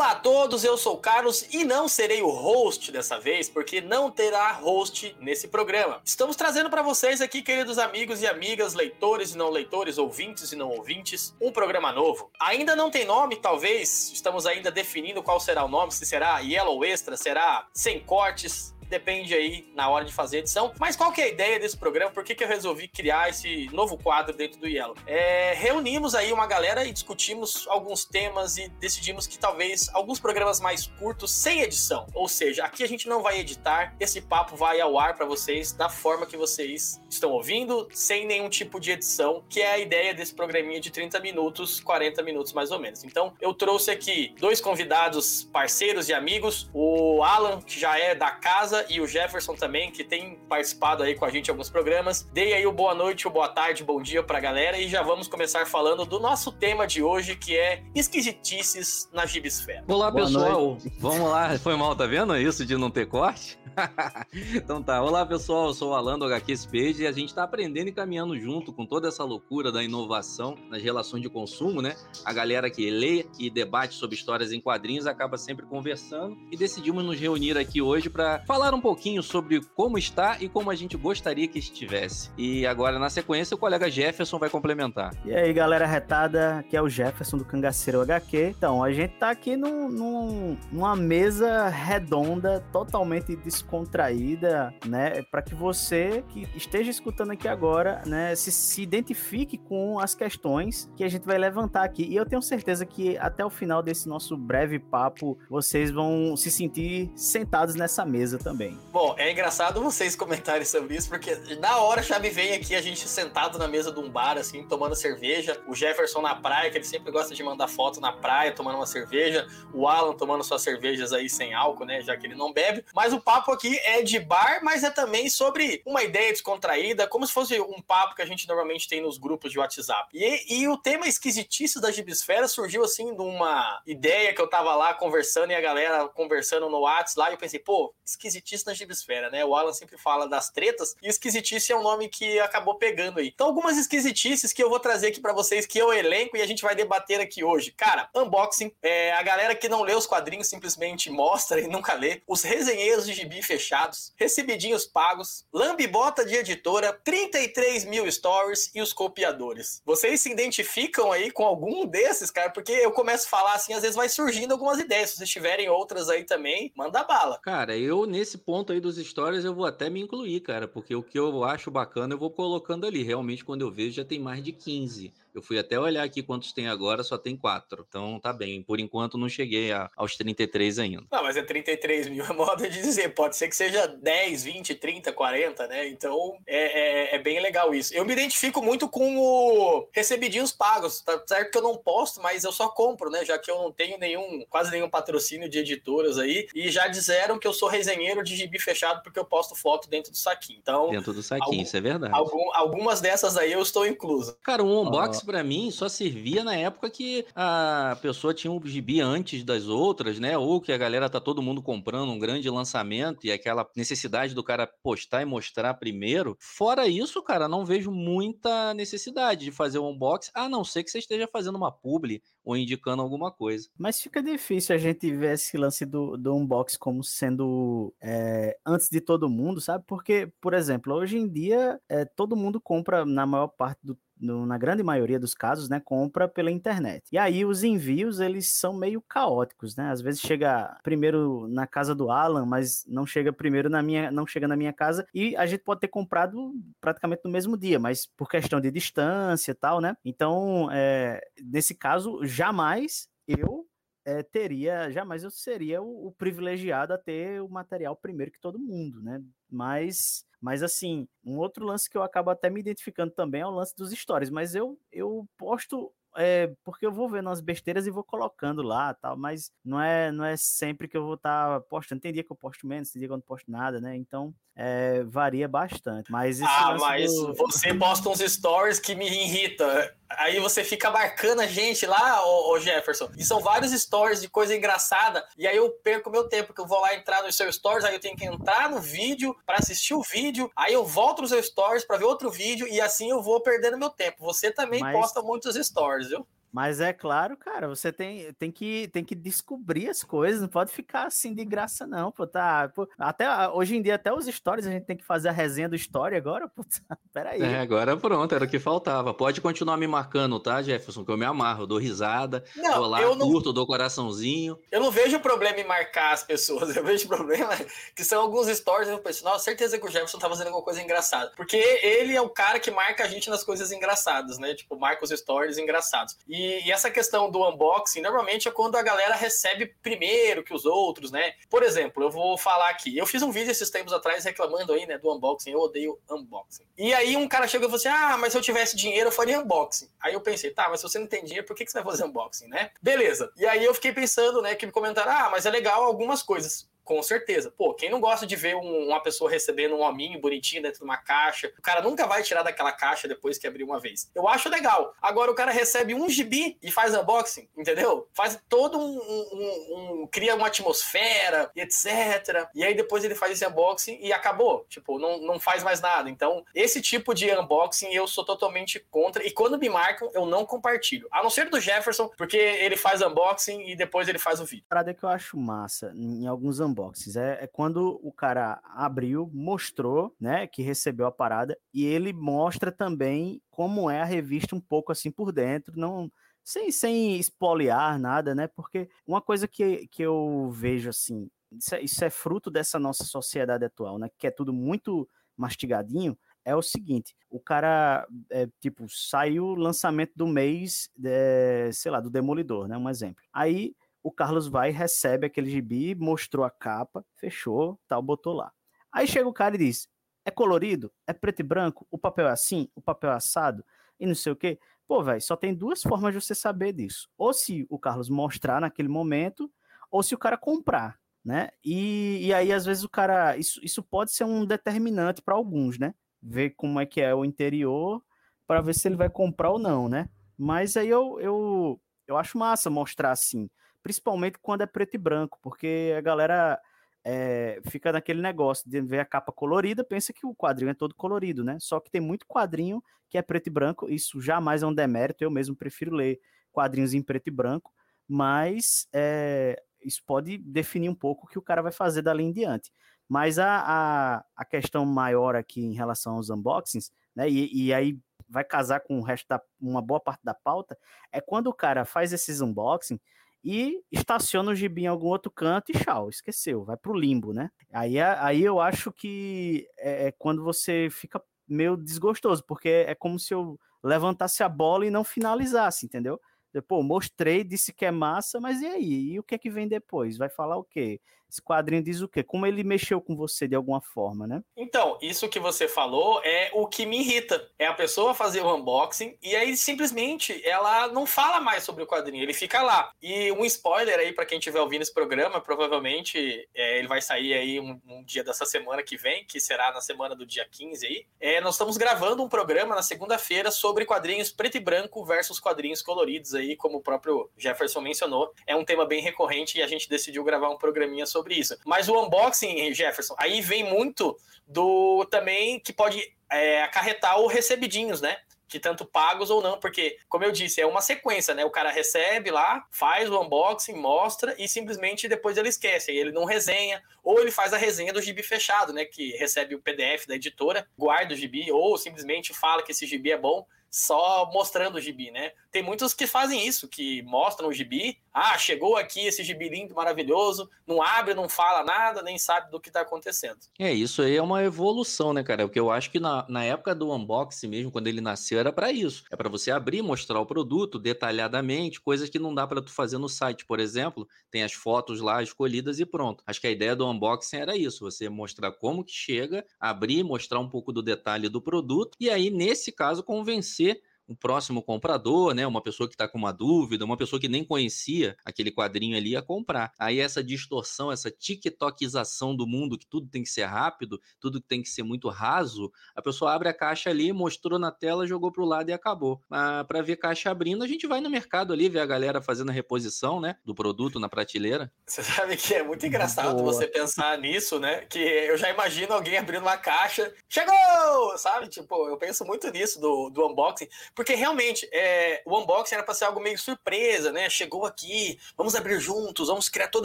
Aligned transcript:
Olá 0.00 0.12
a 0.12 0.14
todos, 0.14 0.64
eu 0.64 0.78
sou 0.78 0.96
Carlos 0.96 1.44
e 1.52 1.62
não 1.62 1.86
serei 1.86 2.22
o 2.22 2.30
host 2.30 2.90
dessa 2.90 3.20
vez, 3.20 3.50
porque 3.50 3.82
não 3.82 4.10
terá 4.10 4.50
host 4.52 5.14
nesse 5.20 5.46
programa. 5.46 6.00
Estamos 6.02 6.36
trazendo 6.36 6.70
para 6.70 6.80
vocês 6.80 7.20
aqui, 7.20 7.42
queridos 7.42 7.78
amigos 7.78 8.22
e 8.22 8.26
amigas, 8.26 8.72
leitores 8.72 9.34
e 9.34 9.36
não 9.36 9.50
leitores, 9.50 9.98
ouvintes 9.98 10.52
e 10.52 10.56
não 10.56 10.70
ouvintes, 10.70 11.34
um 11.38 11.52
programa 11.52 11.92
novo. 11.92 12.30
Ainda 12.40 12.74
não 12.74 12.90
tem 12.90 13.04
nome, 13.04 13.36
talvez, 13.36 14.10
estamos 14.10 14.46
ainda 14.46 14.70
definindo 14.70 15.22
qual 15.22 15.38
será 15.38 15.66
o 15.66 15.68
nome, 15.68 15.92
se 15.92 16.06
será 16.06 16.38
Yellow 16.38 16.82
Extra, 16.82 17.14
será 17.14 17.68
sem 17.74 18.00
cortes, 18.00 18.74
depende 18.90 19.32
aí 19.34 19.70
na 19.74 19.88
hora 19.88 20.04
de 20.04 20.12
fazer 20.12 20.38
a 20.38 20.40
edição. 20.40 20.72
Mas 20.78 20.96
qual 20.96 21.12
que 21.12 21.20
é 21.20 21.24
a 21.24 21.28
ideia 21.28 21.58
desse 21.58 21.76
programa? 21.76 22.10
Por 22.10 22.24
que, 22.24 22.34
que 22.34 22.44
eu 22.44 22.48
resolvi 22.48 22.88
criar 22.88 23.30
esse 23.30 23.68
novo 23.72 23.96
quadro 23.96 24.36
dentro 24.36 24.60
do 24.60 24.66
Yellow? 24.66 24.96
É, 25.06 25.54
reunimos 25.54 26.14
aí 26.14 26.32
uma 26.32 26.46
galera 26.46 26.84
e 26.84 26.92
discutimos 26.92 27.66
alguns 27.68 28.04
temas 28.04 28.58
e 28.58 28.68
decidimos 28.80 29.26
que 29.26 29.38
talvez 29.38 29.88
alguns 29.94 30.18
programas 30.18 30.60
mais 30.60 30.86
curtos 30.98 31.30
sem 31.30 31.60
edição. 31.62 32.06
Ou 32.12 32.28
seja, 32.28 32.64
aqui 32.64 32.82
a 32.82 32.88
gente 32.88 33.08
não 33.08 33.22
vai 33.22 33.38
editar, 33.38 33.94
esse 34.00 34.20
papo 34.20 34.56
vai 34.56 34.80
ao 34.80 34.98
ar 34.98 35.14
para 35.14 35.24
vocês 35.24 35.72
da 35.72 35.88
forma 35.88 36.26
que 36.26 36.36
vocês 36.36 37.00
estão 37.08 37.30
ouvindo, 37.30 37.88
sem 37.92 38.26
nenhum 38.26 38.48
tipo 38.48 38.80
de 38.80 38.90
edição, 38.90 39.44
que 39.48 39.60
é 39.60 39.70
a 39.72 39.78
ideia 39.78 40.12
desse 40.12 40.34
programinha 40.34 40.80
de 40.80 40.90
30 40.90 41.20
minutos, 41.20 41.80
40 41.80 42.22
minutos 42.22 42.52
mais 42.52 42.70
ou 42.70 42.78
menos. 42.78 43.04
Então, 43.04 43.32
eu 43.40 43.54
trouxe 43.54 43.90
aqui 43.90 44.34
dois 44.38 44.60
convidados 44.60 45.44
parceiros 45.44 46.08
e 46.08 46.14
amigos, 46.14 46.68
o 46.74 47.22
Alan, 47.22 47.60
que 47.60 47.78
já 47.78 47.98
é 47.98 48.14
da 48.14 48.30
casa, 48.30 48.79
e 48.88 49.00
o 49.00 49.06
Jefferson 49.06 49.54
também, 49.54 49.90
que 49.90 50.04
tem 50.04 50.36
participado 50.48 51.02
aí 51.02 51.14
com 51.14 51.24
a 51.24 51.30
gente 51.30 51.48
em 51.48 51.50
alguns 51.50 51.68
programas. 51.70 52.22
Dei 52.32 52.52
aí 52.52 52.66
o 52.66 52.72
boa 52.72 52.94
noite, 52.94 53.26
o 53.26 53.30
boa 53.30 53.48
tarde, 53.48 53.84
bom 53.84 54.00
dia 54.02 54.22
pra 54.22 54.40
galera 54.40 54.78
e 54.78 54.88
já 54.88 55.02
vamos 55.02 55.28
começar 55.28 55.66
falando 55.66 56.04
do 56.04 56.18
nosso 56.18 56.52
tema 56.52 56.86
de 56.86 57.02
hoje, 57.02 57.36
que 57.36 57.56
é 57.56 57.82
esquisitices 57.94 59.08
na 59.12 59.26
gibisfera. 59.26 59.84
Olá, 59.88 60.10
boa 60.10 60.24
pessoal. 60.24 60.66
Noite. 60.66 60.92
Vamos 60.98 61.30
lá. 61.30 61.58
Foi 61.58 61.76
mal, 61.76 61.94
tá 61.94 62.06
vendo 62.06 62.36
isso 62.36 62.64
de 62.64 62.76
não 62.76 62.90
ter 62.90 63.06
corte? 63.06 63.58
então 64.54 64.82
tá, 64.82 65.02
olá 65.02 65.24
pessoal, 65.24 65.68
eu 65.68 65.74
sou 65.74 65.90
o 65.90 65.94
Alan 65.94 66.18
do 66.18 66.24
HQ 66.24 66.56
Space 66.56 67.02
e 67.02 67.06
a 67.06 67.12
gente 67.12 67.34
tá 67.34 67.44
aprendendo 67.44 67.88
e 67.88 67.92
caminhando 67.92 68.38
junto 68.38 68.72
com 68.72 68.84
toda 68.84 69.08
essa 69.08 69.24
loucura 69.24 69.70
da 69.70 69.82
inovação 69.82 70.56
nas 70.68 70.82
relações 70.82 71.22
de 71.22 71.28
consumo, 71.28 71.80
né? 71.80 71.96
A 72.24 72.32
galera 72.32 72.70
que 72.70 72.90
lê 72.90 73.26
e 73.38 73.50
debate 73.50 73.94
sobre 73.94 74.16
histórias 74.16 74.52
em 74.52 74.60
quadrinhos 74.60 75.06
acaba 75.06 75.38
sempre 75.38 75.66
conversando 75.66 76.36
e 76.50 76.56
decidimos 76.56 77.04
nos 77.04 77.18
reunir 77.18 77.56
aqui 77.56 77.80
hoje 77.80 78.10
para 78.10 78.40
falar 78.46 78.69
um 78.74 78.80
pouquinho 78.80 79.22
sobre 79.22 79.60
como 79.74 79.98
está 79.98 80.36
e 80.40 80.48
como 80.48 80.70
a 80.70 80.74
gente 80.74 80.96
gostaria 80.96 81.48
que 81.48 81.58
estivesse. 81.58 82.30
E 82.36 82.66
agora, 82.66 82.98
na 82.98 83.10
sequência, 83.10 83.54
o 83.54 83.58
colega 83.58 83.90
Jefferson 83.90 84.38
vai 84.38 84.48
complementar. 84.48 85.12
E 85.24 85.34
aí, 85.34 85.52
galera 85.52 85.86
retada, 85.86 86.58
aqui 86.58 86.76
é 86.76 86.82
o 86.82 86.88
Jefferson 86.88 87.36
do 87.38 87.44
Cangaceiro 87.44 88.00
HQ. 88.00 88.54
Então, 88.56 88.82
a 88.82 88.92
gente 88.92 89.12
tá 89.14 89.30
aqui 89.30 89.56
num, 89.56 89.88
num, 89.88 90.56
numa 90.70 90.96
mesa 90.96 91.68
redonda, 91.68 92.64
totalmente 92.72 93.36
descontraída, 93.36 94.74
né? 94.86 95.22
Para 95.30 95.42
que 95.42 95.54
você 95.54 96.24
que 96.28 96.46
esteja 96.54 96.90
escutando 96.90 97.32
aqui 97.32 97.48
agora, 97.48 98.02
né, 98.06 98.34
se, 98.34 98.50
se 98.52 98.82
identifique 98.82 99.58
com 99.58 99.98
as 99.98 100.14
questões 100.14 100.90
que 100.96 101.04
a 101.04 101.08
gente 101.08 101.26
vai 101.26 101.38
levantar 101.38 101.84
aqui. 101.84 102.04
E 102.04 102.16
eu 102.16 102.26
tenho 102.26 102.42
certeza 102.42 102.84
que 102.84 103.16
até 103.18 103.44
o 103.44 103.50
final 103.50 103.82
desse 103.82 104.08
nosso 104.08 104.36
breve 104.36 104.78
papo, 104.78 105.38
vocês 105.48 105.90
vão 105.90 106.36
se 106.36 106.50
sentir 106.50 107.10
sentados 107.14 107.74
nessa 107.74 108.04
mesa 108.04 108.38
também. 108.38 108.59
Bom, 108.68 109.14
é 109.16 109.30
engraçado 109.30 109.82
vocês 109.82 110.14
comentarem 110.14 110.64
sobre 110.64 110.96
isso, 110.96 111.08
porque 111.08 111.34
na 111.58 111.78
hora 111.78 112.02
já 112.02 112.18
me 112.18 112.28
vem 112.28 112.52
aqui 112.52 112.74
a 112.74 112.82
gente 112.82 113.08
sentado 113.08 113.58
na 113.58 113.66
mesa 113.66 113.90
de 113.90 114.00
um 114.00 114.10
bar, 114.10 114.36
assim, 114.36 114.66
tomando 114.66 114.94
cerveja, 114.94 115.60
o 115.66 115.74
Jefferson 115.74 116.20
na 116.20 116.34
praia, 116.34 116.70
que 116.70 116.76
ele 116.76 116.84
sempre 116.84 117.10
gosta 117.10 117.34
de 117.34 117.42
mandar 117.42 117.68
foto 117.68 118.00
na 118.00 118.12
praia, 118.12 118.52
tomando 118.52 118.76
uma 118.76 118.86
cerveja, 118.86 119.46
o 119.72 119.88
Alan 119.88 120.14
tomando 120.14 120.44
suas 120.44 120.62
cervejas 120.62 121.12
aí 121.12 121.30
sem 121.30 121.54
álcool, 121.54 121.84
né, 121.84 122.02
já 122.02 122.16
que 122.16 122.26
ele 122.26 122.34
não 122.34 122.52
bebe, 122.52 122.84
mas 122.94 123.12
o 123.12 123.20
papo 123.20 123.52
aqui 123.52 123.78
é 123.78 124.02
de 124.02 124.18
bar, 124.18 124.60
mas 124.62 124.84
é 124.84 124.90
também 124.90 125.30
sobre 125.30 125.82
uma 125.86 126.02
ideia 126.02 126.32
descontraída, 126.32 127.06
como 127.06 127.26
se 127.26 127.32
fosse 127.32 127.60
um 127.60 127.80
papo 127.80 128.14
que 128.14 128.22
a 128.22 128.26
gente 128.26 128.46
normalmente 128.46 128.88
tem 128.88 129.00
nos 129.00 129.18
grupos 129.18 129.52
de 129.52 129.58
WhatsApp. 129.58 130.08
E, 130.12 130.60
e 130.60 130.68
o 130.68 130.76
tema 130.76 131.06
esquisitice 131.06 131.80
da 131.80 131.90
Gibisfera 131.90 132.48
surgiu, 132.48 132.84
assim, 132.84 133.14
de 133.14 133.22
uma 133.22 133.80
ideia 133.86 134.34
que 134.34 134.40
eu 134.40 134.48
tava 134.48 134.74
lá 134.74 134.92
conversando 134.94 135.52
e 135.52 135.54
a 135.54 135.60
galera 135.60 136.08
conversando 136.08 136.68
no 136.68 136.80
WhatsApp 136.80 137.20
lá, 137.20 137.30
e 137.30 137.34
eu 137.34 137.38
pensei, 137.38 137.58
pô, 137.58 137.94
esquisitice 138.04 138.49
na 138.66 138.74
gibisfera, 138.74 139.30
né? 139.30 139.44
O 139.44 139.54
Alan 139.54 139.72
sempre 139.72 139.96
fala 139.96 140.28
das 140.28 140.50
tretas 140.50 140.94
e 141.02 141.08
esquisitice 141.08 141.72
é 141.72 141.76
um 141.76 141.82
nome 141.82 142.08
que 142.08 142.38
acabou 142.40 142.74
pegando 142.74 143.18
aí. 143.20 143.28
Então, 143.28 143.46
algumas 143.46 143.76
esquisitices 143.76 144.52
que 144.52 144.62
eu 144.62 144.68
vou 144.68 144.80
trazer 144.80 145.08
aqui 145.08 145.20
para 145.20 145.32
vocês, 145.32 145.66
que 145.66 145.78
eu 145.78 145.92
elenco 145.92 146.36
e 146.36 146.42
a 146.42 146.46
gente 146.46 146.62
vai 146.62 146.74
debater 146.74 147.20
aqui 147.20 147.44
hoje. 147.44 147.72
Cara, 147.72 148.08
unboxing, 148.14 148.72
é, 148.82 149.12
a 149.12 149.22
galera 149.22 149.54
que 149.54 149.68
não 149.68 149.82
lê 149.82 149.94
os 149.94 150.06
quadrinhos 150.06 150.48
simplesmente 150.48 151.10
mostra 151.10 151.60
e 151.60 151.68
nunca 151.68 151.94
lê. 151.94 152.22
Os 152.26 152.42
resenheiros 152.42 153.06
de 153.06 153.12
gibi 153.12 153.42
fechados, 153.42 154.12
recebidinhos 154.16 154.86
pagos, 154.86 155.44
lambibota 155.52 156.24
de 156.24 156.34
editora, 156.34 156.92
33 157.04 157.84
mil 157.84 158.10
stories 158.10 158.70
e 158.74 158.80
os 158.80 158.92
copiadores. 158.92 159.82
Vocês 159.84 160.20
se 160.20 160.30
identificam 160.30 161.12
aí 161.12 161.30
com 161.30 161.44
algum 161.44 161.86
desses, 161.86 162.30
cara? 162.30 162.50
Porque 162.50 162.72
eu 162.72 162.90
começo 162.90 163.26
a 163.26 163.30
falar 163.30 163.54
assim, 163.54 163.72
às 163.72 163.82
vezes 163.82 163.96
vai 163.96 164.08
surgindo 164.08 164.52
algumas 164.52 164.78
ideias. 164.78 165.10
Se 165.10 165.16
vocês 165.16 165.30
tiverem 165.30 165.68
outras 165.68 166.08
aí 166.08 166.24
também, 166.24 166.72
manda 166.76 167.04
bala. 167.04 167.38
Cara, 167.42 167.76
eu 167.76 168.06
nesse 168.06 168.29
ponto 168.38 168.72
aí 168.72 168.80
dos 168.80 168.96
stories 168.96 169.44
eu 169.44 169.54
vou 169.54 169.66
até 169.66 169.88
me 169.90 170.00
incluir, 170.00 170.40
cara, 170.40 170.66
porque 170.68 170.94
o 170.94 171.02
que 171.02 171.18
eu 171.18 171.44
acho 171.44 171.70
bacana 171.70 172.14
eu 172.14 172.18
vou 172.18 172.30
colocando 172.30 172.86
ali. 172.86 173.02
Realmente, 173.02 173.44
quando 173.44 173.62
eu 173.62 173.70
vejo, 173.70 173.96
já 173.96 174.04
tem 174.04 174.18
mais 174.18 174.42
de 174.42 174.52
15. 174.52 175.12
Eu 175.34 175.42
fui 175.42 175.58
até 175.58 175.78
olhar 175.78 176.02
aqui 176.02 176.22
quantos 176.22 176.52
tem 176.52 176.68
agora, 176.68 177.02
só 177.02 177.16
tem 177.16 177.36
4. 177.36 177.84
Então 177.88 178.18
tá 178.20 178.32
bem. 178.32 178.62
Por 178.62 178.80
enquanto 178.80 179.18
não 179.18 179.28
cheguei 179.28 179.72
a, 179.72 179.90
aos 179.96 180.16
33 180.16 180.78
ainda. 180.78 181.04
Não, 181.10 181.22
mas 181.22 181.36
é 181.36 181.42
33 181.42 182.08
mil, 182.08 182.24
é 182.26 182.32
modo 182.32 182.62
de 182.62 182.80
dizer. 182.80 183.14
Pode 183.14 183.36
ser 183.36 183.48
que 183.48 183.56
seja 183.56 183.86
10, 183.86 184.44
20, 184.44 184.74
30, 184.74 185.12
40, 185.12 185.66
né? 185.66 185.88
Então 185.88 186.36
é, 186.46 187.12
é, 187.12 187.16
é 187.16 187.18
bem 187.18 187.40
legal 187.40 187.74
isso. 187.74 187.94
Eu 187.94 188.04
me 188.04 188.12
identifico 188.12 188.62
muito 188.62 188.88
com 188.88 189.18
o 189.18 189.88
recebidinhos 189.92 190.52
pagos. 190.52 191.00
Tá 191.00 191.22
certo 191.26 191.50
que 191.50 191.58
eu 191.58 191.62
não 191.62 191.76
posto, 191.76 192.20
mas 192.20 192.44
eu 192.44 192.52
só 192.52 192.68
compro, 192.68 193.10
né? 193.10 193.24
Já 193.24 193.38
que 193.38 193.50
eu 193.50 193.58
não 193.58 193.72
tenho 193.72 193.98
nenhum, 193.98 194.44
quase 194.48 194.70
nenhum 194.70 194.88
patrocínio 194.88 195.48
de 195.48 195.58
editoras 195.58 196.18
aí. 196.18 196.48
E 196.54 196.70
já 196.70 196.88
disseram 196.88 197.38
que 197.38 197.46
eu 197.46 197.52
sou 197.52 197.68
resenheiro 197.68 198.22
de 198.22 198.36
gibi 198.36 198.58
fechado 198.58 199.02
porque 199.02 199.18
eu 199.18 199.24
posto 199.24 199.54
foto 199.54 199.88
dentro 199.88 200.10
do 200.10 200.16
saquinho. 200.16 200.58
Então, 200.60 200.90
dentro 200.90 201.12
do 201.12 201.22
saquinho, 201.22 201.50
algum, 201.50 201.62
isso 201.62 201.76
é 201.76 201.80
verdade. 201.80 202.14
Algum, 202.14 202.54
algumas 202.54 203.00
dessas 203.00 203.36
aí 203.36 203.52
eu 203.52 203.62
estou 203.62 203.86
incluso. 203.86 204.36
Cara, 204.42 204.62
um 204.62 204.80
unboxing 204.80 205.19
Box 205.20 205.24
para 205.24 205.44
mim 205.44 205.70
só 205.70 205.88
servia 205.88 206.42
na 206.42 206.56
época 206.56 206.90
que 206.90 207.26
a 207.34 207.96
pessoa 208.00 208.34
tinha 208.34 208.50
um 208.50 208.60
gibi 208.64 209.00
antes 209.00 209.44
das 209.44 209.68
outras, 209.68 210.18
né? 210.18 210.36
Ou 210.36 210.60
que 210.60 210.72
a 210.72 210.78
galera 210.78 211.08
tá 211.08 211.20
todo 211.20 211.42
mundo 211.42 211.62
comprando 211.62 212.10
um 212.10 212.18
grande 212.18 212.48
lançamento 212.48 213.26
e 213.26 213.32
aquela 213.32 213.68
necessidade 213.76 214.34
do 214.34 214.42
cara 214.42 214.66
postar 214.82 215.22
e 215.22 215.24
mostrar 215.24 215.74
primeiro. 215.74 216.36
Fora 216.40 216.86
isso, 216.86 217.22
cara, 217.22 217.48
não 217.48 217.64
vejo 217.64 217.90
muita 217.90 218.74
necessidade 218.74 219.44
de 219.44 219.52
fazer 219.52 219.78
um 219.78 219.90
unboxing, 219.90 220.30
a 220.34 220.48
não 220.48 220.64
ser 220.64 220.84
que 220.84 220.90
você 220.90 220.98
esteja 220.98 221.28
fazendo 221.30 221.56
uma 221.56 221.72
publi 221.72 222.22
ou 222.44 222.56
indicando 222.56 223.02
alguma 223.02 223.30
coisa. 223.30 223.68
Mas 223.78 224.00
fica 224.00 224.22
difícil 224.22 224.74
a 224.74 224.78
gente 224.78 225.10
ver 225.14 225.34
esse 225.34 225.56
lance 225.56 225.84
do, 225.84 226.16
do 226.16 226.34
unboxing 226.34 226.78
como 226.78 227.04
sendo 227.04 227.92
é, 228.00 228.56
antes 228.64 228.88
de 228.88 229.00
todo 229.00 229.28
mundo, 229.28 229.60
sabe? 229.60 229.84
Porque, 229.86 230.32
por 230.40 230.54
exemplo, 230.54 230.94
hoje 230.94 231.18
em 231.18 231.28
dia 231.28 231.80
é, 231.88 232.04
todo 232.04 232.36
mundo 232.36 232.60
compra 232.60 233.04
na 233.04 233.26
maior 233.26 233.48
parte 233.48 233.80
do 233.82 233.98
no, 234.20 234.44
na 234.46 234.58
grande 234.58 234.82
maioria 234.82 235.18
dos 235.18 235.34
casos, 235.34 235.68
né, 235.68 235.80
compra 235.80 236.28
pela 236.28 236.50
internet. 236.50 237.04
E 237.10 237.18
aí 237.18 237.44
os 237.44 237.64
envios, 237.64 238.20
eles 238.20 238.52
são 238.52 238.72
meio 238.74 239.00
caóticos, 239.00 239.76
né? 239.76 239.90
Às 239.90 240.00
vezes 240.00 240.20
chega 240.20 240.76
primeiro 240.82 241.48
na 241.48 241.66
casa 241.66 241.94
do 241.94 242.10
Alan, 242.10 242.44
mas 242.44 242.84
não 242.86 243.06
chega 243.06 243.32
primeiro 243.32 243.68
na 243.70 243.82
minha, 243.82 244.10
não 244.10 244.26
chega 244.26 244.46
na 244.46 244.56
minha 244.56 244.72
casa 244.72 245.06
e 245.14 245.36
a 245.36 245.46
gente 245.46 245.62
pode 245.62 245.80
ter 245.80 245.88
comprado 245.88 246.52
praticamente 246.80 247.22
no 247.24 247.30
mesmo 247.30 247.56
dia, 247.56 247.78
mas 247.78 248.06
por 248.06 248.28
questão 248.28 248.60
de 248.60 248.70
distância 248.70 249.52
e 249.52 249.54
tal, 249.54 249.80
né? 249.80 249.96
Então, 250.04 250.68
é, 250.70 251.20
nesse 251.42 251.74
caso, 251.74 252.20
jamais 252.24 253.08
eu 253.26 253.69
é, 254.10 254.22
teria, 254.22 254.90
jamais 254.90 255.22
eu 255.22 255.30
seria 255.30 255.80
o, 255.80 256.08
o, 256.08 256.12
privilegiado 256.12 256.92
a 256.92 256.98
ter 256.98 257.40
o 257.40 257.48
material 257.48 257.94
primeiro 257.94 258.32
que 258.32 258.40
todo 258.40 258.58
mundo, 258.58 259.00
né? 259.02 259.22
Mas, 259.48 260.24
mas 260.40 260.62
assim, 260.62 261.06
um 261.24 261.38
outro 261.38 261.64
lance 261.64 261.88
que 261.88 261.96
eu 261.96 262.02
acabo 262.02 262.30
até 262.30 262.50
me 262.50 262.60
identificando 262.60 263.12
também 263.12 263.42
é 263.42 263.46
o 263.46 263.50
lance 263.50 263.74
dos 263.76 263.92
stories, 263.92 264.30
mas 264.30 264.54
eu, 264.54 264.78
eu 264.90 265.28
posto 265.38 265.92
é, 266.16 266.52
porque 266.64 266.84
eu 266.84 266.92
vou 266.92 267.08
vendo 267.08 267.28
as 267.28 267.40
besteiras 267.40 267.86
e 267.86 267.90
vou 267.90 268.04
colocando 268.04 268.62
lá, 268.62 268.94
tal, 268.94 269.16
mas 269.16 269.52
não 269.64 269.80
é, 269.80 270.10
não 270.10 270.24
é 270.24 270.36
sempre 270.36 270.88
que 270.88 270.96
eu 270.96 271.04
vou 271.04 271.14
estar 271.14 271.60
tá 271.60 271.60
postando. 271.60 272.00
Tem 272.00 272.12
dia 272.12 272.24
que 272.24 272.32
eu 272.32 272.36
posto 272.36 272.66
menos, 272.66 272.90
tem 272.90 273.00
dia 273.00 273.08
que 273.08 273.12
eu 273.12 273.16
não 273.16 273.22
posto 273.22 273.50
nada, 273.50 273.80
né? 273.80 273.96
Então, 273.96 274.34
é, 274.56 275.02
varia 275.04 275.48
bastante. 275.48 276.10
Mas 276.10 276.40
ah, 276.42 276.76
mas 276.78 277.12
do... 277.12 277.34
você 277.34 277.72
posta 277.72 278.08
uns 278.08 278.18
stories 278.18 278.78
que 278.78 278.94
me 278.94 279.08
irrita. 279.08 279.94
Aí 280.10 280.40
você 280.40 280.64
fica 280.64 280.90
marcando 280.90 281.40
a 281.40 281.46
gente 281.46 281.86
lá, 281.86 282.26
ô, 282.26 282.52
ô, 282.52 282.58
Jefferson. 282.58 283.08
E 283.16 283.24
são 283.24 283.40
vários 283.40 283.72
stories 283.72 284.20
de 284.20 284.28
coisa 284.28 284.54
engraçada. 284.54 285.24
E 285.38 285.46
aí 285.46 285.56
eu 285.56 285.70
perco 285.82 286.10
meu 286.10 286.28
tempo, 286.28 286.48
porque 286.48 286.60
eu 286.60 286.66
vou 286.66 286.80
lá 286.80 286.94
entrar 286.94 287.22
no 287.22 287.32
seu 287.32 287.50
stories, 287.50 287.84
aí 287.84 287.94
eu 287.94 288.00
tenho 288.00 288.16
que 288.16 288.26
entrar 288.26 288.68
no 288.68 288.80
vídeo 288.80 289.34
para 289.46 289.58
assistir 289.58 289.94
o 289.94 290.02
vídeo. 290.02 290.50
Aí 290.56 290.74
eu 290.74 290.84
volto 290.84 291.22
nos 291.22 291.30
seus 291.30 291.46
stories 291.46 291.84
para 291.84 291.96
ver 291.96 292.04
outro 292.04 292.30
vídeo 292.30 292.66
e 292.66 292.80
assim 292.80 293.10
eu 293.10 293.22
vou 293.22 293.40
perdendo 293.40 293.78
meu 293.78 293.88
tempo. 293.88 294.24
Você 294.24 294.50
também 294.50 294.80
mas... 294.80 294.92
posta 294.92 295.22
muitos 295.22 295.54
stories, 295.54 295.99
viu? 296.08 296.26
Mas 296.52 296.80
é 296.80 296.92
claro, 296.92 297.36
cara, 297.36 297.68
você 297.68 297.92
tem, 297.92 298.32
tem, 298.32 298.50
que, 298.50 298.88
tem 298.88 299.04
que 299.04 299.14
descobrir 299.14 299.88
as 299.88 300.02
coisas, 300.02 300.40
não 300.40 300.48
pode 300.48 300.72
ficar 300.72 301.06
assim 301.06 301.32
de 301.32 301.44
graça, 301.44 301.86
não, 301.86 302.10
pô, 302.10 302.26
tá? 302.26 302.68
Pô, 302.74 302.88
até, 302.98 303.48
hoje 303.50 303.76
em 303.76 303.82
dia, 303.82 303.94
até 303.94 304.12
os 304.12 304.26
stories 304.26 304.66
a 304.66 304.70
gente 304.70 304.84
tem 304.84 304.96
que 304.96 305.04
fazer 305.04 305.28
a 305.28 305.32
resenha 305.32 305.68
do 305.68 305.76
story 305.76 306.16
agora, 306.16 306.48
pô, 306.54 306.64
tá, 306.88 306.98
peraí. 307.12 307.40
É, 307.40 307.60
agora 307.60 307.96
pronto, 307.96 308.34
era 308.34 308.44
o 308.44 308.48
que 308.48 308.58
faltava. 308.58 309.14
Pode 309.14 309.40
continuar 309.40 309.76
me 309.76 309.86
marcando, 309.86 310.40
tá, 310.40 310.60
Jefferson, 310.60 311.04
que 311.04 311.12
eu 311.12 311.16
me 311.16 311.24
amarro, 311.24 311.62
eu 311.62 311.66
dou 311.66 311.78
risada, 311.78 312.44
não, 312.56 312.78
vou 312.78 312.86
lá, 312.88 313.00
eu 313.00 313.14
não, 313.14 313.30
curto, 313.30 313.52
dou 313.52 313.66
coraçãozinho. 313.66 314.58
Eu 314.72 314.80
não 314.80 314.90
vejo 314.90 315.20
problema 315.20 315.58
em 315.60 315.66
marcar 315.66 316.12
as 316.12 316.24
pessoas, 316.24 316.74
eu 316.74 316.82
vejo 316.82 317.06
problema 317.06 317.56
que 317.94 318.02
são 318.02 318.20
alguns 318.22 318.48
stories, 318.48 318.88
eu 318.88 318.98
penso, 318.98 319.24
nossa, 319.24 319.44
certeza 319.44 319.78
que 319.78 319.86
o 319.86 319.90
Jefferson 319.90 320.18
tá 320.18 320.28
fazendo 320.28 320.48
alguma 320.48 320.64
coisa 320.64 320.82
engraçada, 320.82 321.32
porque 321.36 321.56
ele 321.56 322.16
é 322.16 322.20
o 322.20 322.28
cara 322.28 322.58
que 322.58 322.72
marca 322.72 323.04
a 323.04 323.08
gente 323.08 323.30
nas 323.30 323.44
coisas 323.44 323.70
engraçadas, 323.70 324.38
né, 324.38 324.52
tipo, 324.54 324.76
marca 324.76 325.04
os 325.04 325.10
stories 325.10 325.56
engraçados. 325.56 326.16
E, 326.28 326.39
e 326.64 326.70
essa 326.70 326.90
questão 326.90 327.30
do 327.30 327.46
unboxing, 327.48 328.00
normalmente 328.00 328.48
é 328.48 328.50
quando 328.50 328.76
a 328.76 328.82
galera 328.82 329.14
recebe 329.14 329.74
primeiro 329.82 330.42
que 330.42 330.54
os 330.54 330.64
outros, 330.64 331.10
né? 331.10 331.34
Por 331.48 331.62
exemplo, 331.62 332.02
eu 332.02 332.10
vou 332.10 332.38
falar 332.38 332.70
aqui. 332.70 332.96
Eu 332.96 333.06
fiz 333.06 333.22
um 333.22 333.30
vídeo 333.30 333.50
esses 333.50 333.70
tempos 333.70 333.92
atrás 333.92 334.24
reclamando 334.24 334.72
aí, 334.72 334.86
né, 334.86 334.98
do 334.98 335.12
unboxing. 335.14 335.50
Eu 335.50 335.60
odeio 335.60 335.98
unboxing. 336.10 336.64
E 336.76 336.94
aí 336.94 337.16
um 337.16 337.28
cara 337.28 337.48
chegou 337.48 337.66
e 337.66 337.70
falou 337.70 337.78
assim: 337.78 337.88
Ah, 337.88 338.16
mas 338.18 338.32
se 338.32 338.38
eu 338.38 338.42
tivesse 338.42 338.76
dinheiro, 338.76 339.08
eu 339.08 339.12
faria 339.12 339.40
unboxing. 339.40 339.88
Aí 340.00 340.14
eu 340.14 340.20
pensei, 340.20 340.50
tá, 340.50 340.68
mas 340.68 340.80
se 340.80 340.88
você 340.88 340.98
não 340.98 341.06
tem 341.06 341.24
dinheiro, 341.24 341.46
por 341.46 341.56
que, 341.56 341.64
que 341.64 341.70
você 341.70 341.82
vai 341.82 341.92
fazer 341.92 342.04
unboxing, 342.04 342.48
né? 342.48 342.70
Beleza. 342.82 343.32
E 343.36 343.46
aí 343.46 343.64
eu 343.64 343.74
fiquei 343.74 343.92
pensando, 343.92 344.40
né, 344.42 344.54
que 344.54 344.66
me 344.66 344.72
comentaram: 344.72 345.12
Ah, 345.12 345.28
mas 345.30 345.46
é 345.46 345.50
legal 345.50 345.84
algumas 345.84 346.22
coisas. 346.22 346.68
Com 346.90 347.04
certeza. 347.04 347.54
Pô, 347.56 347.72
quem 347.72 347.88
não 347.88 348.00
gosta 348.00 348.26
de 348.26 348.34
ver 348.34 348.56
um, 348.56 348.88
uma 348.88 349.00
pessoa 349.00 349.30
recebendo 349.30 349.76
um 349.76 349.80
hominho 349.82 350.20
bonitinho 350.20 350.60
dentro 350.60 350.80
de 350.80 350.84
uma 350.84 350.96
caixa? 350.96 351.52
O 351.56 351.62
cara 351.62 351.80
nunca 351.80 352.04
vai 352.04 352.20
tirar 352.20 352.42
daquela 352.42 352.72
caixa 352.72 353.06
depois 353.06 353.38
que 353.38 353.46
abrir 353.46 353.62
uma 353.62 353.78
vez. 353.78 354.10
Eu 354.12 354.26
acho 354.26 354.48
legal. 354.48 354.92
Agora 355.00 355.30
o 355.30 355.34
cara 355.36 355.52
recebe 355.52 355.94
um 355.94 356.08
gibi 356.08 356.58
e 356.60 356.68
faz 356.68 356.92
unboxing, 356.92 357.48
entendeu? 357.56 358.08
Faz 358.12 358.42
todo 358.48 358.76
um. 358.76 358.98
um, 358.98 360.02
um 360.02 360.08
cria 360.08 360.34
uma 360.34 360.48
atmosfera 360.48 361.52
etc. 361.54 362.48
E 362.56 362.64
aí 362.64 362.74
depois 362.74 363.04
ele 363.04 363.14
faz 363.14 363.34
esse 363.34 363.46
unboxing 363.46 364.00
e 364.02 364.12
acabou. 364.12 364.66
Tipo, 364.68 364.98
não, 364.98 365.20
não 365.20 365.38
faz 365.38 365.62
mais 365.62 365.80
nada. 365.80 366.10
Então, 366.10 366.44
esse 366.52 366.82
tipo 366.82 367.14
de 367.14 367.30
unboxing 367.30 367.94
eu 367.94 368.08
sou 368.08 368.24
totalmente 368.24 368.80
contra. 368.90 369.24
E 369.24 369.30
quando 369.30 369.56
me 369.56 369.68
marcam, 369.68 370.10
eu 370.12 370.26
não 370.26 370.44
compartilho. 370.44 371.06
A 371.12 371.22
não 371.22 371.30
ser 371.30 371.48
do 371.48 371.60
Jefferson, 371.60 372.08
porque 372.18 372.36
ele 372.36 372.76
faz 372.76 373.00
unboxing 373.00 373.70
e 373.70 373.76
depois 373.76 374.08
ele 374.08 374.18
faz 374.18 374.40
o 374.40 374.44
vídeo. 374.44 374.64
Parada 374.68 374.92
que 374.92 375.04
eu 375.04 375.08
acho 375.08 375.36
massa 375.36 375.92
em 375.94 376.26
alguns 376.26 376.58
unboxings 376.58 376.79
unboxings. 376.80 377.16
É, 377.16 377.44
é, 377.44 377.46
quando 377.46 378.00
o 378.02 378.12
cara 378.12 378.60
abriu, 378.64 379.30
mostrou, 379.32 380.14
né, 380.20 380.46
que 380.46 380.62
recebeu 380.62 381.06
a 381.06 381.12
parada 381.12 381.58
e 381.72 381.84
ele 381.84 382.12
mostra 382.12 382.72
também 382.72 383.40
como 383.50 383.90
é 383.90 384.00
a 384.00 384.04
revista 384.04 384.56
um 384.56 384.60
pouco 384.60 384.92
assim 384.92 385.10
por 385.10 385.32
dentro, 385.32 385.78
não 385.78 386.10
sem, 386.42 386.72
sem 386.72 387.16
espoliar 387.16 387.98
nada, 387.98 388.34
né? 388.34 388.48
Porque 388.48 388.88
uma 389.06 389.20
coisa 389.20 389.46
que, 389.46 389.86
que 389.88 390.02
eu 390.02 390.50
vejo 390.52 390.88
assim, 390.88 391.28
isso 391.52 391.74
é, 391.74 391.82
isso 391.82 392.04
é 392.04 392.10
fruto 392.10 392.50
dessa 392.50 392.78
nossa 392.78 393.04
sociedade 393.04 393.64
atual, 393.64 393.98
né? 393.98 394.08
Que 394.18 394.26
é 394.26 394.30
tudo 394.30 394.52
muito 394.52 395.08
mastigadinho 395.36 396.16
é 396.44 396.54
o 396.54 396.62
seguinte: 396.62 397.14
o 397.28 397.40
cara, 397.40 398.06
é, 398.30 398.48
tipo, 398.60 398.86
saiu 398.88 399.44
o 399.44 399.54
lançamento 399.54 400.12
do 400.16 400.26
mês, 400.26 400.90
é, 401.04 401.70
sei 401.72 401.90
lá, 401.90 402.00
do 402.00 402.10
Demolidor, 402.10 402.68
né? 402.68 402.76
Um 402.76 402.88
exemplo. 402.88 403.22
Aí 403.32 403.74
o 404.02 404.10
Carlos 404.10 404.46
vai, 404.46 404.70
recebe 404.70 405.26
aquele 405.26 405.50
gibi, 405.50 405.94
mostrou 405.94 406.44
a 406.44 406.50
capa, 406.50 407.04
fechou, 407.16 407.78
tal, 407.86 408.02
botou 408.02 408.32
lá. 408.32 408.52
Aí 408.92 409.06
chega 409.06 409.28
o 409.28 409.32
cara 409.32 409.54
e 409.54 409.58
diz: 409.58 409.88
é 410.24 410.30
colorido? 410.30 410.92
É 411.06 411.12
preto 411.12 411.40
e 411.40 411.42
branco? 411.42 411.86
O 411.90 411.98
papel 411.98 412.26
é 412.28 412.30
assim? 412.30 412.68
O 412.74 412.80
papel 412.80 413.10
é 413.10 413.14
assado? 413.14 413.64
E 413.98 414.06
não 414.06 414.14
sei 414.14 414.32
o 414.32 414.36
quê. 414.36 414.58
Pô, 414.86 415.02
velho, 415.02 415.20
só 415.20 415.36
tem 415.36 415.54
duas 415.54 415.82
formas 415.82 416.14
de 416.14 416.20
você 416.20 416.34
saber 416.34 416.72
disso. 416.72 417.08
Ou 417.16 417.32
se 417.32 417.66
o 417.68 417.78
Carlos 417.78 418.08
mostrar 418.08 418.60
naquele 418.60 418.88
momento, 418.88 419.50
ou 419.90 420.02
se 420.02 420.14
o 420.14 420.18
cara 420.18 420.36
comprar, 420.36 420.98
né? 421.24 421.50
E, 421.64 422.26
e 422.26 422.34
aí, 422.34 422.52
às 422.52 422.64
vezes, 422.64 422.82
o 422.82 422.88
cara. 422.88 423.36
Isso, 423.36 423.60
isso 423.62 423.82
pode 423.82 424.12
ser 424.12 424.24
um 424.24 424.44
determinante 424.44 425.22
para 425.22 425.34
alguns, 425.34 425.78
né? 425.78 425.94
Ver 426.22 426.50
como 426.50 426.80
é 426.80 426.86
que 426.86 427.00
é 427.00 427.14
o 427.14 427.24
interior 427.24 428.02
para 428.46 428.60
ver 428.60 428.74
se 428.74 428.88
ele 428.88 428.96
vai 428.96 429.08
comprar 429.08 429.50
ou 429.50 429.58
não, 429.58 429.88
né? 429.88 430.08
Mas 430.36 430.76
aí 430.76 430.88
eu, 430.88 431.20
eu, 431.20 431.80
eu 432.06 432.16
acho 432.16 432.38
massa 432.38 432.70
mostrar 432.70 433.12
assim 433.12 433.48
principalmente 433.82 434.38
quando 434.40 434.62
é 434.62 434.66
preto 434.66 434.94
e 434.94 434.98
branco, 434.98 435.38
porque 435.42 435.94
a 435.96 436.00
galera 436.00 436.60
é, 437.04 437.60
fica 437.68 437.92
naquele 437.92 438.20
negócio 438.20 438.68
de 438.68 438.80
ver 438.80 439.00
a 439.00 439.04
capa 439.04 439.32
colorida, 439.32 439.84
pensa 439.84 440.12
que 440.12 440.26
o 440.26 440.34
quadrinho 440.34 440.70
é 440.70 440.74
todo 440.74 440.94
colorido, 440.94 441.42
né? 441.44 441.56
Só 441.60 441.80
que 441.80 441.90
tem 441.90 442.00
muito 442.00 442.26
quadrinho 442.26 442.82
que 443.08 443.18
é 443.18 443.22
preto 443.22 443.48
e 443.48 443.50
branco, 443.50 443.88
isso 443.90 444.20
jamais 444.20 444.62
é 444.62 444.66
um 444.66 444.74
demérito, 444.74 445.24
eu 445.24 445.30
mesmo 445.30 445.56
prefiro 445.56 445.94
ler 445.94 446.20
quadrinhos 446.52 446.94
em 446.94 447.02
preto 447.02 447.28
e 447.28 447.30
branco, 447.30 447.72
mas 448.06 448.86
é, 448.92 449.60
isso 449.82 450.02
pode 450.06 450.38
definir 450.38 450.88
um 450.88 450.94
pouco 450.94 451.26
o 451.26 451.28
que 451.28 451.38
o 451.38 451.42
cara 451.42 451.62
vai 451.62 451.72
fazer 451.72 452.02
dali 452.02 452.22
em 452.22 452.32
diante. 452.32 452.70
Mas 453.08 453.38
a, 453.38 453.64
a, 453.66 454.24
a 454.36 454.44
questão 454.44 454.86
maior 454.86 455.34
aqui 455.34 455.60
em 455.60 455.74
relação 455.74 456.14
aos 456.14 456.30
unboxings, 456.30 456.92
né? 457.14 457.28
E, 457.28 457.66
e 457.66 457.74
aí 457.74 457.98
vai 458.28 458.44
casar 458.44 458.80
com 458.80 459.00
o 459.00 459.02
resto 459.02 459.26
da 459.28 459.42
uma 459.60 459.82
boa 459.82 459.98
parte 459.98 460.20
da 460.22 460.32
pauta, 460.32 460.78
é 461.10 461.20
quando 461.20 461.48
o 461.48 461.54
cara 461.54 461.84
faz 461.84 462.12
esses 462.12 462.40
unboxing, 462.40 463.00
e 463.44 463.82
estaciona 463.90 464.50
o 464.50 464.54
gibi 464.54 464.82
em 464.82 464.86
algum 464.86 465.08
outro 465.08 465.30
canto 465.30 465.70
e 465.70 465.78
tchau, 465.78 466.08
esqueceu, 466.08 466.64
vai 466.64 466.76
pro 466.76 466.92
limbo, 466.94 467.32
né? 467.32 467.50
Aí, 467.72 467.96
é, 467.98 468.16
aí 468.20 468.42
eu 468.42 468.60
acho 468.60 468.92
que 468.92 469.66
é, 469.78 470.08
é 470.08 470.12
quando 470.12 470.42
você 470.44 470.88
fica 470.90 471.22
meio 471.48 471.76
desgostoso, 471.76 472.44
porque 472.46 472.68
é 472.68 472.94
como 472.94 473.18
se 473.18 473.34
eu 473.34 473.58
levantasse 473.82 474.42
a 474.42 474.48
bola 474.48 474.86
e 474.86 474.90
não 474.90 475.02
finalizasse, 475.04 475.86
entendeu? 475.86 476.20
Pô, 476.66 476.82
mostrei, 476.82 477.44
disse 477.44 477.72
que 477.72 477.84
é 477.84 477.90
massa, 477.90 478.40
mas 478.40 478.60
e 478.60 478.66
aí? 478.66 479.12
E 479.12 479.18
o 479.20 479.22
que 479.22 479.34
é 479.36 479.38
que 479.38 479.50
vem 479.50 479.68
depois? 479.68 480.16
Vai 480.18 480.28
falar 480.28 480.56
o 480.56 480.64
quê? 480.64 481.00
Esse 481.30 481.40
quadrinho 481.40 481.82
diz 481.82 482.00
o 482.00 482.08
quê? 482.08 482.22
Como 482.24 482.44
ele 482.44 482.64
mexeu 482.64 483.00
com 483.00 483.14
você 483.14 483.46
de 483.46 483.54
alguma 483.54 483.80
forma, 483.80 484.26
né? 484.26 484.42
Então, 484.56 484.98
isso 485.00 485.28
que 485.28 485.38
você 485.38 485.68
falou 485.68 486.20
é 486.24 486.50
o 486.52 486.66
que 486.66 486.84
me 486.84 487.00
irrita. 487.00 487.48
É 487.58 487.66
a 487.66 487.72
pessoa 487.72 488.14
fazer 488.14 488.40
o 488.40 488.54
unboxing 488.54 489.16
e 489.22 489.36
aí 489.36 489.56
simplesmente 489.56 490.40
ela 490.44 490.88
não 490.88 491.06
fala 491.06 491.40
mais 491.40 491.62
sobre 491.62 491.84
o 491.84 491.86
quadrinho, 491.86 492.22
ele 492.22 492.34
fica 492.34 492.62
lá. 492.62 492.90
E 493.00 493.30
um 493.32 493.44
spoiler 493.44 493.98
aí 493.98 494.12
para 494.12 494.26
quem 494.26 494.38
estiver 494.38 494.60
ouvindo 494.60 494.82
esse 494.82 494.92
programa, 494.92 495.40
provavelmente 495.40 496.48
é, 496.54 496.78
ele 496.78 496.88
vai 496.88 497.00
sair 497.00 497.34
aí 497.34 497.60
um, 497.60 497.80
um, 497.86 498.02
dia 498.02 498.24
dessa 498.24 498.44
semana 498.44 498.82
que 498.82 498.96
vem, 498.96 499.24
que 499.24 499.38
será 499.38 499.72
na 499.72 499.80
semana 499.80 500.16
do 500.16 500.26
dia 500.26 500.46
15 500.50 500.86
aí. 500.86 501.06
É, 501.20 501.40
nós 501.40 501.54
estamos 501.54 501.76
gravando 501.76 502.22
um 502.22 502.28
programa 502.28 502.74
na 502.74 502.82
segunda-feira 502.82 503.50
sobre 503.50 503.84
quadrinhos 503.84 504.32
preto 504.32 504.56
e 504.56 504.60
branco 504.60 505.04
versus 505.04 505.38
quadrinhos 505.38 505.80
coloridos 505.80 506.34
aí, 506.34 506.56
como 506.56 506.78
o 506.78 506.82
próprio 506.82 507.30
Jefferson 507.36 507.80
mencionou. 507.80 508.32
É 508.46 508.56
um 508.56 508.64
tema 508.64 508.84
bem 508.84 509.00
recorrente 509.00 509.58
e 509.58 509.62
a 509.62 509.66
gente 509.66 509.88
decidiu 509.88 510.24
gravar 510.24 510.50
um 510.50 510.58
programinha 510.58 511.06
sobre 511.06 511.19
sobre 511.20 511.34
isso. 511.34 511.56
Mas 511.64 511.88
o 511.88 512.00
unboxing, 512.00 512.72
Jefferson, 512.72 513.14
aí 513.18 513.40
vem 513.40 513.62
muito 513.62 514.16
do 514.46 515.06
também 515.10 515.60
que 515.60 515.72
pode 515.72 516.02
é, 516.30 516.62
acarretar 516.62 517.20
o 517.20 517.26
recebidinhos, 517.26 518.00
né? 518.00 518.16
que 518.48 518.58
tanto 518.58 518.84
pagos 518.84 519.30
ou 519.30 519.40
não, 519.40 519.60
porque, 519.60 519.96
como 520.08 520.24
eu 520.24 520.32
disse, 520.32 520.60
é 520.60 520.66
uma 520.66 520.80
sequência, 520.80 521.32
né? 521.32 521.44
O 521.44 521.50
cara 521.50 521.70
recebe 521.70 522.32
lá, 522.32 522.66
faz 522.68 523.08
o 523.08 523.20
unboxing, 523.22 523.74
mostra 523.74 524.34
e 524.36 524.48
simplesmente 524.48 525.06
depois 525.06 525.38
ele 525.38 525.48
esquece. 525.48 525.92
Ele 525.92 526.10
não 526.10 526.24
resenha, 526.24 526.82
ou 527.04 527.20
ele 527.20 527.30
faz 527.30 527.54
a 527.54 527.56
resenha 527.56 527.92
do 527.92 528.02
gibi 528.02 528.24
fechado, 528.24 528.72
né? 528.72 528.84
Que 528.84 529.12
recebe 529.12 529.54
o 529.54 529.60
PDF 529.60 530.04
da 530.08 530.16
editora, 530.16 530.66
guarda 530.76 531.14
o 531.14 531.16
gibi, 531.16 531.52
ou 531.52 531.78
simplesmente 531.78 532.34
fala 532.34 532.64
que 532.64 532.72
esse 532.72 532.86
gibi 532.86 533.12
é 533.12 533.16
bom 533.16 533.46
só 533.70 534.28
mostrando 534.32 534.78
o 534.78 534.80
gibi, 534.80 535.12
né? 535.12 535.30
Tem 535.50 535.62
muitos 535.62 535.92
que 535.92 536.06
fazem 536.06 536.46
isso, 536.46 536.68
que 536.68 537.02
mostram 537.02 537.48
o 537.48 537.52
gibi. 537.52 537.98
Ah, 538.12 538.38
chegou 538.38 538.76
aqui 538.76 539.00
esse 539.06 539.24
gibi 539.24 539.48
lindo, 539.48 539.74
maravilhoso, 539.74 540.48
não 540.66 540.82
abre, 540.82 541.14
não 541.14 541.28
fala 541.28 541.64
nada, 541.64 542.02
nem 542.02 542.18
sabe 542.18 542.50
do 542.50 542.60
que 542.60 542.70
tá 542.70 542.80
acontecendo. 542.80 543.38
É, 543.58 543.72
isso 543.72 544.02
aí 544.02 544.16
é 544.16 544.22
uma 544.22 544.42
evolução, 544.42 545.12
né, 545.12 545.22
cara? 545.22 545.46
Porque 545.46 545.58
eu 545.58 545.70
acho 545.70 545.90
que 545.90 545.98
na, 545.98 546.24
na 546.28 546.44
época 546.44 546.74
do 546.74 546.92
unboxing 546.92 547.48
mesmo, 547.48 547.70
quando 547.70 547.88
ele 547.88 548.00
nasceu, 548.00 548.38
era 548.38 548.52
para 548.52 548.70
isso. 548.70 549.04
É 549.10 549.16
para 549.16 549.28
você 549.28 549.50
abrir, 549.50 549.82
mostrar 549.82 550.20
o 550.20 550.26
produto 550.26 550.78
detalhadamente, 550.78 551.80
coisas 551.80 552.08
que 552.08 552.18
não 552.18 552.34
dá 552.34 552.46
para 552.46 552.62
tu 552.62 552.70
fazer 552.70 552.98
no 552.98 553.08
site, 553.08 553.44
por 553.44 553.58
exemplo. 553.60 554.08
Tem 554.30 554.42
as 554.42 554.52
fotos 554.52 555.00
lá 555.00 555.22
escolhidas 555.22 555.80
e 555.80 555.86
pronto. 555.86 556.22
Acho 556.26 556.40
que 556.40 556.46
a 556.46 556.50
ideia 556.50 556.76
do 556.76 556.88
unboxing 556.88 557.38
era 557.38 557.56
isso, 557.56 557.84
você 557.84 558.08
mostrar 558.08 558.52
como 558.52 558.84
que 558.84 558.92
chega, 558.92 559.44
abrir, 559.58 560.02
mostrar 560.02 560.38
um 560.38 560.48
pouco 560.48 560.72
do 560.72 560.82
detalhe 560.82 561.28
do 561.28 561.40
produto 561.40 561.96
e 561.98 562.08
aí, 562.08 562.30
nesse 562.30 562.72
caso, 562.72 563.02
convencer 563.02 563.80
um 564.10 564.14
próximo 564.14 564.60
comprador, 564.60 565.32
né? 565.32 565.46
Uma 565.46 565.62
pessoa 565.62 565.88
que 565.88 565.94
está 565.94 566.08
com 566.08 566.18
uma 566.18 566.32
dúvida, 566.32 566.84
uma 566.84 566.96
pessoa 566.96 567.20
que 567.20 567.28
nem 567.28 567.44
conhecia 567.44 568.16
aquele 568.24 568.50
quadrinho 568.50 568.96
ali 568.96 569.14
a 569.14 569.22
comprar. 569.22 569.72
Aí 569.78 570.00
essa 570.00 570.22
distorção, 570.22 570.90
essa 570.90 571.10
tiktokização 571.10 572.34
do 572.34 572.46
mundo, 572.46 572.76
que 572.76 572.86
tudo 572.86 573.08
tem 573.08 573.22
que 573.22 573.28
ser 573.28 573.44
rápido, 573.44 574.00
tudo 574.18 574.40
tem 574.40 574.62
que 574.62 574.68
ser 574.68 574.82
muito 574.82 575.08
raso, 575.08 575.70
a 575.94 576.02
pessoa 576.02 576.34
abre 576.34 576.48
a 576.48 576.54
caixa 576.54 576.90
ali, 576.90 577.12
mostrou 577.12 577.58
na 577.58 577.70
tela, 577.70 578.06
jogou 578.06 578.32
para 578.32 578.42
o 578.42 578.46
lado 578.46 578.68
e 578.70 578.72
acabou. 578.72 579.22
Para 579.28 579.82
ver 579.82 579.96
caixa 579.96 580.30
abrindo, 580.30 580.64
a 580.64 580.66
gente 580.66 580.86
vai 580.88 581.00
no 581.00 581.08
mercado 581.08 581.52
ali, 581.52 581.68
ver 581.68 581.80
a 581.80 581.86
galera 581.86 582.20
fazendo 582.20 582.50
a 582.50 582.52
reposição, 582.52 583.20
né? 583.20 583.36
Do 583.44 583.54
produto 583.54 584.00
na 584.00 584.08
prateleira. 584.08 584.72
Você 584.84 585.04
sabe 585.04 585.36
que 585.36 585.54
é 585.54 585.62
muito 585.62 585.86
engraçado 585.86 586.34
Boa. 586.34 586.52
você 586.52 586.66
pensar 586.66 587.16
nisso, 587.18 587.60
né? 587.60 587.82
Que 587.82 587.98
eu 587.98 588.36
já 588.36 588.50
imagino 588.50 588.92
alguém 588.92 589.16
abrindo 589.16 589.42
uma 589.42 589.56
caixa, 589.56 590.12
chegou! 590.28 591.16
Sabe? 591.16 591.48
Tipo, 591.48 591.88
eu 591.88 591.96
penso 591.96 592.24
muito 592.24 592.50
nisso 592.50 592.80
do, 592.80 593.10
do 593.10 593.26
unboxing 593.26 593.68
porque 594.00 594.14
realmente 594.14 594.66
é, 594.72 595.20
o 595.26 595.38
unboxing 595.38 595.74
era 595.74 595.84
para 595.84 595.92
ser 595.92 596.06
algo 596.06 596.20
meio 596.20 596.38
surpresa, 596.38 597.12
né? 597.12 597.28
Chegou 597.28 597.66
aqui, 597.66 598.18
vamos 598.34 598.54
abrir 598.54 598.80
juntos, 598.80 599.28
vamos 599.28 599.50
criar 599.50 599.68
todo 599.68 599.84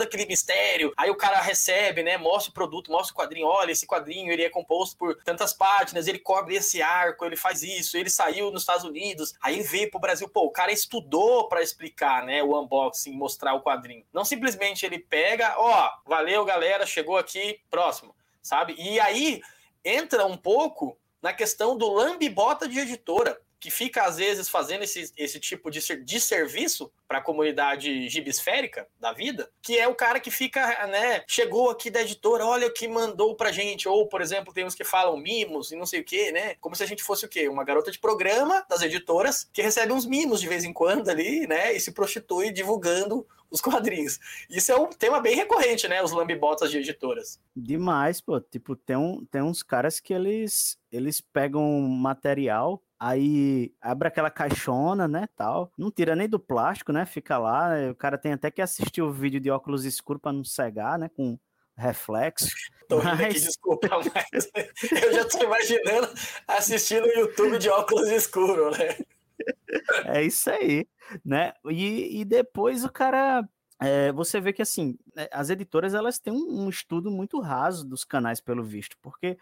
aquele 0.00 0.24
mistério. 0.24 0.90
Aí 0.96 1.10
o 1.10 1.14
cara 1.14 1.38
recebe, 1.38 2.02
né? 2.02 2.16
Mostra 2.16 2.50
o 2.50 2.54
produto, 2.54 2.90
mostra 2.90 3.12
o 3.12 3.14
quadrinho, 3.14 3.46
olha, 3.46 3.72
esse 3.72 3.86
quadrinho 3.86 4.32
ele 4.32 4.42
é 4.42 4.48
composto 4.48 4.96
por 4.96 5.22
tantas 5.22 5.52
páginas, 5.52 6.08
ele 6.08 6.18
cobre 6.18 6.54
esse 6.54 6.80
arco, 6.80 7.26
ele 7.26 7.36
faz 7.36 7.62
isso, 7.62 7.98
ele 7.98 8.08
saiu 8.08 8.50
nos 8.50 8.62
Estados 8.62 8.84
Unidos, 8.86 9.34
aí 9.38 9.60
veio 9.60 9.90
pro 9.90 10.00
Brasil, 10.00 10.26
pô, 10.30 10.44
o 10.44 10.50
cara 10.50 10.72
estudou 10.72 11.46
para 11.46 11.60
explicar, 11.60 12.24
né, 12.24 12.42
o 12.42 12.58
unboxing, 12.58 13.12
mostrar 13.12 13.52
o 13.52 13.60
quadrinho. 13.60 14.06
Não 14.14 14.24
simplesmente 14.24 14.86
ele 14.86 14.98
pega, 14.98 15.56
ó, 15.58 15.90
valeu 16.06 16.42
galera, 16.42 16.86
chegou 16.86 17.18
aqui, 17.18 17.60
próximo, 17.70 18.16
sabe? 18.40 18.76
E 18.78 18.98
aí 18.98 19.42
entra 19.84 20.24
um 20.24 20.38
pouco 20.38 20.98
na 21.20 21.34
questão 21.34 21.76
do 21.76 21.92
lambe-bota 21.92 22.66
de 22.66 22.78
editora 22.78 23.38
que 23.58 23.70
fica 23.70 24.04
às 24.04 24.16
vezes 24.16 24.48
fazendo 24.48 24.82
esse, 24.82 25.12
esse 25.16 25.40
tipo 25.40 25.70
de, 25.70 25.80
de 26.04 26.20
serviço 26.20 26.90
para 27.08 27.18
a 27.18 27.22
comunidade 27.22 28.08
gibisférica 28.08 28.86
da 28.98 29.12
vida, 29.12 29.50
que 29.62 29.78
é 29.78 29.86
o 29.86 29.94
cara 29.94 30.20
que 30.20 30.30
fica, 30.30 30.86
né, 30.86 31.22
chegou 31.26 31.70
aqui 31.70 31.90
da 31.90 32.02
editora, 32.02 32.44
olha 32.44 32.66
o 32.66 32.72
que 32.72 32.88
mandou 32.88 33.36
pra 33.36 33.52
gente, 33.52 33.88
ou, 33.88 34.08
por 34.08 34.20
exemplo, 34.20 34.52
tem 34.52 34.64
uns 34.64 34.74
que 34.74 34.84
falam 34.84 35.16
mimos 35.16 35.70
e 35.70 35.76
não 35.76 35.86
sei 35.86 36.00
o 36.00 36.04
que, 36.04 36.32
né, 36.32 36.56
como 36.60 36.74
se 36.74 36.82
a 36.82 36.86
gente 36.86 37.02
fosse 37.02 37.24
o 37.24 37.28
quê? 37.28 37.48
Uma 37.48 37.64
garota 37.64 37.90
de 37.90 37.98
programa 37.98 38.64
das 38.68 38.82
editoras 38.82 39.48
que 39.52 39.62
recebe 39.62 39.92
uns 39.92 40.06
mimos 40.06 40.40
de 40.40 40.48
vez 40.48 40.64
em 40.64 40.72
quando 40.72 41.08
ali, 41.08 41.46
né, 41.46 41.72
e 41.72 41.80
se 41.80 41.92
prostitui 41.92 42.50
divulgando 42.50 43.26
os 43.50 43.60
quadrinhos. 43.60 44.18
Isso 44.50 44.72
é 44.72 44.76
um 44.76 44.88
tema 44.88 45.20
bem 45.20 45.36
recorrente, 45.36 45.86
né? 45.88 46.02
Os 46.02 46.12
lambibotas 46.12 46.70
de 46.70 46.78
editoras. 46.78 47.40
Demais, 47.54 48.20
pô. 48.20 48.40
Tipo, 48.40 48.74
tem, 48.74 48.96
um, 48.96 49.24
tem 49.26 49.42
uns 49.42 49.62
caras 49.62 50.00
que 50.00 50.12
eles, 50.12 50.78
eles 50.90 51.20
pegam 51.20 51.62
material 51.80 52.82
Aí 52.98 53.74
abre 53.80 54.08
aquela 54.08 54.30
caixona, 54.30 55.06
né, 55.06 55.28
tal. 55.36 55.70
Não 55.76 55.90
tira 55.90 56.16
nem 56.16 56.28
do 56.28 56.38
plástico, 56.38 56.92
né? 56.92 57.04
Fica 57.04 57.36
lá. 57.38 57.70
O 57.90 57.94
cara 57.94 58.16
tem 58.16 58.32
até 58.32 58.50
que 58.50 58.62
assistir 58.62 59.02
o 59.02 59.12
vídeo 59.12 59.38
de 59.40 59.50
óculos 59.50 59.84
escuros 59.84 60.20
para 60.22 60.32
não 60.32 60.44
cegar, 60.44 60.98
né? 60.98 61.10
Com 61.10 61.38
reflexo. 61.76 62.48
Tô 62.88 63.02
mas... 63.02 63.20
aqui, 63.20 63.40
desculpa, 63.40 63.88
mas 64.14 64.48
eu 65.02 65.12
já 65.12 65.24
tô 65.24 65.42
imaginando 65.42 66.08
assistindo 66.46 67.04
o 67.04 67.18
YouTube 67.18 67.58
de 67.58 67.68
óculos 67.68 68.08
escuros, 68.08 68.78
né? 68.78 68.96
É 70.06 70.22
isso 70.22 70.48
aí, 70.50 70.88
né? 71.22 71.52
E, 71.66 72.20
e 72.20 72.24
depois 72.24 72.84
o 72.84 72.90
cara 72.90 73.46
é, 73.80 74.10
você 74.12 74.40
vê 74.40 74.52
que 74.52 74.62
assim 74.62 74.98
né, 75.14 75.28
as 75.30 75.50
editoras 75.50 75.92
elas 75.92 76.18
têm 76.18 76.32
um, 76.32 76.64
um, 76.64 76.70
estudo 76.70 77.10
muito 77.10 77.38
raso 77.40 77.86
dos 77.86 78.02
canais 78.02 78.40
pelo 78.40 78.64
visto, 78.64 78.96
porque 79.02 79.36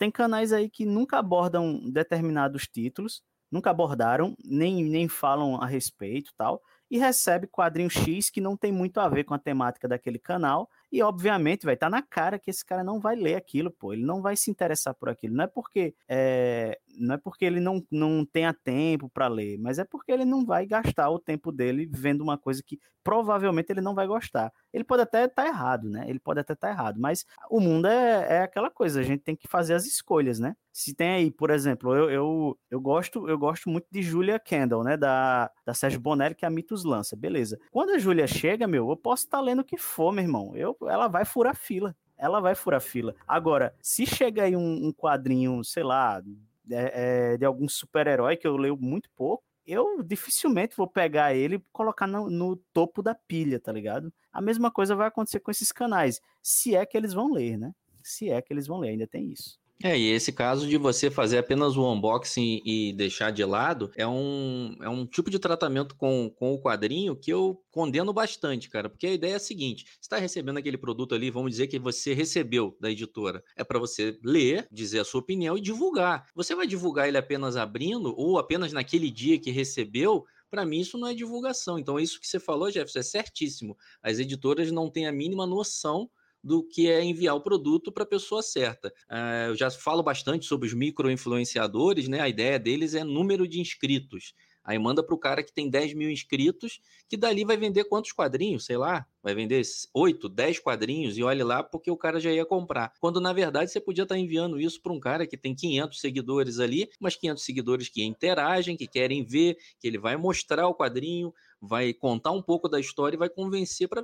tem 0.00 0.10
canais 0.10 0.50
aí 0.50 0.70
que 0.70 0.86
nunca 0.86 1.18
abordam 1.18 1.78
determinados 1.90 2.66
títulos, 2.66 3.22
nunca 3.52 3.68
abordaram, 3.68 4.34
nem, 4.42 4.82
nem 4.82 5.06
falam 5.06 5.62
a 5.62 5.66
respeito 5.66 6.32
tal, 6.38 6.62
e 6.90 6.98
recebe 6.98 7.46
quadrinho 7.46 7.90
X 7.90 8.30
que 8.30 8.40
não 8.40 8.56
tem 8.56 8.72
muito 8.72 8.98
a 8.98 9.06
ver 9.10 9.24
com 9.24 9.34
a 9.34 9.38
temática 9.38 9.86
daquele 9.86 10.18
canal, 10.18 10.70
e 10.92 11.02
obviamente 11.02 11.64
vai 11.64 11.76
tá 11.76 11.88
na 11.88 12.02
cara 12.02 12.38
que 12.38 12.50
esse 12.50 12.64
cara 12.64 12.82
não 12.82 12.98
vai 12.98 13.16
ler 13.16 13.36
aquilo, 13.36 13.70
pô, 13.70 13.92
ele 13.92 14.04
não 14.04 14.20
vai 14.20 14.36
se 14.36 14.50
interessar 14.50 14.94
por 14.94 15.08
aquilo. 15.08 15.34
Não 15.34 15.44
é 15.44 15.46
porque 15.46 15.94
é, 16.08 16.78
não 16.98 17.14
é 17.14 17.18
porque 17.18 17.44
ele 17.44 17.60
não, 17.60 17.84
não 17.90 18.24
tenha 18.24 18.52
tempo 18.52 19.08
para 19.08 19.28
ler, 19.28 19.58
mas 19.58 19.78
é 19.78 19.84
porque 19.84 20.10
ele 20.10 20.24
não 20.24 20.44
vai 20.44 20.66
gastar 20.66 21.10
o 21.10 21.18
tempo 21.18 21.52
dele 21.52 21.88
vendo 21.90 22.22
uma 22.22 22.36
coisa 22.36 22.62
que 22.62 22.78
provavelmente 23.02 23.70
ele 23.70 23.80
não 23.80 23.94
vai 23.94 24.06
gostar. 24.06 24.52
Ele 24.72 24.84
pode 24.84 25.02
até 25.02 25.24
estar 25.24 25.42
tá 25.42 25.48
errado, 25.48 25.88
né? 25.88 26.04
Ele 26.08 26.18
pode 26.18 26.40
até 26.40 26.52
estar 26.52 26.68
tá 26.68 26.72
errado, 26.72 27.00
mas 27.00 27.24
o 27.50 27.60
mundo 27.60 27.86
é, 27.86 28.38
é 28.38 28.42
aquela 28.42 28.70
coisa, 28.70 29.00
a 29.00 29.02
gente 29.02 29.22
tem 29.22 29.34
que 29.34 29.48
fazer 29.48 29.74
as 29.74 29.86
escolhas, 29.86 30.38
né? 30.38 30.54
Se 30.72 30.94
tem 30.94 31.10
aí, 31.10 31.30
por 31.30 31.50
exemplo, 31.50 31.94
eu, 31.94 32.10
eu, 32.10 32.58
eu 32.70 32.80
gosto 32.80 33.28
eu 33.28 33.36
gosto 33.38 33.68
muito 33.68 33.86
de 33.90 34.02
Julia 34.02 34.38
Kendall, 34.38 34.84
né? 34.84 34.96
Da, 34.96 35.50
da 35.64 35.74
Sérgio 35.74 36.00
Bonelli, 36.00 36.34
que 36.34 36.46
a 36.46 36.50
Mitos 36.50 36.84
lança, 36.84 37.16
beleza. 37.16 37.58
Quando 37.70 37.90
a 37.90 37.98
Julia 37.98 38.26
chega, 38.26 38.66
meu, 38.66 38.88
eu 38.88 38.96
posso 38.96 39.24
estar 39.24 39.38
tá 39.38 39.42
lendo 39.42 39.60
o 39.60 39.64
que 39.64 39.76
for, 39.76 40.12
meu 40.12 40.22
irmão. 40.22 40.52
Eu, 40.54 40.76
ela 40.88 41.08
vai 41.08 41.24
furar 41.24 41.56
fila 41.56 41.94
ela 42.20 42.38
vai 42.38 42.54
furar 42.54 42.82
fila. 42.82 43.16
Agora, 43.26 43.74
se 43.80 44.04
chega 44.04 44.42
aí 44.44 44.54
um, 44.54 44.88
um 44.88 44.92
quadrinho, 44.92 45.64
sei 45.64 45.82
lá, 45.82 46.22
é, 46.70 47.32
é, 47.32 47.36
de 47.38 47.44
algum 47.44 47.66
super-herói 47.66 48.36
que 48.36 48.46
eu 48.46 48.56
leio 48.56 48.76
muito 48.76 49.08
pouco, 49.16 49.42
eu 49.66 50.02
dificilmente 50.02 50.76
vou 50.76 50.86
pegar 50.86 51.34
ele 51.34 51.56
e 51.56 51.62
colocar 51.72 52.06
no, 52.06 52.28
no, 52.28 52.56
topo 52.72 53.02
da 53.02 53.14
pilha, 53.14 53.58
tá 53.58 53.72
ligado? 53.72 54.12
A 54.32 54.40
mesma 54.40 54.70
coisa 54.70 54.94
vai 54.94 55.08
acontecer 55.08 55.40
com 55.40 55.50
esses 55.50 55.72
canais, 55.72 56.20
se 56.42 56.74
é 56.74 56.84
que 56.84 56.96
eles 56.96 57.12
vão 57.12 57.32
ler, 57.32 57.56
né? 57.56 57.72
Se 58.02 58.30
é 58.30 58.40
que 58.42 58.52
eles 58.52 58.66
vão 58.66 58.78
ler, 58.78 58.90
ainda 58.90 59.06
tem 59.06 59.30
isso. 59.30 59.58
É, 59.82 59.98
e 59.98 60.10
esse 60.10 60.30
caso 60.30 60.68
de 60.68 60.76
você 60.76 61.10
fazer 61.10 61.38
apenas 61.38 61.74
o 61.74 61.90
unboxing 61.90 62.60
e 62.66 62.92
deixar 62.92 63.30
de 63.30 63.42
lado 63.42 63.90
é 63.96 64.06
um, 64.06 64.76
é 64.82 64.88
um 64.90 65.06
tipo 65.06 65.30
de 65.30 65.38
tratamento 65.38 65.96
com, 65.96 66.30
com 66.36 66.52
o 66.52 66.60
quadrinho 66.60 67.16
que 67.16 67.32
eu 67.32 67.58
condeno 67.70 68.12
bastante, 68.12 68.68
cara, 68.68 68.90
porque 68.90 69.06
a 69.06 69.12
ideia 69.12 69.32
é 69.32 69.36
a 69.36 69.40
seguinte: 69.40 69.86
você 69.86 70.00
está 70.02 70.18
recebendo 70.18 70.58
aquele 70.58 70.76
produto 70.76 71.14
ali, 71.14 71.30
vamos 71.30 71.52
dizer 71.52 71.66
que 71.66 71.78
você 71.78 72.12
recebeu 72.12 72.76
da 72.78 72.90
editora, 72.90 73.42
é 73.56 73.64
para 73.64 73.78
você 73.78 74.18
ler, 74.22 74.68
dizer 74.70 75.00
a 75.00 75.04
sua 75.04 75.20
opinião 75.20 75.56
e 75.56 75.62
divulgar. 75.62 76.26
Você 76.34 76.54
vai 76.54 76.66
divulgar 76.66 77.08
ele 77.08 77.16
apenas 77.16 77.56
abrindo 77.56 78.14
ou 78.18 78.38
apenas 78.38 78.74
naquele 78.74 79.10
dia 79.10 79.38
que 79.38 79.50
recebeu? 79.50 80.26
Para 80.50 80.66
mim, 80.66 80.80
isso 80.80 80.98
não 80.98 81.08
é 81.08 81.14
divulgação. 81.14 81.78
Então, 81.78 81.98
isso 81.98 82.20
que 82.20 82.26
você 82.26 82.38
falou, 82.38 82.70
Jefferson, 82.70 82.98
é 82.98 83.02
certíssimo. 83.02 83.78
As 84.02 84.18
editoras 84.18 84.70
não 84.70 84.90
têm 84.90 85.06
a 85.06 85.12
mínima 85.12 85.46
noção 85.46 86.10
do 86.42 86.62
que 86.62 86.88
é 86.88 87.02
enviar 87.02 87.34
o 87.34 87.40
produto 87.40 87.92
para 87.92 88.04
a 88.04 88.06
pessoa 88.06 88.42
certa. 88.42 88.88
Uh, 89.10 89.50
eu 89.50 89.56
já 89.56 89.70
falo 89.70 90.02
bastante 90.02 90.46
sobre 90.46 90.66
os 90.66 90.74
micro-influenciadores, 90.74 92.08
né? 92.08 92.20
A 92.20 92.28
ideia 92.28 92.58
deles 92.58 92.94
é 92.94 93.04
número 93.04 93.46
de 93.46 93.60
inscritos. 93.60 94.34
Aí 94.62 94.78
manda 94.78 95.02
para 95.02 95.14
o 95.14 95.18
cara 95.18 95.42
que 95.42 95.52
tem 95.52 95.70
10 95.70 95.94
mil 95.94 96.10
inscritos, 96.10 96.80
que 97.08 97.16
dali 97.16 97.44
vai 97.44 97.56
vender 97.56 97.84
quantos 97.84 98.12
quadrinhos? 98.12 98.66
Sei 98.66 98.76
lá, 98.76 99.06
vai 99.22 99.34
vender 99.34 99.62
8, 99.92 100.28
10 100.28 100.58
quadrinhos 100.58 101.16
e 101.16 101.22
olhe 101.22 101.42
lá 101.42 101.62
porque 101.62 101.90
o 101.90 101.96
cara 101.96 102.20
já 102.20 102.30
ia 102.30 102.44
comprar. 102.44 102.92
Quando 103.00 103.20
na 103.20 103.32
verdade 103.32 103.70
você 103.70 103.80
podia 103.80 104.02
estar 104.02 104.14
tá 104.14 104.20
enviando 104.20 104.60
isso 104.60 104.80
para 104.82 104.92
um 104.92 105.00
cara 105.00 105.26
que 105.26 105.36
tem 105.36 105.54
500 105.54 106.00
seguidores 106.00 106.60
ali, 106.60 106.88
mas 107.00 107.16
500 107.16 107.42
seguidores 107.42 107.88
que 107.88 108.04
interagem, 108.04 108.76
que 108.76 108.86
querem 108.86 109.24
ver, 109.24 109.56
que 109.78 109.88
ele 109.88 109.98
vai 109.98 110.16
mostrar 110.16 110.68
o 110.68 110.74
quadrinho, 110.74 111.32
vai 111.60 111.92
contar 111.92 112.30
um 112.30 112.42
pouco 112.42 112.68
da 112.68 112.80
história 112.80 113.16
e 113.16 113.18
vai 113.18 113.28
convencer 113.28 113.88
para 113.88 114.02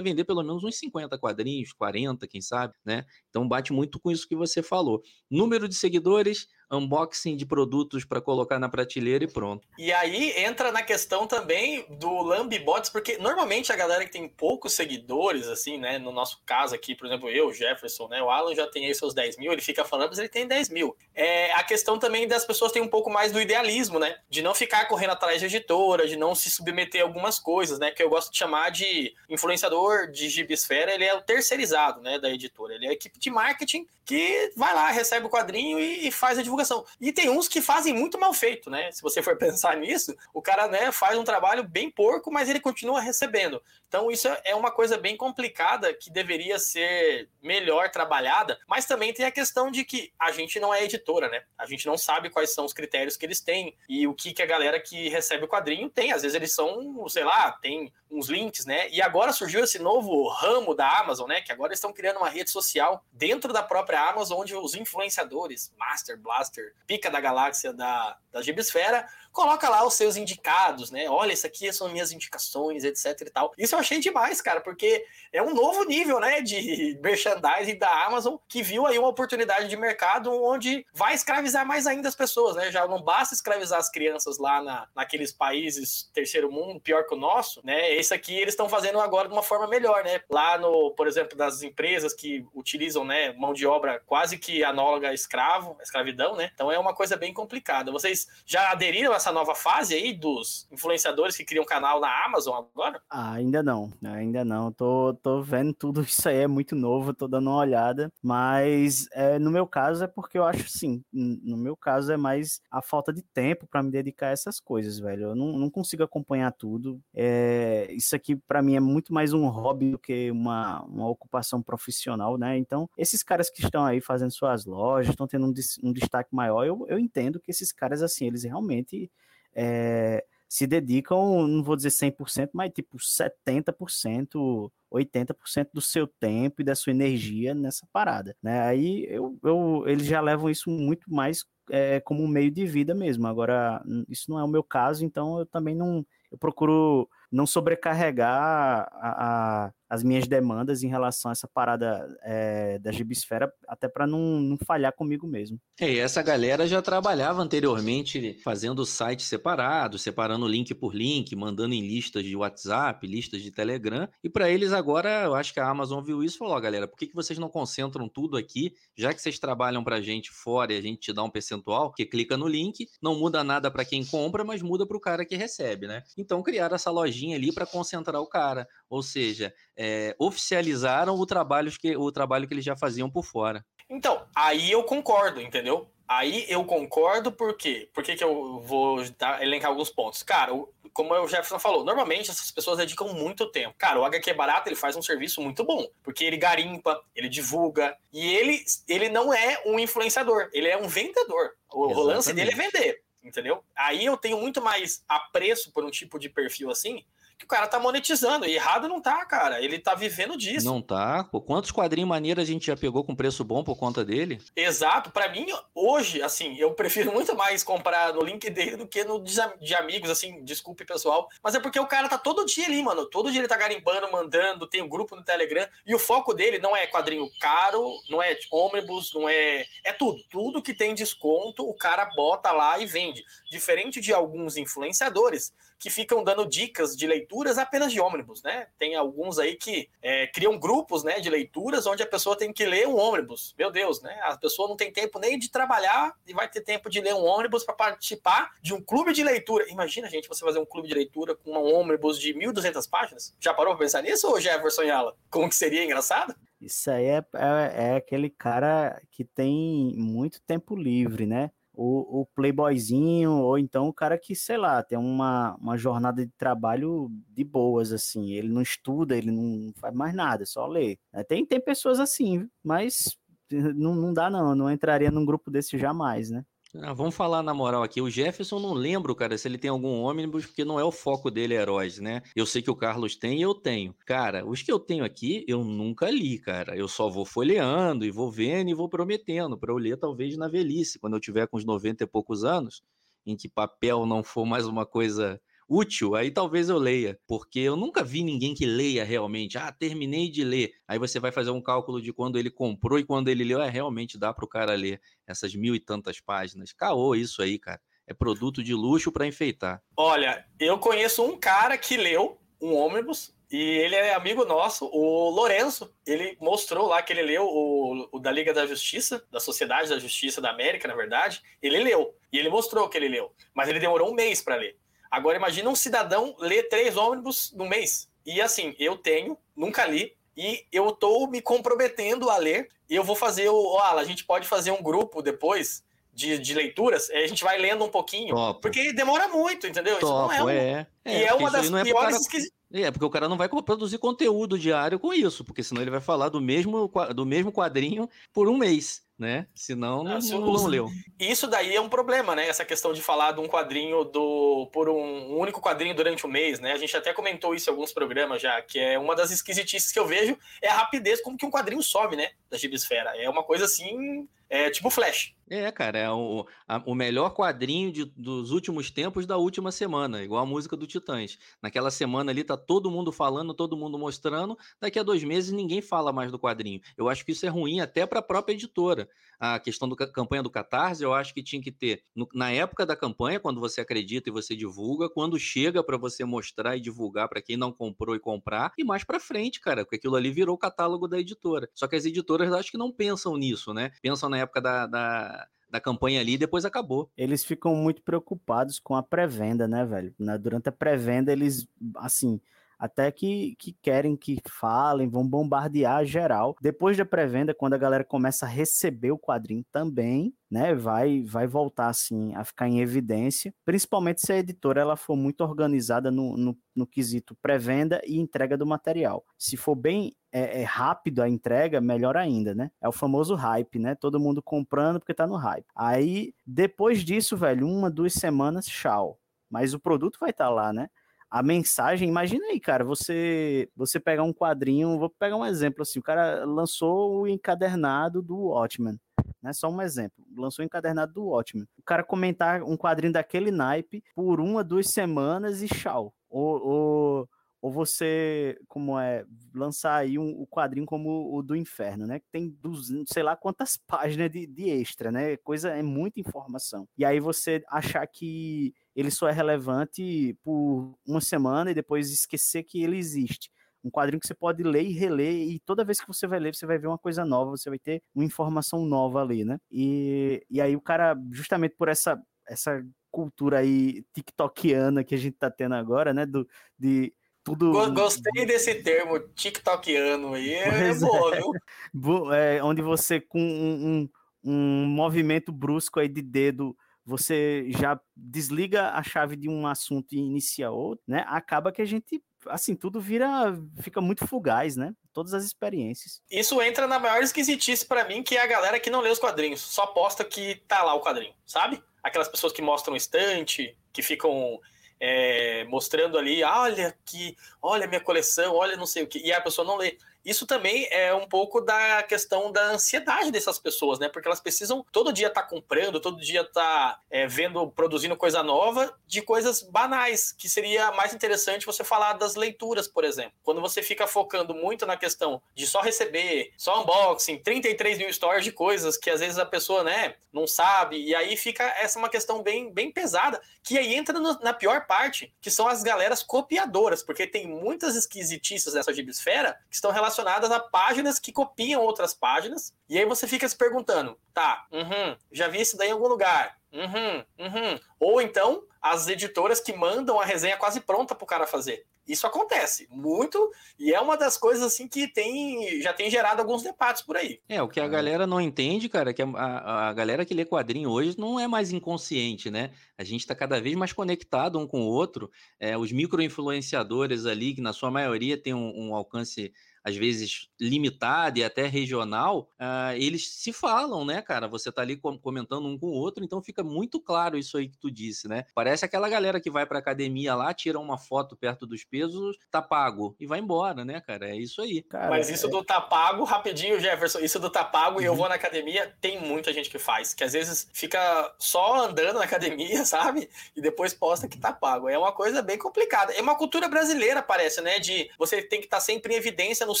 vender 0.00 0.24
pelo 0.24 0.42
menos 0.42 0.64
uns 0.64 0.78
50 0.78 1.18
quadrinhos, 1.18 1.72
40, 1.72 2.26
quem 2.26 2.40
sabe, 2.40 2.74
né? 2.84 3.04
Então 3.28 3.46
bate 3.46 3.72
muito 3.72 4.00
com 4.00 4.10
isso 4.10 4.26
que 4.26 4.34
você 4.34 4.62
falou. 4.62 5.02
Número 5.30 5.68
de 5.68 5.74
seguidores, 5.74 6.46
unboxing 6.74 7.36
de 7.36 7.46
produtos 7.46 8.04
para 8.04 8.20
colocar 8.20 8.58
na 8.58 8.68
prateleira 8.68 9.24
e 9.24 9.28
pronto. 9.28 9.66
E 9.78 9.92
aí 9.92 10.32
entra 10.36 10.70
na 10.72 10.82
questão 10.82 11.26
também 11.26 11.86
do 11.88 12.22
Lambibots, 12.22 12.90
porque 12.90 13.18
normalmente 13.18 13.72
a 13.72 13.76
galera 13.76 14.04
que 14.04 14.10
tem 14.10 14.28
poucos 14.28 14.72
seguidores, 14.72 15.46
assim, 15.46 15.78
né? 15.78 15.98
No 15.98 16.12
nosso 16.12 16.40
caso 16.44 16.74
aqui, 16.74 16.94
por 16.94 17.06
exemplo, 17.06 17.28
eu, 17.28 17.52
Jefferson, 17.52 18.08
né? 18.08 18.22
O 18.22 18.30
Alan 18.30 18.54
já 18.54 18.66
tem 18.66 18.86
aí 18.86 18.94
seus 18.94 19.14
10 19.14 19.36
mil, 19.38 19.52
ele 19.52 19.62
fica 19.62 19.84
falando, 19.84 20.10
mas 20.10 20.18
ele 20.18 20.28
tem 20.28 20.46
10 20.46 20.68
mil. 20.68 20.96
É 21.14 21.52
a 21.52 21.62
questão 21.62 21.98
também 21.98 22.26
das 22.26 22.44
pessoas 22.44 22.72
terem 22.72 22.86
um 22.86 22.90
pouco 22.90 23.10
mais 23.10 23.32
do 23.32 23.40
idealismo, 23.40 23.98
né? 23.98 24.16
De 24.28 24.42
não 24.42 24.54
ficar 24.54 24.86
correndo 24.86 25.10
atrás 25.10 25.40
de 25.40 25.46
editora, 25.46 26.06
de 26.06 26.16
não 26.16 26.34
se 26.34 26.50
submeter 26.50 27.00
a 27.00 27.04
algumas 27.04 27.38
coisas, 27.38 27.78
né? 27.78 27.90
Que 27.90 28.02
eu 28.02 28.08
gosto 28.08 28.32
de 28.32 28.38
chamar 28.38 28.70
de 28.70 29.14
influenciador 29.28 30.10
de 30.10 30.28
gibisfera, 30.28 30.94
ele 30.94 31.04
é 31.04 31.14
o 31.14 31.22
terceirizado, 31.22 32.00
né? 32.00 32.18
Da 32.18 32.30
editora. 32.30 32.74
Ele 32.74 32.86
é 32.86 32.90
a 32.90 32.92
equipe 32.92 33.18
de 33.18 33.30
marketing 33.30 33.86
que 34.04 34.52
vai 34.56 34.74
lá, 34.74 34.90
recebe 34.90 35.26
o 35.26 35.30
quadrinho 35.30 35.78
e, 35.80 36.08
e 36.08 36.12
faz 36.12 36.38
a 36.38 36.42
divulgação. 36.42 36.63
E 37.00 37.12
tem 37.12 37.28
uns 37.28 37.48
que 37.48 37.60
fazem 37.60 37.94
muito 37.94 38.18
mal 38.18 38.32
feito, 38.32 38.70
né? 38.70 38.90
Se 38.92 39.02
você 39.02 39.22
for 39.22 39.36
pensar 39.38 39.76
nisso, 39.76 40.14
o 40.32 40.40
cara 40.40 40.68
né, 40.68 40.90
faz 40.92 41.18
um 41.18 41.24
trabalho 41.24 41.64
bem 41.64 41.90
porco, 41.90 42.30
mas 42.32 42.48
ele 42.48 42.60
continua 42.60 43.00
recebendo. 43.00 43.62
Então, 43.88 44.10
isso 44.10 44.28
é 44.44 44.54
uma 44.54 44.70
coisa 44.70 44.96
bem 44.96 45.16
complicada 45.16 45.94
que 45.94 46.10
deveria 46.10 46.58
ser 46.58 47.28
melhor 47.42 47.90
trabalhada, 47.90 48.58
mas 48.66 48.86
também 48.86 49.12
tem 49.12 49.24
a 49.24 49.30
questão 49.30 49.70
de 49.70 49.84
que 49.84 50.12
a 50.18 50.32
gente 50.32 50.58
não 50.58 50.72
é 50.72 50.84
editora, 50.84 51.28
né? 51.28 51.44
A 51.56 51.66
gente 51.66 51.86
não 51.86 51.96
sabe 51.96 52.30
quais 52.30 52.52
são 52.52 52.64
os 52.64 52.72
critérios 52.72 53.16
que 53.16 53.24
eles 53.24 53.40
têm 53.40 53.76
e 53.88 54.06
o 54.06 54.14
que, 54.14 54.32
que 54.32 54.42
a 54.42 54.46
galera 54.46 54.80
que 54.80 55.08
recebe 55.08 55.44
o 55.44 55.48
quadrinho 55.48 55.88
tem. 55.88 56.12
Às 56.12 56.22
vezes 56.22 56.34
eles 56.34 56.52
são, 56.52 57.06
sei 57.08 57.24
lá, 57.24 57.52
tem 57.52 57.92
uns 58.10 58.28
links, 58.28 58.64
né? 58.64 58.88
E 58.90 59.02
agora 59.02 59.32
surgiu 59.32 59.64
esse 59.64 59.78
novo 59.78 60.28
ramo 60.28 60.74
da 60.74 60.88
Amazon, 61.00 61.28
né? 61.28 61.40
Que 61.40 61.52
agora 61.52 61.72
estão 61.72 61.92
criando 61.92 62.18
uma 62.18 62.28
rede 62.28 62.50
social 62.50 63.04
dentro 63.12 63.52
da 63.52 63.62
própria 63.62 64.08
Amazon, 64.08 64.40
onde 64.40 64.54
os 64.54 64.74
influenciadores, 64.74 65.72
Master 65.76 66.18
Blaster, 66.18 66.53
Pica 66.86 67.10
da 67.10 67.20
Galáxia 67.20 67.72
da, 67.72 68.16
da 68.32 68.42
Gibisfera, 68.42 69.06
coloca 69.32 69.68
lá 69.68 69.84
os 69.84 69.94
seus 69.94 70.16
indicados, 70.16 70.92
né? 70.92 71.08
Olha, 71.08 71.32
isso 71.32 71.46
aqui 71.46 71.72
são 71.72 71.88
minhas 71.88 72.12
indicações, 72.12 72.84
etc 72.84 73.20
e 73.22 73.30
tal. 73.30 73.52
Isso 73.58 73.74
eu 73.74 73.80
achei 73.80 73.98
demais, 73.98 74.40
cara, 74.40 74.60
porque 74.60 75.04
é 75.32 75.42
um 75.42 75.52
novo 75.52 75.84
nível, 75.84 76.20
né, 76.20 76.40
de 76.40 76.98
merchandising 77.02 77.76
da 77.76 78.06
Amazon 78.06 78.36
que 78.48 78.62
viu 78.62 78.86
aí 78.86 78.98
uma 78.98 79.08
oportunidade 79.08 79.68
de 79.68 79.76
mercado 79.76 80.32
onde 80.32 80.86
vai 80.92 81.14
escravizar 81.14 81.66
mais 81.66 81.86
ainda 81.86 82.08
as 82.08 82.14
pessoas, 82.14 82.54
né? 82.54 82.70
Já 82.70 82.86
não 82.86 83.02
basta 83.02 83.34
escravizar 83.34 83.78
as 83.78 83.90
crianças 83.90 84.38
lá 84.38 84.62
na, 84.62 84.88
naqueles 84.94 85.32
países 85.32 86.08
terceiro 86.12 86.50
mundo, 86.50 86.80
pior 86.80 87.04
que 87.04 87.14
o 87.14 87.18
nosso, 87.18 87.60
né? 87.64 87.92
Esse 87.92 88.14
aqui 88.14 88.36
eles 88.36 88.54
estão 88.54 88.68
fazendo 88.68 89.00
agora 89.00 89.28
de 89.28 89.34
uma 89.34 89.42
forma 89.42 89.66
melhor, 89.66 90.04
né? 90.04 90.20
Lá 90.30 90.56
no, 90.56 90.92
por 90.92 91.08
exemplo, 91.08 91.36
das 91.36 91.62
empresas 91.62 92.14
que 92.14 92.46
utilizam, 92.54 93.04
né, 93.04 93.32
mão 93.32 93.52
de 93.52 93.66
obra 93.66 94.00
quase 94.06 94.38
que 94.38 94.62
análoga 94.62 95.12
escravo, 95.12 95.76
escravidão, 95.82 96.33
né? 96.36 96.50
Então 96.54 96.70
é 96.70 96.78
uma 96.78 96.94
coisa 96.94 97.16
bem 97.16 97.32
complicada. 97.32 97.90
Vocês 97.90 98.26
já 98.46 98.70
aderiram 98.70 99.12
a 99.12 99.18
nessa 99.24 99.32
nova 99.32 99.54
fase 99.54 99.94
aí 99.94 100.12
dos 100.12 100.68
influenciadores 100.70 101.34
que 101.34 101.44
criam 101.44 101.64
canal 101.64 101.98
na 101.98 102.24
Amazon 102.26 102.56
agora? 102.58 103.00
Ah, 103.08 103.32
ainda 103.32 103.62
não, 103.62 103.90
ainda 104.04 104.44
não. 104.44 104.70
Tô, 104.70 105.14
tô 105.22 105.42
vendo 105.42 105.72
tudo 105.72 106.02
isso 106.04 106.28
aí, 106.28 106.38
é 106.38 106.46
muito 106.46 106.76
novo, 106.76 107.14
tô 107.14 107.26
dando 107.26 107.48
uma 107.48 107.56
olhada. 107.56 108.12
Mas 108.22 109.08
é, 109.12 109.38
no 109.38 109.50
meu 109.50 109.66
caso 109.66 110.04
é 110.04 110.06
porque 110.06 110.36
eu 110.36 110.44
acho 110.44 110.68
sim. 110.68 111.02
No 111.10 111.56
meu 111.56 111.74
caso 111.74 112.12
é 112.12 112.16
mais 112.18 112.60
a 112.70 112.82
falta 112.82 113.12
de 113.12 113.22
tempo 113.22 113.66
para 113.66 113.82
me 113.82 113.90
dedicar 113.90 114.28
a 114.28 114.32
essas 114.32 114.60
coisas, 114.60 114.98
velho. 114.98 115.28
Eu 115.28 115.34
não, 115.34 115.52
não 115.52 115.70
consigo 115.70 116.02
acompanhar 116.02 116.52
tudo. 116.52 117.00
É, 117.14 117.88
isso 117.90 118.14
aqui 118.14 118.36
para 118.36 118.60
mim 118.60 118.76
é 118.76 118.80
muito 118.80 119.14
mais 119.14 119.32
um 119.32 119.46
hobby 119.48 119.92
do 119.92 119.98
que 119.98 120.30
uma, 120.30 120.82
uma 120.82 121.08
ocupação 121.08 121.62
profissional, 121.62 122.36
né? 122.36 122.58
Então, 122.58 122.90
esses 122.98 123.22
caras 123.22 123.48
que 123.48 123.64
estão 123.64 123.84
aí 123.84 124.02
fazendo 124.02 124.32
suas 124.32 124.66
lojas, 124.66 125.10
estão 125.10 125.26
tendo 125.26 125.46
um, 125.46 125.54
um 125.82 125.92
destaque 125.92 126.23
maior, 126.32 126.64
eu, 126.64 126.86
eu 126.88 126.98
entendo 126.98 127.40
que 127.40 127.50
esses 127.50 127.72
caras, 127.72 128.02
assim, 128.02 128.26
eles 128.26 128.44
realmente 128.44 129.10
é, 129.54 130.24
se 130.48 130.66
dedicam, 130.66 131.46
não 131.48 131.62
vou 131.62 131.76
dizer 131.76 131.90
100%, 131.90 132.50
mas 132.52 132.70
tipo 132.72 132.96
70%, 132.96 134.70
80% 134.92 135.68
do 135.72 135.80
seu 135.80 136.06
tempo 136.06 136.62
e 136.62 136.64
da 136.64 136.74
sua 136.74 136.92
energia 136.92 137.54
nessa 137.54 137.86
parada, 137.92 138.36
né? 138.42 138.62
Aí 138.62 139.04
eu, 139.08 139.36
eu, 139.42 139.84
eles 139.86 140.06
já 140.06 140.20
levam 140.20 140.48
isso 140.48 140.70
muito 140.70 141.12
mais 141.12 141.44
é, 141.70 142.00
como 142.00 142.22
um 142.22 142.28
meio 142.28 142.50
de 142.50 142.64
vida 142.66 142.94
mesmo. 142.94 143.26
Agora, 143.26 143.82
isso 144.08 144.30
não 144.30 144.38
é 144.38 144.44
o 144.44 144.48
meu 144.48 144.62
caso, 144.62 145.04
então 145.04 145.38
eu 145.38 145.46
também 145.46 145.74
não, 145.74 146.06
eu 146.30 146.38
procuro 146.38 147.08
não 147.30 147.46
sobrecarregar 147.46 148.88
a, 148.92 149.66
a, 149.66 149.72
as 149.94 150.02
minhas 150.02 150.26
demandas 150.26 150.82
em 150.82 150.88
relação 150.88 151.30
a 151.30 151.32
essa 151.32 151.46
parada 151.46 152.04
é, 152.22 152.78
da 152.80 152.90
gibisfera, 152.90 153.52
até 153.68 153.88
para 153.88 154.06
não, 154.06 154.40
não, 154.40 154.58
falhar 154.66 154.92
comigo 154.92 155.26
mesmo. 155.26 155.58
É, 155.80 155.92
e 155.92 155.98
essa 155.98 156.20
galera 156.20 156.66
já 156.66 156.82
trabalhava 156.82 157.40
anteriormente 157.40 158.36
fazendo 158.42 158.84
sites 158.84 159.26
separados, 159.26 160.02
separando 160.02 160.48
link 160.48 160.74
por 160.74 160.94
link, 160.94 161.34
mandando 161.36 161.74
em 161.74 161.80
listas 161.80 162.24
de 162.24 162.34
WhatsApp, 162.34 163.06
listas 163.06 163.40
de 163.40 163.52
Telegram, 163.52 164.08
e 164.22 164.28
para 164.28 164.50
eles 164.50 164.72
agora, 164.72 165.22
eu 165.22 165.34
acho 165.34 165.54
que 165.54 165.60
a 165.60 165.68
Amazon 165.68 166.02
viu 166.02 166.24
isso 166.24 166.36
e 166.36 166.38
falou, 166.38 166.60
galera, 166.60 166.88
por 166.88 166.98
que, 166.98 167.06
que 167.06 167.14
vocês 167.14 167.38
não 167.38 167.48
concentram 167.48 168.08
tudo 168.08 168.36
aqui, 168.36 168.74
já 168.96 169.14
que 169.14 169.22
vocês 169.22 169.38
trabalham 169.38 169.84
para 169.84 169.96
a 169.96 170.00
gente 170.00 170.30
fora 170.32 170.72
e 170.72 170.78
a 170.78 170.82
gente 170.82 170.98
te 170.98 171.12
dá 171.12 171.22
um 171.22 171.30
percentual, 171.30 171.92
que 171.92 172.04
clica 172.04 172.36
no 172.36 172.48
link, 172.48 172.88
não 173.00 173.16
muda 173.16 173.44
nada 173.44 173.70
para 173.70 173.84
quem 173.84 174.04
compra, 174.04 174.42
mas 174.42 174.60
muda 174.60 174.84
para 174.84 174.96
o 174.96 175.00
cara 175.00 175.24
que 175.24 175.36
recebe, 175.36 175.86
né? 175.86 176.02
Então 176.18 176.42
criaram 176.42 176.74
essa 176.74 176.90
lojinha 176.90 177.36
ali 177.36 177.52
para 177.52 177.64
concentrar 177.64 178.20
o 178.20 178.26
cara, 178.26 178.66
ou 178.94 179.02
seja, 179.02 179.52
é, 179.76 180.14
oficializaram 180.20 181.16
o 181.16 181.26
trabalho, 181.26 181.72
que, 181.72 181.96
o 181.96 182.12
trabalho 182.12 182.46
que 182.46 182.54
eles 182.54 182.64
já 182.64 182.76
faziam 182.76 183.10
por 183.10 183.24
fora. 183.24 183.64
Então, 183.90 184.24
aí 184.34 184.70
eu 184.70 184.84
concordo, 184.84 185.40
entendeu? 185.40 185.90
Aí 186.06 186.46
eu 186.48 186.64
concordo, 186.64 187.32
por 187.32 187.56
quê? 187.56 187.88
Por 187.92 188.04
que, 188.04 188.14
que 188.14 188.22
eu 188.22 188.60
vou 188.60 189.02
dar, 189.18 189.42
elencar 189.42 189.70
alguns 189.70 189.90
pontos? 189.90 190.22
Cara, 190.22 190.52
como 190.92 191.12
o 191.12 191.26
Jefferson 191.26 191.58
falou, 191.58 191.84
normalmente 191.84 192.30
essas 192.30 192.52
pessoas 192.52 192.78
dedicam 192.78 193.12
muito 193.12 193.50
tempo. 193.50 193.74
Cara, 193.76 193.98
o 193.98 194.04
HQ 194.04 194.32
Barato, 194.34 194.68
ele 194.68 194.76
faz 194.76 194.94
um 194.94 195.02
serviço 195.02 195.42
muito 195.42 195.64
bom, 195.64 195.88
porque 196.04 196.22
ele 196.22 196.36
garimpa, 196.36 197.02
ele 197.16 197.28
divulga, 197.28 197.96
e 198.12 198.32
ele, 198.32 198.64
ele 198.86 199.08
não 199.08 199.34
é 199.34 199.60
um 199.66 199.76
influenciador, 199.76 200.48
ele 200.52 200.68
é 200.68 200.76
um 200.76 200.86
vendedor. 200.86 201.56
O 201.72 201.86
Exatamente. 201.86 202.06
lance 202.06 202.32
dele 202.32 202.52
é 202.52 202.54
vender, 202.54 203.02
entendeu? 203.24 203.64
Aí 203.74 204.04
eu 204.04 204.16
tenho 204.16 204.38
muito 204.38 204.62
mais 204.62 205.02
apreço 205.08 205.72
por 205.72 205.84
um 205.84 205.90
tipo 205.90 206.16
de 206.16 206.28
perfil 206.28 206.70
assim, 206.70 207.04
que 207.38 207.44
o 207.44 207.48
cara 207.48 207.66
tá 207.66 207.78
monetizando. 207.78 208.46
E 208.46 208.54
errado 208.54 208.88
não 208.88 209.00
tá, 209.00 209.24
cara. 209.24 209.62
Ele 209.62 209.78
tá 209.78 209.94
vivendo 209.94 210.36
disso. 210.36 210.66
Não 210.66 210.80
tá. 210.80 211.24
Pô, 211.24 211.40
quantos 211.40 211.70
quadrinhos 211.70 212.08
maneiros 212.08 212.42
a 212.42 212.46
gente 212.46 212.66
já 212.66 212.76
pegou 212.76 213.04
com 213.04 213.14
preço 213.14 213.44
bom 213.44 213.62
por 213.62 213.76
conta 213.76 214.04
dele? 214.04 214.40
Exato. 214.56 215.10
Para 215.10 215.28
mim, 215.28 215.46
hoje, 215.74 216.22
assim, 216.22 216.56
eu 216.58 216.72
prefiro 216.74 217.12
muito 217.12 217.34
mais 217.36 217.62
comprar 217.62 218.12
no 218.12 218.22
link 218.22 218.48
dele 218.50 218.76
do 218.76 218.86
que 218.86 219.04
no 219.04 219.22
de 219.60 219.74
amigos, 219.74 220.10
assim, 220.10 220.44
desculpe, 220.44 220.84
pessoal. 220.84 221.28
Mas 221.42 221.54
é 221.54 221.60
porque 221.60 221.78
o 221.78 221.86
cara 221.86 222.08
tá 222.08 222.18
todo 222.18 222.44
dia 222.46 222.66
ali, 222.66 222.82
mano. 222.82 223.06
Todo 223.06 223.30
dia 223.30 223.40
ele 223.40 223.48
tá 223.48 223.56
garimbando, 223.56 224.10
mandando, 224.10 224.66
tem 224.66 224.82
um 224.82 224.88
grupo 224.88 225.16
no 225.16 225.24
Telegram. 225.24 225.66
E 225.86 225.94
o 225.94 225.98
foco 225.98 226.34
dele 226.34 226.58
não 226.58 226.76
é 226.76 226.86
quadrinho 226.86 227.28
caro, 227.40 227.92
não 228.08 228.22
é 228.22 228.36
ônibus, 228.50 229.12
não 229.14 229.28
é. 229.28 229.66
É 229.82 229.92
tudo. 229.92 230.22
Tudo 230.30 230.62
que 230.62 230.74
tem 230.74 230.94
desconto, 230.94 231.68
o 231.68 231.74
cara 231.74 232.04
bota 232.16 232.52
lá 232.52 232.78
e 232.78 232.86
vende. 232.86 233.24
Diferente 233.50 234.00
de 234.00 234.12
alguns 234.12 234.56
influenciadores 234.56 235.52
que 235.84 235.90
ficam 235.90 236.24
dando 236.24 236.46
dicas 236.46 236.96
de 236.96 237.06
leituras 237.06 237.58
apenas 237.58 237.92
de 237.92 238.00
ônibus, 238.00 238.42
né? 238.42 238.68
Tem 238.78 238.94
alguns 238.94 239.38
aí 239.38 239.54
que 239.54 239.90
é, 240.00 240.26
criam 240.28 240.58
grupos, 240.58 241.04
né, 241.04 241.20
de 241.20 241.28
leituras 241.28 241.86
onde 241.86 242.02
a 242.02 242.06
pessoa 242.06 242.38
tem 242.38 242.54
que 242.54 242.64
ler 242.64 242.88
um 242.88 242.96
ônibus. 242.96 243.54
Meu 243.58 243.70
Deus, 243.70 244.00
né? 244.00 244.18
A 244.22 244.34
pessoa 244.34 244.66
não 244.66 244.76
tem 244.76 244.90
tempo 244.90 245.18
nem 245.18 245.38
de 245.38 245.50
trabalhar 245.50 246.14
e 246.26 246.32
vai 246.32 246.48
ter 246.48 246.62
tempo 246.62 246.88
de 246.88 247.02
ler 247.02 247.12
um 247.12 247.22
ônibus 247.22 247.64
para 247.64 247.74
participar 247.74 248.52
de 248.62 248.72
um 248.72 248.80
clube 248.80 249.12
de 249.12 249.22
leitura. 249.22 249.70
Imagina, 249.70 250.08
gente, 250.08 250.26
você 250.26 250.42
fazer 250.42 250.58
um 250.58 250.64
clube 250.64 250.88
de 250.88 250.94
leitura 250.94 251.34
com 251.34 251.50
um 251.50 251.74
ônibus 251.74 252.18
de 252.18 252.32
1.200 252.32 252.88
páginas. 252.88 253.36
Já 253.38 253.52
parou 253.52 253.74
para 253.74 253.84
pensar 253.84 254.00
nisso, 254.00 254.26
ou 254.26 254.40
Jefferson 254.40 254.84
Yala? 254.84 255.14
Como 255.28 255.50
que 255.50 255.54
seria 255.54 255.84
engraçado? 255.84 256.34
Isso 256.58 256.90
aí 256.90 257.04
é, 257.04 257.22
é, 257.34 257.88
é 257.90 257.96
aquele 257.96 258.30
cara 258.30 259.02
que 259.10 259.22
tem 259.22 259.92
muito 259.98 260.40
tempo 260.46 260.74
livre, 260.74 261.26
né? 261.26 261.50
O, 261.74 262.20
o 262.20 262.26
playboyzinho, 262.34 263.32
ou 263.32 263.58
então 263.58 263.88
o 263.88 263.92
cara 263.92 264.16
que, 264.18 264.34
sei 264.34 264.56
lá, 264.56 264.82
tem 264.82 264.96
uma, 264.98 265.54
uma 265.56 265.76
jornada 265.76 266.24
de 266.24 266.32
trabalho 266.38 267.10
de 267.30 267.44
boas, 267.44 267.92
assim. 267.92 268.30
Ele 268.32 268.48
não 268.48 268.62
estuda, 268.62 269.16
ele 269.16 269.30
não 269.30 269.72
faz 269.76 269.94
mais 269.94 270.14
nada, 270.14 270.46
só 270.46 270.66
lê. 270.66 270.98
É, 271.12 271.24
tem, 271.24 271.44
tem 271.44 271.60
pessoas 271.60 271.98
assim, 272.00 272.48
mas 272.62 273.16
não, 273.76 273.94
não 273.94 274.12
dá 274.14 274.30
não, 274.30 274.50
eu 274.50 274.56
não 274.56 274.70
entraria 274.70 275.10
num 275.10 275.24
grupo 275.26 275.50
desse 275.50 275.76
jamais, 275.78 276.30
né? 276.30 276.44
Ah, 276.82 276.92
vamos 276.92 277.14
falar 277.14 277.40
na 277.40 277.54
moral 277.54 277.84
aqui. 277.84 278.00
O 278.00 278.10
Jefferson 278.10 278.58
não 278.58 278.72
lembro, 278.72 279.14
cara, 279.14 279.38
se 279.38 279.46
ele 279.46 279.56
tem 279.58 279.70
algum 279.70 280.00
ônibus, 280.00 280.44
porque 280.44 280.64
não 280.64 280.78
é 280.78 280.82
o 280.82 280.90
foco 280.90 281.30
dele 281.30 281.54
heróis, 281.54 282.00
né? 282.00 282.20
Eu 282.34 282.44
sei 282.44 282.62
que 282.62 282.70
o 282.70 282.74
Carlos 282.74 283.14
tem 283.14 283.38
e 283.38 283.42
eu 283.42 283.54
tenho. 283.54 283.94
Cara, 284.04 284.44
os 284.44 284.60
que 284.60 284.72
eu 284.72 284.80
tenho 284.80 285.04
aqui, 285.04 285.44
eu 285.46 285.62
nunca 285.62 286.10
li, 286.10 286.36
cara. 286.36 286.76
Eu 286.76 286.88
só 286.88 287.08
vou 287.08 287.24
folheando 287.24 288.04
e 288.04 288.10
vou 288.10 288.28
vendo 288.28 288.70
e 288.70 288.74
vou 288.74 288.88
prometendo 288.88 289.56
para 289.56 289.72
eu 289.72 289.76
ler 289.78 289.96
talvez 289.96 290.36
na 290.36 290.48
velhice, 290.48 290.98
quando 290.98 291.14
eu 291.14 291.20
tiver 291.20 291.46
com 291.46 291.56
uns 291.56 291.64
90 291.64 292.02
e 292.02 292.06
poucos 292.08 292.44
anos, 292.44 292.82
em 293.24 293.36
que 293.36 293.48
papel 293.48 294.04
não 294.04 294.24
for 294.24 294.44
mais 294.44 294.66
uma 294.66 294.84
coisa 294.84 295.40
útil, 295.68 296.14
aí 296.14 296.30
talvez 296.30 296.68
eu 296.68 296.78
leia, 296.78 297.18
porque 297.26 297.60
eu 297.60 297.76
nunca 297.76 298.02
vi 298.02 298.22
ninguém 298.22 298.54
que 298.54 298.66
leia 298.66 299.04
realmente. 299.04 299.58
Ah, 299.58 299.72
terminei 299.72 300.30
de 300.30 300.44
ler. 300.44 300.72
Aí 300.86 300.98
você 300.98 301.18
vai 301.18 301.32
fazer 301.32 301.50
um 301.50 301.60
cálculo 301.60 302.00
de 302.00 302.12
quando 302.12 302.38
ele 302.38 302.50
comprou 302.50 302.98
e 302.98 303.04
quando 303.04 303.28
ele 303.28 303.44
leu, 303.44 303.60
é 303.60 303.68
realmente 303.68 304.18
dá 304.18 304.32
para 304.32 304.44
o 304.44 304.48
cara 304.48 304.74
ler 304.74 305.00
essas 305.26 305.54
mil 305.54 305.74
e 305.74 305.80
tantas 305.80 306.20
páginas. 306.20 306.72
Caô 306.72 307.14
isso 307.14 307.42
aí, 307.42 307.58
cara. 307.58 307.80
É 308.06 308.12
produto 308.12 308.62
de 308.62 308.74
luxo 308.74 309.10
para 309.10 309.26
enfeitar. 309.26 309.82
Olha, 309.96 310.44
eu 310.60 310.78
conheço 310.78 311.24
um 311.24 311.38
cara 311.38 311.78
que 311.78 311.96
leu 311.96 312.38
um 312.60 312.74
ônibus 312.74 313.34
e 313.50 313.56
ele 313.56 313.94
é 313.94 314.14
amigo 314.14 314.44
nosso, 314.44 314.86
o 314.86 315.30
Lourenço. 315.30 315.94
Ele 316.04 316.36
mostrou 316.40 316.88
lá 316.88 317.00
que 317.00 317.12
ele 317.12 317.22
leu 317.22 317.44
o, 317.44 318.08
o, 318.10 318.18
da 318.18 318.32
Liga 318.32 318.52
da 318.52 318.66
Justiça, 318.66 319.24
da 319.30 319.38
Sociedade 319.38 319.90
da 319.90 319.98
Justiça 319.98 320.40
da 320.40 320.50
América, 320.50 320.88
na 320.88 320.94
verdade. 320.96 321.40
Ele 321.62 321.78
leu. 321.78 322.14
E 322.32 322.38
ele 322.38 322.48
mostrou 322.48 322.88
que 322.88 322.96
ele 322.96 323.08
leu. 323.08 323.32
Mas 323.54 323.68
ele 323.68 323.78
demorou 323.78 324.10
um 324.10 324.14
mês 324.14 324.42
para 324.42 324.56
ler. 324.56 324.76
Agora 325.14 325.36
imagina 325.36 325.70
um 325.70 325.76
cidadão 325.76 326.34
ler 326.40 326.68
três 326.68 326.96
ônibus 326.96 327.52
no 327.54 327.68
mês. 327.68 328.08
E 328.26 328.42
assim, 328.42 328.74
eu 328.80 328.96
tenho, 328.96 329.38
nunca 329.56 329.86
li, 329.86 330.12
e 330.36 330.64
eu 330.72 330.88
estou 330.88 331.28
me 331.28 331.40
comprometendo 331.40 332.28
a 332.28 332.36
ler. 332.36 332.68
E 332.90 332.96
eu 332.96 333.04
vou 333.04 333.14
fazer 333.14 333.48
o. 333.48 333.74
Ó, 333.76 333.80
a 333.80 334.02
gente 334.02 334.24
pode 334.24 334.48
fazer 334.48 334.72
um 334.72 334.82
grupo 334.82 335.22
depois 335.22 335.84
de, 336.12 336.36
de 336.36 336.52
leituras, 336.52 337.10
a 337.10 337.26
gente 337.28 337.44
vai 337.44 337.58
lendo 337.58 337.84
um 337.84 337.88
pouquinho. 337.88 338.34
Topo. 338.34 338.60
Porque 338.60 338.92
demora 338.92 339.28
muito, 339.28 339.68
entendeu? 339.68 340.00
Topo, 340.00 340.32
isso 340.32 340.42
não 340.42 340.50
é, 340.50 340.54
um... 340.54 340.58
é. 340.58 340.86
é. 341.04 341.20
E 341.20 341.24
é 341.24 341.34
uma 341.34 341.50
das 341.50 341.72
é 341.72 341.82
piores 341.84 342.28
é, 342.72 342.90
porque 342.90 343.04
o 343.04 343.10
cara 343.10 343.28
não 343.28 343.36
vai 343.36 343.48
produzir 343.48 343.98
conteúdo 343.98 344.58
diário 344.58 344.98
com 344.98 345.14
isso, 345.14 345.44
porque 345.44 345.62
senão 345.62 345.80
ele 345.80 345.92
vai 345.92 346.00
falar 346.00 346.28
do 346.28 346.40
mesmo, 346.40 346.90
do 347.14 347.24
mesmo 347.24 347.52
quadrinho 347.52 348.10
por 348.32 348.48
um 348.48 348.56
mês 348.56 349.00
né? 349.18 349.46
Senão 349.54 350.02
não, 350.02 350.18
não, 350.18 350.40
não, 350.40 350.66
leu. 350.66 350.88
Isso 351.18 351.46
daí 351.46 351.74
é 351.74 351.80
um 351.80 351.88
problema, 351.88 352.34
né? 352.34 352.48
Essa 352.48 352.64
questão 352.64 352.92
de 352.92 353.00
falar 353.00 353.32
de 353.32 353.40
um 353.40 353.46
quadrinho 353.46 354.04
do 354.04 354.68
por 354.72 354.88
um 354.88 355.36
único 355.36 355.60
quadrinho 355.60 355.94
durante 355.94 356.26
o 356.26 356.28
um 356.28 356.32
mês, 356.32 356.58
né? 356.58 356.72
A 356.72 356.78
gente 356.78 356.96
até 356.96 357.12
comentou 357.12 357.54
isso 357.54 357.70
em 357.70 357.72
alguns 357.72 357.92
programas 357.92 358.42
já, 358.42 358.60
que 358.62 358.78
é 358.78 358.98
uma 358.98 359.14
das 359.14 359.30
esquisitices 359.30 359.92
que 359.92 359.98
eu 359.98 360.06
vejo 360.06 360.36
é 360.60 360.68
a 360.68 360.74
rapidez 360.74 361.20
como 361.20 361.36
que 361.36 361.46
um 361.46 361.50
quadrinho 361.50 361.82
sobe, 361.82 362.16
né? 362.16 362.30
Da 362.50 362.58
Gibisfera. 362.58 363.16
É 363.16 363.28
uma 363.30 363.44
coisa 363.44 363.64
assim, 363.66 364.28
é 364.48 364.70
tipo 364.70 364.90
Flash. 364.90 365.34
É, 365.50 365.70
cara, 365.70 365.98
é 365.98 366.10
o, 366.10 366.46
a, 366.66 366.82
o 366.86 366.94
melhor 366.94 367.30
quadrinho 367.30 367.92
de, 367.92 368.04
dos 368.16 368.50
últimos 368.50 368.90
tempos 368.90 369.26
da 369.26 369.36
última 369.36 369.70
semana, 369.70 370.22
igual 370.22 370.42
a 370.42 370.46
música 370.46 370.76
do 370.76 370.86
Titãs. 370.86 371.38
Naquela 371.60 371.90
semana 371.90 372.30
ali 372.30 372.42
tá 372.42 372.56
todo 372.56 372.90
mundo 372.90 373.12
falando, 373.12 373.52
todo 373.52 373.76
mundo 373.76 373.98
mostrando, 373.98 374.56
daqui 374.80 374.98
a 374.98 375.02
dois 375.02 375.22
meses 375.22 375.52
ninguém 375.52 375.82
fala 375.82 376.12
mais 376.12 376.30
do 376.30 376.38
quadrinho. 376.38 376.80
Eu 376.96 377.08
acho 377.08 377.24
que 377.24 377.32
isso 377.32 377.44
é 377.44 377.48
ruim 377.48 377.80
até 377.80 378.06
para 378.06 378.20
a 378.20 378.22
própria 378.22 378.54
editora. 378.54 379.03
A 379.38 379.58
questão 379.58 379.88
da 379.88 379.96
campanha 380.06 380.42
do 380.42 380.50
Catarse, 380.50 381.02
eu 381.02 381.12
acho 381.12 381.34
que 381.34 381.42
tinha 381.42 381.60
que 381.60 381.72
ter, 381.72 382.02
no, 382.14 382.28
na 382.32 382.50
época 382.50 382.86
da 382.86 382.96
campanha, 382.96 383.40
quando 383.40 383.60
você 383.60 383.80
acredita 383.80 384.28
e 384.28 384.32
você 384.32 384.54
divulga, 384.56 385.08
quando 385.08 385.38
chega 385.38 385.82
para 385.82 385.96
você 385.96 386.24
mostrar 386.24 386.76
e 386.76 386.80
divulgar 386.80 387.28
para 387.28 387.42
quem 387.42 387.56
não 387.56 387.72
comprou 387.72 388.14
e 388.14 388.20
comprar, 388.20 388.72
e 388.78 388.84
mais 388.84 389.04
para 389.04 389.20
frente, 389.20 389.60
cara, 389.60 389.84
porque 389.84 389.96
aquilo 389.96 390.16
ali 390.16 390.30
virou 390.30 390.54
o 390.54 390.58
catálogo 390.58 391.08
da 391.08 391.18
editora. 391.18 391.68
Só 391.74 391.86
que 391.86 391.96
as 391.96 392.04
editoras 392.04 392.52
acho 392.52 392.70
que 392.70 392.78
não 392.78 392.92
pensam 392.92 393.36
nisso, 393.36 393.74
né? 393.74 393.90
Pensam 394.00 394.28
na 394.28 394.38
época 394.38 394.60
da, 394.60 394.86
da 394.86 395.48
da 395.74 395.80
campanha 395.80 396.20
ali 396.20 396.34
e 396.34 396.38
depois 396.38 396.64
acabou. 396.64 397.10
Eles 397.16 397.44
ficam 397.44 397.74
muito 397.74 398.00
preocupados 398.00 398.78
com 398.78 398.94
a 398.94 399.02
pré-venda, 399.02 399.66
né, 399.66 399.84
velho? 399.84 400.14
Durante 400.40 400.68
a 400.68 400.72
pré-venda, 400.72 401.32
eles, 401.32 401.66
assim, 401.96 402.40
até 402.84 403.10
que, 403.10 403.56
que 403.58 403.72
querem 403.80 404.14
que 404.14 404.36
falem, 404.46 405.08
vão 405.08 405.26
bombardear 405.26 406.04
geral. 406.04 406.54
Depois 406.60 406.98
da 406.98 407.04
pré-venda, 407.06 407.54
quando 407.54 407.72
a 407.72 407.78
galera 407.78 408.04
começa 408.04 408.44
a 408.44 408.48
receber 408.48 409.10
o 409.10 409.18
quadrinho 409.18 409.64
também, 409.72 410.34
né, 410.50 410.74
vai 410.74 411.22
vai 411.22 411.46
voltar 411.46 411.88
assim 411.88 412.34
a 412.34 412.44
ficar 412.44 412.68
em 412.68 412.80
evidência, 412.80 413.54
principalmente 413.64 414.20
se 414.20 414.32
a 414.34 414.38
editora 414.38 414.82
ela 414.82 414.96
for 414.96 415.16
muito 415.16 415.40
organizada 415.40 416.10
no, 416.10 416.36
no, 416.36 416.58
no 416.76 416.86
quesito 416.86 417.34
pré-venda 417.40 418.02
e 418.06 418.18
entrega 418.18 418.54
do 418.54 418.66
material. 418.66 419.24
Se 419.38 419.56
for 419.56 419.74
bem 419.74 420.14
é, 420.30 420.60
é, 420.60 420.64
rápido 420.64 421.22
a 421.22 421.28
entrega, 421.28 421.80
melhor 421.80 422.18
ainda, 422.18 422.54
né? 422.54 422.70
É 422.82 422.88
o 422.88 422.92
famoso 422.92 423.34
hype, 423.34 423.78
né? 423.78 423.94
Todo 423.94 424.20
mundo 424.20 424.42
comprando 424.42 425.00
porque 425.00 425.14
tá 425.14 425.26
no 425.26 425.36
hype. 425.36 425.66
Aí, 425.74 426.34
depois 426.46 427.02
disso, 427.02 427.34
velho, 427.34 427.66
uma, 427.66 427.90
duas 427.90 428.12
semanas, 428.12 428.66
tchau. 428.66 429.18
Mas 429.48 429.72
o 429.72 429.80
produto 429.80 430.18
vai 430.20 430.30
estar 430.30 430.46
tá 430.46 430.50
lá, 430.50 430.70
né? 430.70 430.90
A 431.34 431.42
mensagem, 431.42 432.08
imagina 432.08 432.46
aí, 432.46 432.60
cara, 432.60 432.84
você 432.84 433.68
você 433.74 433.98
pegar 433.98 434.22
um 434.22 434.32
quadrinho, 434.32 434.96
vou 435.00 435.10
pegar 435.10 435.36
um 435.36 435.44
exemplo 435.44 435.82
assim, 435.82 435.98
o 435.98 436.02
cara 436.02 436.44
lançou 436.44 437.22
o 437.22 437.26
encadernado 437.26 438.22
do 438.22 438.36
Watchmen, 438.36 439.00
né? 439.42 439.52
Só 439.52 439.68
um 439.68 439.82
exemplo, 439.82 440.24
lançou 440.36 440.62
o 440.62 440.66
encadernado 440.66 441.12
do 441.12 441.24
Watchmen. 441.24 441.66
O 441.76 441.82
cara 441.82 442.04
comentar 442.04 442.62
um 442.62 442.76
quadrinho 442.76 443.12
daquele 443.12 443.50
naipe 443.50 444.00
por 444.14 444.38
uma, 444.38 444.62
duas 444.62 444.92
semanas 444.92 445.60
e 445.60 445.66
tchau. 445.66 446.14
Ou, 446.30 446.62
ou, 446.64 447.28
ou 447.64 447.72
você, 447.72 448.58
como 448.68 449.00
é, 449.00 449.24
lançar 449.54 449.96
aí 449.96 450.18
um, 450.18 450.42
um 450.42 450.44
quadrinho 450.44 450.84
como 450.84 451.34
o 451.34 451.42
do 451.42 451.56
Inferno, 451.56 452.06
né? 452.06 452.20
Que 452.20 452.26
tem 452.30 452.50
200, 452.60 453.10
sei 453.10 453.22
lá 453.22 453.34
quantas 453.34 453.78
páginas 453.88 454.30
de, 454.30 454.46
de 454.46 454.68
extra, 454.68 455.10
né? 455.10 455.38
Coisa, 455.38 455.70
é 455.70 455.82
muita 455.82 456.20
informação. 456.20 456.86
E 456.94 457.06
aí 457.06 457.18
você 457.18 457.64
achar 457.70 458.06
que 458.06 458.74
ele 458.94 459.10
só 459.10 459.28
é 459.28 459.32
relevante 459.32 460.36
por 460.44 460.94
uma 461.06 461.22
semana 461.22 461.70
e 461.70 461.74
depois 461.74 462.12
esquecer 462.12 462.64
que 462.64 462.82
ele 462.82 462.98
existe. 462.98 463.50
Um 463.82 463.90
quadrinho 463.90 464.20
que 464.20 464.26
você 464.26 464.34
pode 464.34 464.62
ler 464.62 464.82
e 464.82 464.92
reler, 464.92 465.32
e 465.32 465.58
toda 465.60 465.86
vez 465.86 465.98
que 465.98 466.06
você 466.06 466.26
vai 466.26 466.38
ler, 466.38 466.54
você 466.54 466.66
vai 466.66 466.76
ver 466.76 466.88
uma 466.88 466.98
coisa 466.98 467.24
nova, 467.24 467.52
você 467.52 467.70
vai 467.70 467.78
ter 467.78 468.02
uma 468.14 468.26
informação 468.26 468.84
nova 468.84 469.22
ali, 469.22 469.42
né? 469.42 469.58
E, 469.72 470.44
e 470.50 470.60
aí 470.60 470.76
o 470.76 470.82
cara, 470.82 471.16
justamente 471.32 471.74
por 471.76 471.88
essa, 471.88 472.22
essa 472.46 472.84
cultura 473.10 473.60
aí 473.60 474.04
tiktokiana 474.12 475.02
que 475.02 475.14
a 475.14 475.18
gente 475.18 475.38
tá 475.38 475.50
tendo 475.50 475.74
agora, 475.76 476.12
né? 476.12 476.26
Do, 476.26 476.46
de 476.78 477.10
tudo. 477.44 477.92
Gostei 477.92 478.46
desse 478.46 478.74
termo 478.76 479.20
tiktokiano 479.20 480.34
aí, 480.34 480.54
é, 480.54 480.90
é 480.90 480.94
bom, 480.94 481.30
viu? 481.30 481.52
É, 482.34 482.62
onde 482.62 482.82
você, 482.82 483.20
com 483.20 483.40
um, 483.40 484.08
um, 484.44 484.52
um 484.52 484.86
movimento 484.86 485.52
brusco 485.52 486.00
aí 486.00 486.08
de 486.08 486.22
dedo 486.22 486.76
você 487.04 487.66
já 487.68 488.00
desliga 488.16 488.90
a 488.90 489.02
chave 489.02 489.36
de 489.36 489.48
um 489.48 489.66
assunto 489.66 490.14
e 490.14 490.18
inicia 490.18 490.70
outro, 490.70 491.04
né? 491.06 491.24
Acaba 491.28 491.70
que 491.70 491.82
a 491.82 491.84
gente, 491.84 492.22
assim, 492.46 492.74
tudo 492.74 492.98
vira, 492.98 493.54
fica 493.80 494.00
muito 494.00 494.26
fugaz, 494.26 494.74
né? 494.74 494.94
Todas 495.12 495.34
as 495.34 495.44
experiências. 495.44 496.22
Isso 496.30 496.60
entra 496.62 496.86
na 496.86 496.98
maior 496.98 497.22
esquisitice 497.22 497.84
para 497.84 498.08
mim, 498.08 498.22
que 498.22 498.36
é 498.36 498.42
a 498.42 498.46
galera 498.46 498.80
que 498.80 498.88
não 498.88 499.02
lê 499.02 499.10
os 499.10 499.18
quadrinhos, 499.18 499.60
só 499.60 499.86
posta 499.86 500.24
que 500.24 500.56
tá 500.66 500.82
lá 500.82 500.94
o 500.94 501.02
quadrinho, 501.02 501.34
sabe? 501.44 501.82
Aquelas 502.02 502.28
pessoas 502.28 502.52
que 502.54 502.62
mostram 502.62 502.96
estante, 502.96 503.76
que 503.92 504.02
ficam 504.02 504.58
é, 505.00 505.64
mostrando 505.64 506.16
ali, 506.16 506.42
olha 506.42 506.96
que, 507.04 507.36
olha 507.60 507.86
minha 507.86 508.00
coleção, 508.00 508.54
olha 508.54 508.76
não 508.76 508.86
sei 508.86 509.02
o 509.02 509.06
que, 509.06 509.18
e 509.18 509.32
a 509.32 509.40
pessoa 509.40 509.66
não 509.66 509.76
lê. 509.76 509.98
Isso 510.24 510.46
também 510.46 510.88
é 510.90 511.12
um 511.14 511.28
pouco 511.28 511.60
da 511.60 512.02
questão 512.02 512.50
da 512.50 512.70
ansiedade 512.70 513.30
dessas 513.30 513.58
pessoas, 513.58 513.98
né? 513.98 514.08
Porque 514.08 514.26
elas 514.26 514.40
precisam 514.40 514.84
todo 514.90 515.12
dia 515.12 515.26
estar 515.28 515.42
tá 515.42 515.48
comprando, 515.48 516.00
todo 516.00 516.20
dia 516.20 516.40
estar 516.40 516.52
tá, 516.52 517.00
é, 517.10 517.26
vendo, 517.26 517.70
produzindo 517.70 518.16
coisa 518.16 518.42
nova 518.42 518.96
de 519.06 519.20
coisas 519.20 519.62
banais, 519.62 520.32
que 520.32 520.48
seria 520.48 520.90
mais 520.92 521.12
interessante 521.12 521.66
você 521.66 521.84
falar 521.84 522.14
das 522.14 522.36
leituras, 522.36 522.88
por 522.88 523.04
exemplo. 523.04 523.34
Quando 523.42 523.60
você 523.60 523.82
fica 523.82 524.06
focando 524.06 524.54
muito 524.54 524.86
na 524.86 524.96
questão 524.96 525.42
de 525.54 525.66
só 525.66 525.80
receber, 525.80 526.52
só 526.56 526.82
unboxing, 526.82 527.38
33 527.38 527.98
mil 527.98 528.12
stories 528.12 528.44
de 528.44 528.52
coisas 528.52 528.96
que 528.96 529.10
às 529.10 529.20
vezes 529.20 529.38
a 529.38 529.44
pessoa, 529.44 529.84
né, 529.84 530.14
não 530.32 530.46
sabe, 530.46 530.96
e 530.96 531.14
aí 531.14 531.36
fica 531.36 531.64
essa 531.78 531.98
uma 531.98 532.08
questão 532.08 532.42
bem, 532.42 532.72
bem 532.72 532.90
pesada, 532.90 533.40
que 533.62 533.78
aí 533.78 533.94
entra 533.94 534.18
no, 534.18 534.38
na 534.40 534.52
pior 534.54 534.86
parte, 534.86 535.32
que 535.40 535.50
são 535.50 535.68
as 535.68 535.82
galeras 535.82 536.22
copiadoras, 536.22 537.02
porque 537.02 537.26
tem 537.26 537.46
muitas 537.46 537.94
esquisitices 537.94 538.72
dessa 538.72 538.92
gibisfera 538.92 539.58
que 539.68 539.74
estão 539.74 539.90
relacionadas 539.90 540.13
relacionadas 540.14 540.50
a 540.50 540.60
páginas 540.60 541.18
que 541.18 541.32
copiam 541.32 541.82
outras 541.82 542.14
páginas. 542.14 542.72
E 542.88 542.98
aí 542.98 543.04
você 543.04 543.26
fica 543.26 543.48
se 543.48 543.56
perguntando, 543.56 544.18
tá, 544.32 544.66
uhum, 544.70 545.16
já 545.32 545.48
vi 545.48 545.60
isso 545.60 545.76
daí 545.76 545.88
em 545.88 545.92
algum 545.92 546.08
lugar. 546.08 546.56
Uhum, 546.72 547.24
uhum. 547.38 547.80
Ou 548.00 548.20
então 548.20 548.64
as 548.80 549.08
editoras 549.08 549.60
que 549.60 549.72
mandam 549.72 550.20
a 550.20 550.24
resenha 550.24 550.56
quase 550.56 550.80
pronta 550.80 551.14
pro 551.14 551.26
cara 551.26 551.46
fazer. 551.46 551.86
Isso 552.06 552.26
acontece 552.26 552.86
muito 552.90 553.50
e 553.78 553.94
é 553.94 554.00
uma 554.00 554.14
das 554.14 554.36
coisas 554.36 554.62
assim 554.62 554.86
que 554.86 555.08
tem 555.08 555.80
já 555.80 555.90
tem 555.90 556.10
gerado 556.10 556.42
alguns 556.42 556.62
debates 556.62 557.00
por 557.00 557.16
aí. 557.16 557.40
É, 557.48 557.62
o 557.62 557.68
que 557.68 557.80
a 557.80 557.88
galera 557.88 558.26
não 558.26 558.38
entende, 558.38 558.90
cara, 558.90 559.10
é 559.10 559.14
que 559.14 559.22
a, 559.22 559.26
a, 559.26 559.88
a 559.88 559.92
galera 559.94 560.24
que 560.24 560.34
lê 560.34 560.44
quadrinho 560.44 560.90
hoje 560.90 561.18
não 561.18 561.40
é 561.40 561.48
mais 561.48 561.72
inconsciente, 561.72 562.50
né? 562.50 562.72
A 562.98 563.04
gente 563.04 563.20
está 563.20 563.34
cada 563.34 563.58
vez 563.58 563.74
mais 563.74 563.92
conectado 563.94 564.58
um 564.58 564.66
com 564.66 564.82
o 564.82 564.86
outro. 564.86 565.30
É, 565.58 565.78
os 565.78 565.90
micro-influenciadores 565.92 567.24
ali, 567.24 567.54
que 567.54 567.62
na 567.62 567.72
sua 567.72 567.90
maioria 567.90 568.36
tem 568.36 568.52
um, 568.52 568.88
um 568.88 568.94
alcance 568.94 569.50
às 569.84 569.96
vezes 569.96 570.48
limitado 570.58 571.38
e 571.38 571.44
até 571.44 571.66
regional, 571.66 572.48
uh, 572.58 572.96
eles 572.96 573.28
se 573.28 573.52
falam, 573.52 574.04
né, 574.04 574.22
cara? 574.22 574.48
Você 574.48 574.72
tá 574.72 574.80
ali 574.80 574.96
comentando 574.96 575.66
um 575.66 575.78
com 575.78 575.86
o 575.86 575.92
outro, 575.92 576.24
então 576.24 576.42
fica 576.42 576.64
muito 576.64 576.98
claro 576.98 577.36
isso 577.36 577.58
aí 577.58 577.68
que 577.68 577.76
tu 577.76 577.90
disse, 577.90 578.26
né? 578.26 578.44
Parece 578.54 578.84
aquela 578.84 579.08
galera 579.08 579.40
que 579.40 579.50
vai 579.50 579.66
pra 579.66 579.78
academia 579.78 580.34
lá, 580.34 580.54
tira 580.54 580.78
uma 580.78 580.96
foto 580.96 581.36
perto 581.36 581.66
dos 581.66 581.84
pesos, 581.84 582.38
tá 582.50 582.62
pago 582.62 583.14
e 583.20 583.26
vai 583.26 583.40
embora, 583.40 583.84
né, 583.84 584.00
cara? 584.00 584.30
É 584.30 584.36
isso 584.36 584.62
aí. 584.62 584.82
Cara, 584.82 585.10
Mas 585.10 585.28
isso 585.28 585.46
é... 585.46 585.50
do 585.50 585.62
tá 585.62 585.80
pago, 585.80 586.24
rapidinho, 586.24 586.80
Jefferson, 586.80 587.18
isso 587.18 587.38
do 587.38 587.50
tá 587.50 587.64
pago 587.64 587.96
uhum. 587.96 588.02
e 588.02 588.04
eu 588.06 588.12
uhum. 588.12 588.18
vou 588.18 588.28
na 588.28 588.36
academia, 588.36 588.94
tem 589.00 589.20
muita 589.20 589.52
gente 589.52 589.68
que 589.68 589.78
faz, 589.78 590.14
que 590.14 590.24
às 590.24 590.32
vezes 590.32 590.68
fica 590.72 591.34
só 591.38 591.84
andando 591.84 592.18
na 592.18 592.24
academia, 592.24 592.84
sabe? 592.86 593.28
E 593.54 593.60
depois 593.60 593.92
posta 593.92 594.26
que 594.26 594.38
tá 594.38 594.52
pago. 594.52 594.88
É 594.88 594.96
uma 594.96 595.12
coisa 595.12 595.42
bem 595.42 595.58
complicada. 595.58 596.12
É 596.14 596.22
uma 596.22 596.36
cultura 596.36 596.68
brasileira, 596.68 597.22
parece, 597.22 597.60
né? 597.60 597.78
De 597.78 598.10
você 598.18 598.40
tem 598.40 598.60
que 598.60 598.66
estar 598.66 598.78
tá 598.78 598.80
sempre 598.80 599.12
em 599.12 599.16
evidência 599.16 599.66
no 599.66 599.73
no 599.74 599.80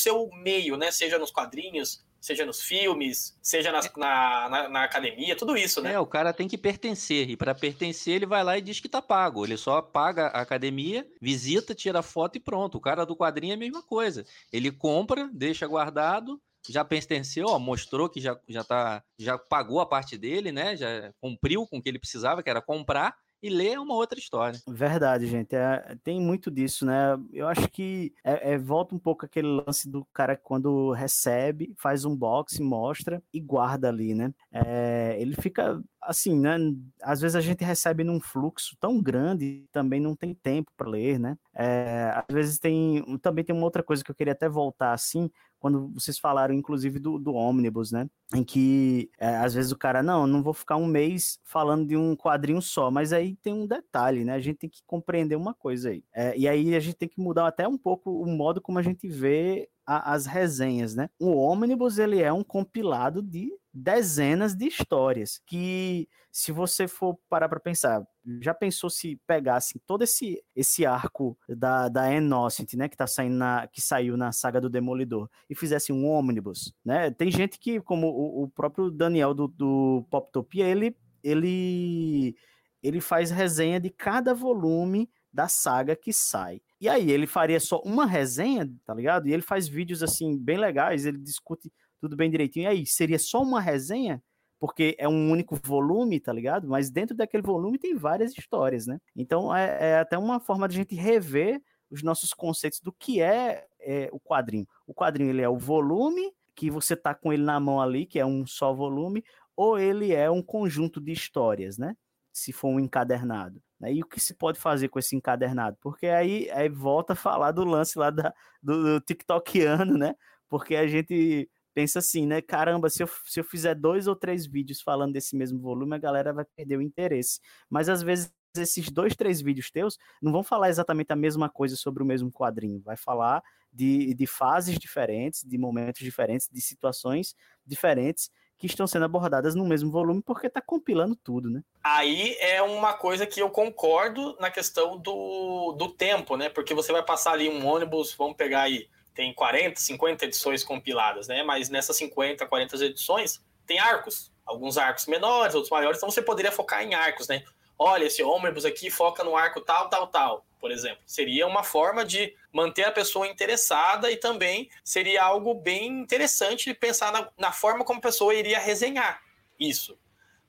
seu 0.00 0.28
meio, 0.32 0.76
né? 0.76 0.90
Seja 0.90 1.18
nos 1.18 1.30
quadrinhos, 1.30 2.04
seja 2.20 2.44
nos 2.44 2.60
filmes, 2.60 3.38
seja 3.40 3.70
nas, 3.70 3.88
na, 3.96 4.48
na, 4.48 4.68
na, 4.68 4.82
academia, 4.82 5.36
tudo 5.36 5.56
isso, 5.56 5.80
né? 5.80 5.92
É, 5.92 6.00
o 6.00 6.06
cara 6.06 6.32
tem 6.32 6.48
que 6.48 6.58
pertencer, 6.58 7.30
e 7.30 7.36
para 7.36 7.54
pertencer 7.54 8.16
ele 8.16 8.26
vai 8.26 8.42
lá 8.42 8.58
e 8.58 8.60
diz 8.60 8.80
que 8.80 8.88
tá 8.88 9.00
pago. 9.00 9.44
Ele 9.44 9.56
só 9.56 9.80
paga 9.80 10.26
a 10.26 10.40
academia, 10.40 11.06
visita, 11.20 11.74
tira 11.74 12.02
foto 12.02 12.36
e 12.36 12.40
pronto. 12.40 12.76
O 12.76 12.80
cara 12.80 13.06
do 13.06 13.16
quadrinho 13.16 13.52
é 13.52 13.54
a 13.54 13.58
mesma 13.58 13.82
coisa. 13.82 14.26
Ele 14.52 14.72
compra, 14.72 15.30
deixa 15.32 15.66
guardado, 15.66 16.40
já 16.68 16.84
pertenceu, 16.84 17.46
ó, 17.46 17.58
mostrou 17.58 18.08
que 18.08 18.20
já, 18.20 18.36
já, 18.48 18.64
tá, 18.64 19.04
já 19.16 19.38
pagou 19.38 19.80
a 19.80 19.86
parte 19.86 20.18
dele, 20.18 20.50
né? 20.50 20.76
Já 20.76 21.12
cumpriu 21.20 21.66
com 21.68 21.78
o 21.78 21.82
que 21.82 21.88
ele 21.88 22.00
precisava, 22.00 22.42
que 22.42 22.50
era 22.50 22.60
comprar, 22.60 23.14
e 23.44 23.50
ler 23.50 23.74
é 23.74 23.78
uma 23.78 23.94
outra 23.94 24.18
história. 24.18 24.58
Verdade, 24.66 25.26
gente. 25.26 25.54
É, 25.54 25.94
tem 26.02 26.18
muito 26.18 26.50
disso, 26.50 26.86
né? 26.86 27.14
Eu 27.30 27.46
acho 27.46 27.68
que 27.68 28.14
é, 28.24 28.54
é, 28.54 28.58
volta 28.58 28.94
um 28.94 28.98
pouco 28.98 29.26
aquele 29.26 29.48
lance 29.48 29.86
do 29.86 30.02
cara 30.14 30.34
quando 30.34 30.92
recebe, 30.92 31.74
faz 31.76 32.06
um 32.06 32.16
box, 32.16 32.58
mostra 32.58 33.22
e 33.34 33.38
guarda 33.38 33.90
ali, 33.90 34.14
né? 34.14 34.32
É, 34.50 35.14
ele 35.20 35.34
fica 35.34 35.78
assim, 36.04 36.38
né? 36.38 36.56
Às 37.02 37.20
vezes 37.20 37.36
a 37.36 37.40
gente 37.40 37.64
recebe 37.64 38.04
num 38.04 38.20
fluxo 38.20 38.76
tão 38.80 39.02
grande, 39.02 39.66
também 39.72 40.00
não 40.00 40.14
tem 40.14 40.34
tempo 40.34 40.70
para 40.76 40.88
ler, 40.88 41.18
né? 41.18 41.36
É, 41.54 42.12
às 42.14 42.34
vezes 42.34 42.58
tem 42.58 43.02
também 43.22 43.44
tem 43.44 43.54
uma 43.54 43.64
outra 43.64 43.82
coisa 43.82 44.02
que 44.02 44.10
eu 44.10 44.14
queria 44.14 44.32
até 44.32 44.48
voltar 44.48 44.92
assim, 44.92 45.30
quando 45.64 45.88
vocês 45.94 46.18
falaram, 46.18 46.52
inclusive, 46.52 46.98
do, 46.98 47.18
do 47.18 47.32
ônibus, 47.32 47.90
né? 47.90 48.06
Em 48.34 48.44
que 48.44 49.10
é, 49.18 49.36
às 49.36 49.54
vezes 49.54 49.72
o 49.72 49.78
cara, 49.78 50.02
não, 50.02 50.26
não 50.26 50.42
vou 50.42 50.52
ficar 50.52 50.76
um 50.76 50.84
mês 50.84 51.38
falando 51.42 51.86
de 51.86 51.96
um 51.96 52.14
quadrinho 52.14 52.60
só, 52.60 52.90
mas 52.90 53.14
aí 53.14 53.34
tem 53.36 53.54
um 53.54 53.66
detalhe, 53.66 54.24
né? 54.24 54.34
A 54.34 54.40
gente 54.40 54.58
tem 54.58 54.68
que 54.68 54.82
compreender 54.86 55.36
uma 55.36 55.54
coisa 55.54 55.88
aí. 55.88 56.04
É, 56.12 56.36
e 56.36 56.46
aí 56.46 56.74
a 56.74 56.80
gente 56.80 56.96
tem 56.96 57.08
que 57.08 57.18
mudar 57.18 57.46
até 57.46 57.66
um 57.66 57.78
pouco 57.78 58.10
o 58.10 58.26
modo 58.26 58.60
como 58.60 58.78
a 58.78 58.82
gente 58.82 59.08
vê 59.08 59.66
as 59.86 60.26
resenhas, 60.26 60.94
né? 60.94 61.08
O 61.18 61.34
ônibus, 61.34 61.98
ele 61.98 62.20
é 62.20 62.30
um 62.30 62.44
compilado 62.44 63.22
de 63.22 63.50
dezenas 63.74 64.54
de 64.54 64.66
histórias 64.66 65.40
que, 65.44 66.08
se 66.30 66.52
você 66.52 66.86
for 66.86 67.18
parar 67.28 67.48
para 67.48 67.58
pensar, 67.58 68.06
já 68.40 68.54
pensou 68.54 68.88
se 68.88 69.20
pegasse 69.26 69.80
todo 69.80 70.04
esse, 70.04 70.40
esse 70.54 70.86
arco 70.86 71.36
da, 71.48 71.88
da 71.88 72.14
Innocent, 72.14 72.74
né, 72.74 72.88
que 72.88 72.96
tá 72.96 73.06
saindo 73.06 73.34
na, 73.34 73.66
que 73.66 73.80
saiu 73.80 74.16
na 74.16 74.30
saga 74.30 74.60
do 74.60 74.70
Demolidor, 74.70 75.28
e 75.50 75.56
fizesse 75.56 75.92
um 75.92 76.06
ônibus, 76.06 76.72
né? 76.84 77.10
Tem 77.10 77.30
gente 77.30 77.58
que, 77.58 77.80
como 77.80 78.06
o, 78.06 78.44
o 78.44 78.48
próprio 78.48 78.90
Daniel 78.90 79.34
do, 79.34 79.48
do 79.48 80.06
Poptopia, 80.08 80.66
ele, 80.66 80.96
ele, 81.22 82.36
ele 82.80 83.00
faz 83.00 83.32
resenha 83.32 83.80
de 83.80 83.90
cada 83.90 84.32
volume 84.32 85.10
da 85.32 85.48
saga 85.48 85.96
que 85.96 86.12
sai. 86.12 86.62
E 86.80 86.88
aí, 86.88 87.10
ele 87.10 87.26
faria 87.26 87.58
só 87.58 87.80
uma 87.84 88.06
resenha, 88.06 88.70
tá 88.84 88.94
ligado? 88.94 89.26
E 89.26 89.32
ele 89.32 89.42
faz 89.42 89.66
vídeos 89.66 90.00
assim 90.00 90.38
bem 90.38 90.58
legais, 90.58 91.04
ele 91.04 91.18
discute 91.18 91.72
tudo 92.04 92.16
bem 92.16 92.30
direitinho. 92.30 92.64
E 92.64 92.66
aí, 92.66 92.86
seria 92.86 93.18
só 93.18 93.42
uma 93.42 93.60
resenha? 93.60 94.22
porque 94.64 94.96
é 94.98 95.06
um 95.06 95.30
único 95.30 95.56
volume, 95.62 96.18
tá 96.18 96.32
ligado? 96.32 96.66
Mas 96.66 96.88
dentro 96.88 97.14
daquele 97.14 97.42
volume 97.42 97.78
tem 97.78 97.94
várias 97.94 98.32
histórias, 98.32 98.86
né? 98.86 98.98
Então 99.14 99.54
é, 99.54 99.90
é 99.90 99.98
até 99.98 100.16
uma 100.16 100.40
forma 100.40 100.66
de 100.66 100.74
a 100.74 100.78
gente 100.78 100.94
rever 100.94 101.60
os 101.90 102.02
nossos 102.02 102.32
conceitos 102.32 102.80
do 102.80 102.90
que 102.90 103.20
é, 103.20 103.66
é, 103.78 104.08
o 104.10 104.18
quadrinho. 104.18 104.66
O 104.86 104.94
quadrinho 104.94 105.28
ele 105.28 105.42
é 105.42 105.48
o 105.50 105.58
volume 105.58 106.32
que 106.54 106.70
você 106.70 106.96
tá 106.96 107.14
com 107.14 107.30
ele 107.30 107.42
na 107.42 107.60
mão 107.60 107.78
ali, 107.78 108.06
que 108.06 108.18
é 108.18 108.24
um 108.24 108.46
só 108.46 108.72
volume, 108.72 109.22
ou 109.54 109.78
ele 109.78 110.14
é 110.14 110.30
um 110.30 110.42
conjunto 110.42 110.98
de 110.98 111.12
histórias, 111.12 111.76
né? 111.76 111.94
Se 112.32 112.50
for 112.50 112.68
um 112.68 112.80
encadernado. 112.80 113.62
Né? 113.78 113.92
E 113.92 114.02
o 114.02 114.06
que 114.06 114.18
se 114.18 114.32
pode 114.32 114.58
fazer 114.58 114.88
com 114.88 114.98
esse 114.98 115.14
encadernado? 115.14 115.76
Porque 115.80 116.06
aí, 116.06 116.50
aí 116.50 116.70
volta 116.70 117.12
a 117.12 117.16
falar 117.16 117.52
do 117.52 117.64
lance 117.64 117.98
lá 117.98 118.08
da, 118.08 118.32
do, 118.62 118.82
do 118.82 119.00
TikTokiano, 119.02 119.98
né? 119.98 120.14
Porque 120.48 120.74
a 120.74 120.86
gente 120.86 121.50
pensa 121.74 121.98
assim, 121.98 122.26
né? 122.26 122.40
Caramba, 122.40 122.88
se 122.88 123.02
eu, 123.02 123.08
se 123.24 123.40
eu 123.40 123.44
fizer 123.44 123.74
dois 123.74 124.06
ou 124.06 124.14
três 124.14 124.46
vídeos 124.46 124.80
falando 124.80 125.12
desse 125.12 125.36
mesmo 125.36 125.58
volume, 125.60 125.96
a 125.96 125.98
galera 125.98 126.32
vai 126.32 126.44
perder 126.44 126.78
o 126.78 126.82
interesse. 126.82 127.40
Mas 127.68 127.88
às 127.88 128.02
vezes 128.02 128.32
esses 128.56 128.88
dois, 128.88 129.16
três 129.16 129.42
vídeos 129.42 129.70
teus 129.70 129.98
não 130.22 130.30
vão 130.30 130.44
falar 130.44 130.68
exatamente 130.68 131.12
a 131.12 131.16
mesma 131.16 131.48
coisa 131.48 131.76
sobre 131.76 132.02
o 132.02 132.06
mesmo 132.06 132.30
quadrinho. 132.30 132.80
Vai 132.80 132.96
falar 132.96 133.42
de, 133.72 134.14
de 134.14 134.26
fases 134.26 134.78
diferentes, 134.78 135.42
de 135.42 135.58
momentos 135.58 136.02
diferentes, 136.02 136.48
de 136.50 136.60
situações 136.60 137.34
diferentes 137.66 138.30
que 138.56 138.66
estão 138.66 138.86
sendo 138.86 139.04
abordadas 139.04 139.56
no 139.56 139.66
mesmo 139.66 139.90
volume 139.90 140.22
porque 140.22 140.46
está 140.46 140.60
compilando 140.60 141.16
tudo, 141.16 141.50
né? 141.50 141.62
Aí 141.82 142.36
é 142.38 142.62
uma 142.62 142.94
coisa 142.94 143.26
que 143.26 143.42
eu 143.42 143.50
concordo 143.50 144.36
na 144.38 144.50
questão 144.50 144.96
do, 144.96 145.72
do 145.72 145.88
tempo, 145.88 146.36
né? 146.36 146.48
Porque 146.48 146.72
você 146.72 146.92
vai 146.92 147.04
passar 147.04 147.32
ali 147.32 147.48
um 147.48 147.66
ônibus, 147.66 148.14
vamos 148.14 148.36
pegar 148.36 148.62
aí 148.62 148.88
tem 149.14 149.32
40, 149.32 149.80
50 149.80 150.24
edições 150.24 150.64
compiladas, 150.64 151.28
né? 151.28 151.42
Mas 151.42 151.68
nessas 151.68 151.96
50, 151.96 152.46
40 152.46 152.84
edições 152.84 153.42
tem 153.66 153.78
arcos. 153.78 154.32
Alguns 154.44 154.76
arcos 154.76 155.06
menores, 155.06 155.54
outros 155.54 155.70
maiores, 155.70 155.98
então 155.98 156.10
você 156.10 156.20
poderia 156.20 156.52
focar 156.52 156.82
em 156.82 156.94
arcos, 156.94 157.28
né? 157.28 157.42
Olha, 157.78 158.04
esse 158.04 158.22
ônibus 158.22 158.64
aqui 158.64 158.90
foca 158.90 159.24
no 159.24 159.36
arco 159.36 159.60
tal, 159.60 159.88
tal, 159.88 160.06
tal, 160.06 160.46
por 160.60 160.70
exemplo. 160.70 161.02
Seria 161.06 161.46
uma 161.46 161.62
forma 161.62 162.04
de 162.04 162.36
manter 162.52 162.84
a 162.84 162.92
pessoa 162.92 163.26
interessada 163.26 164.10
e 164.10 164.16
também 164.16 164.68
seria 164.84 165.22
algo 165.22 165.54
bem 165.54 165.86
interessante 165.86 166.66
de 166.66 166.74
pensar 166.74 167.10
na, 167.10 167.28
na 167.38 167.52
forma 167.52 167.84
como 167.84 167.98
a 167.98 168.02
pessoa 168.02 168.34
iria 168.34 168.58
resenhar 168.58 169.22
isso. 169.58 169.98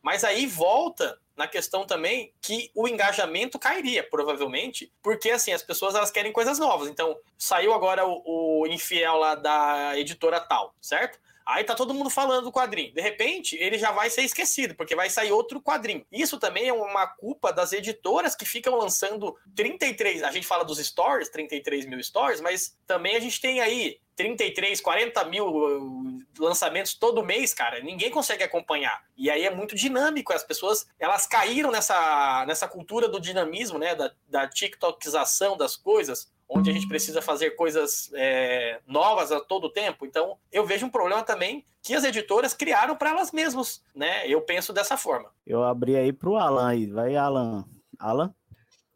Mas 0.01 0.23
aí 0.23 0.45
volta 0.45 1.17
na 1.35 1.47
questão 1.47 1.85
também 1.85 2.33
que 2.41 2.71
o 2.73 2.87
engajamento 2.87 3.59
cairia, 3.59 4.03
provavelmente, 4.03 4.91
porque 5.01 5.31
assim, 5.31 5.51
as 5.51 5.63
pessoas 5.63 5.95
elas 5.95 6.11
querem 6.11 6.31
coisas 6.31 6.57
novas. 6.57 6.87
Então, 6.87 7.17
saiu 7.37 7.73
agora 7.73 8.05
o, 8.05 8.21
o 8.61 8.67
Infiel 8.67 9.17
lá 9.17 9.35
da 9.35 9.97
editora 9.97 10.39
tal, 10.39 10.73
certo? 10.81 11.19
Aí 11.45 11.63
tá 11.63 11.75
todo 11.75 11.93
mundo 11.93 12.09
falando 12.09 12.45
do 12.45 12.51
quadrinho. 12.51 12.91
De 12.93 13.01
repente, 13.01 13.55
ele 13.57 13.77
já 13.77 13.91
vai 13.91 14.09
ser 14.09 14.23
esquecido, 14.23 14.73
porque 14.73 14.95
vai 14.95 15.09
sair 15.09 15.31
outro 15.31 15.61
quadrinho. 15.61 16.05
Isso 16.11 16.39
também 16.39 16.67
é 16.67 16.73
uma 16.73 17.05
culpa 17.05 17.53
das 17.53 17.71
editoras 17.71 18.35
que 18.35 18.45
ficam 18.45 18.75
lançando 18.75 19.37
33. 19.55 20.23
A 20.23 20.31
gente 20.31 20.47
fala 20.47 20.65
dos 20.65 20.79
stories, 20.79 21.29
33 21.29 21.85
mil 21.85 22.01
stories, 22.01 22.41
mas 22.41 22.75
também 22.87 23.15
a 23.15 23.19
gente 23.19 23.39
tem 23.39 23.61
aí 23.61 23.99
33, 24.15 24.81
40 24.81 25.25
mil 25.25 25.45
uh, 25.45 26.19
lançamentos 26.39 26.93
todo 26.95 27.23
mês, 27.23 27.53
cara. 27.53 27.79
Ninguém 27.81 28.09
consegue 28.09 28.43
acompanhar. 28.43 29.03
E 29.15 29.29
aí 29.29 29.43
é 29.43 29.53
muito 29.53 29.75
dinâmico. 29.75 30.33
As 30.33 30.43
pessoas 30.43 30.87
elas 30.99 31.27
caíram 31.27 31.69
nessa, 31.69 32.43
nessa 32.47 32.67
cultura 32.67 33.07
do 33.07 33.19
dinamismo, 33.19 33.77
né? 33.77 33.93
Da, 33.93 34.11
da 34.27 34.47
TikTokização 34.47 35.57
das 35.57 35.75
coisas 35.75 36.33
onde 36.47 36.69
a 36.69 36.73
gente 36.73 36.87
precisa 36.87 37.21
fazer 37.21 37.51
coisas 37.51 38.11
é, 38.13 38.79
novas 38.87 39.31
a 39.31 39.39
todo 39.39 39.69
tempo. 39.69 40.05
Então, 40.05 40.37
eu 40.51 40.65
vejo 40.65 40.85
um 40.85 40.89
problema 40.89 41.23
também 41.23 41.65
que 41.81 41.93
as 41.93 42.03
editoras 42.03 42.53
criaram 42.53 42.95
para 42.95 43.11
elas 43.11 43.31
mesmas, 43.31 43.83
né? 43.95 44.27
Eu 44.27 44.41
penso 44.41 44.73
dessa 44.73 44.97
forma. 44.97 45.29
Eu 45.45 45.63
abri 45.63 45.95
aí 45.95 46.11
para 46.11 46.29
o 46.29 46.37
Alan 46.37 46.67
aí. 46.67 46.87
Vai, 46.87 47.15
Alan. 47.15 47.65
Alan? 47.99 48.33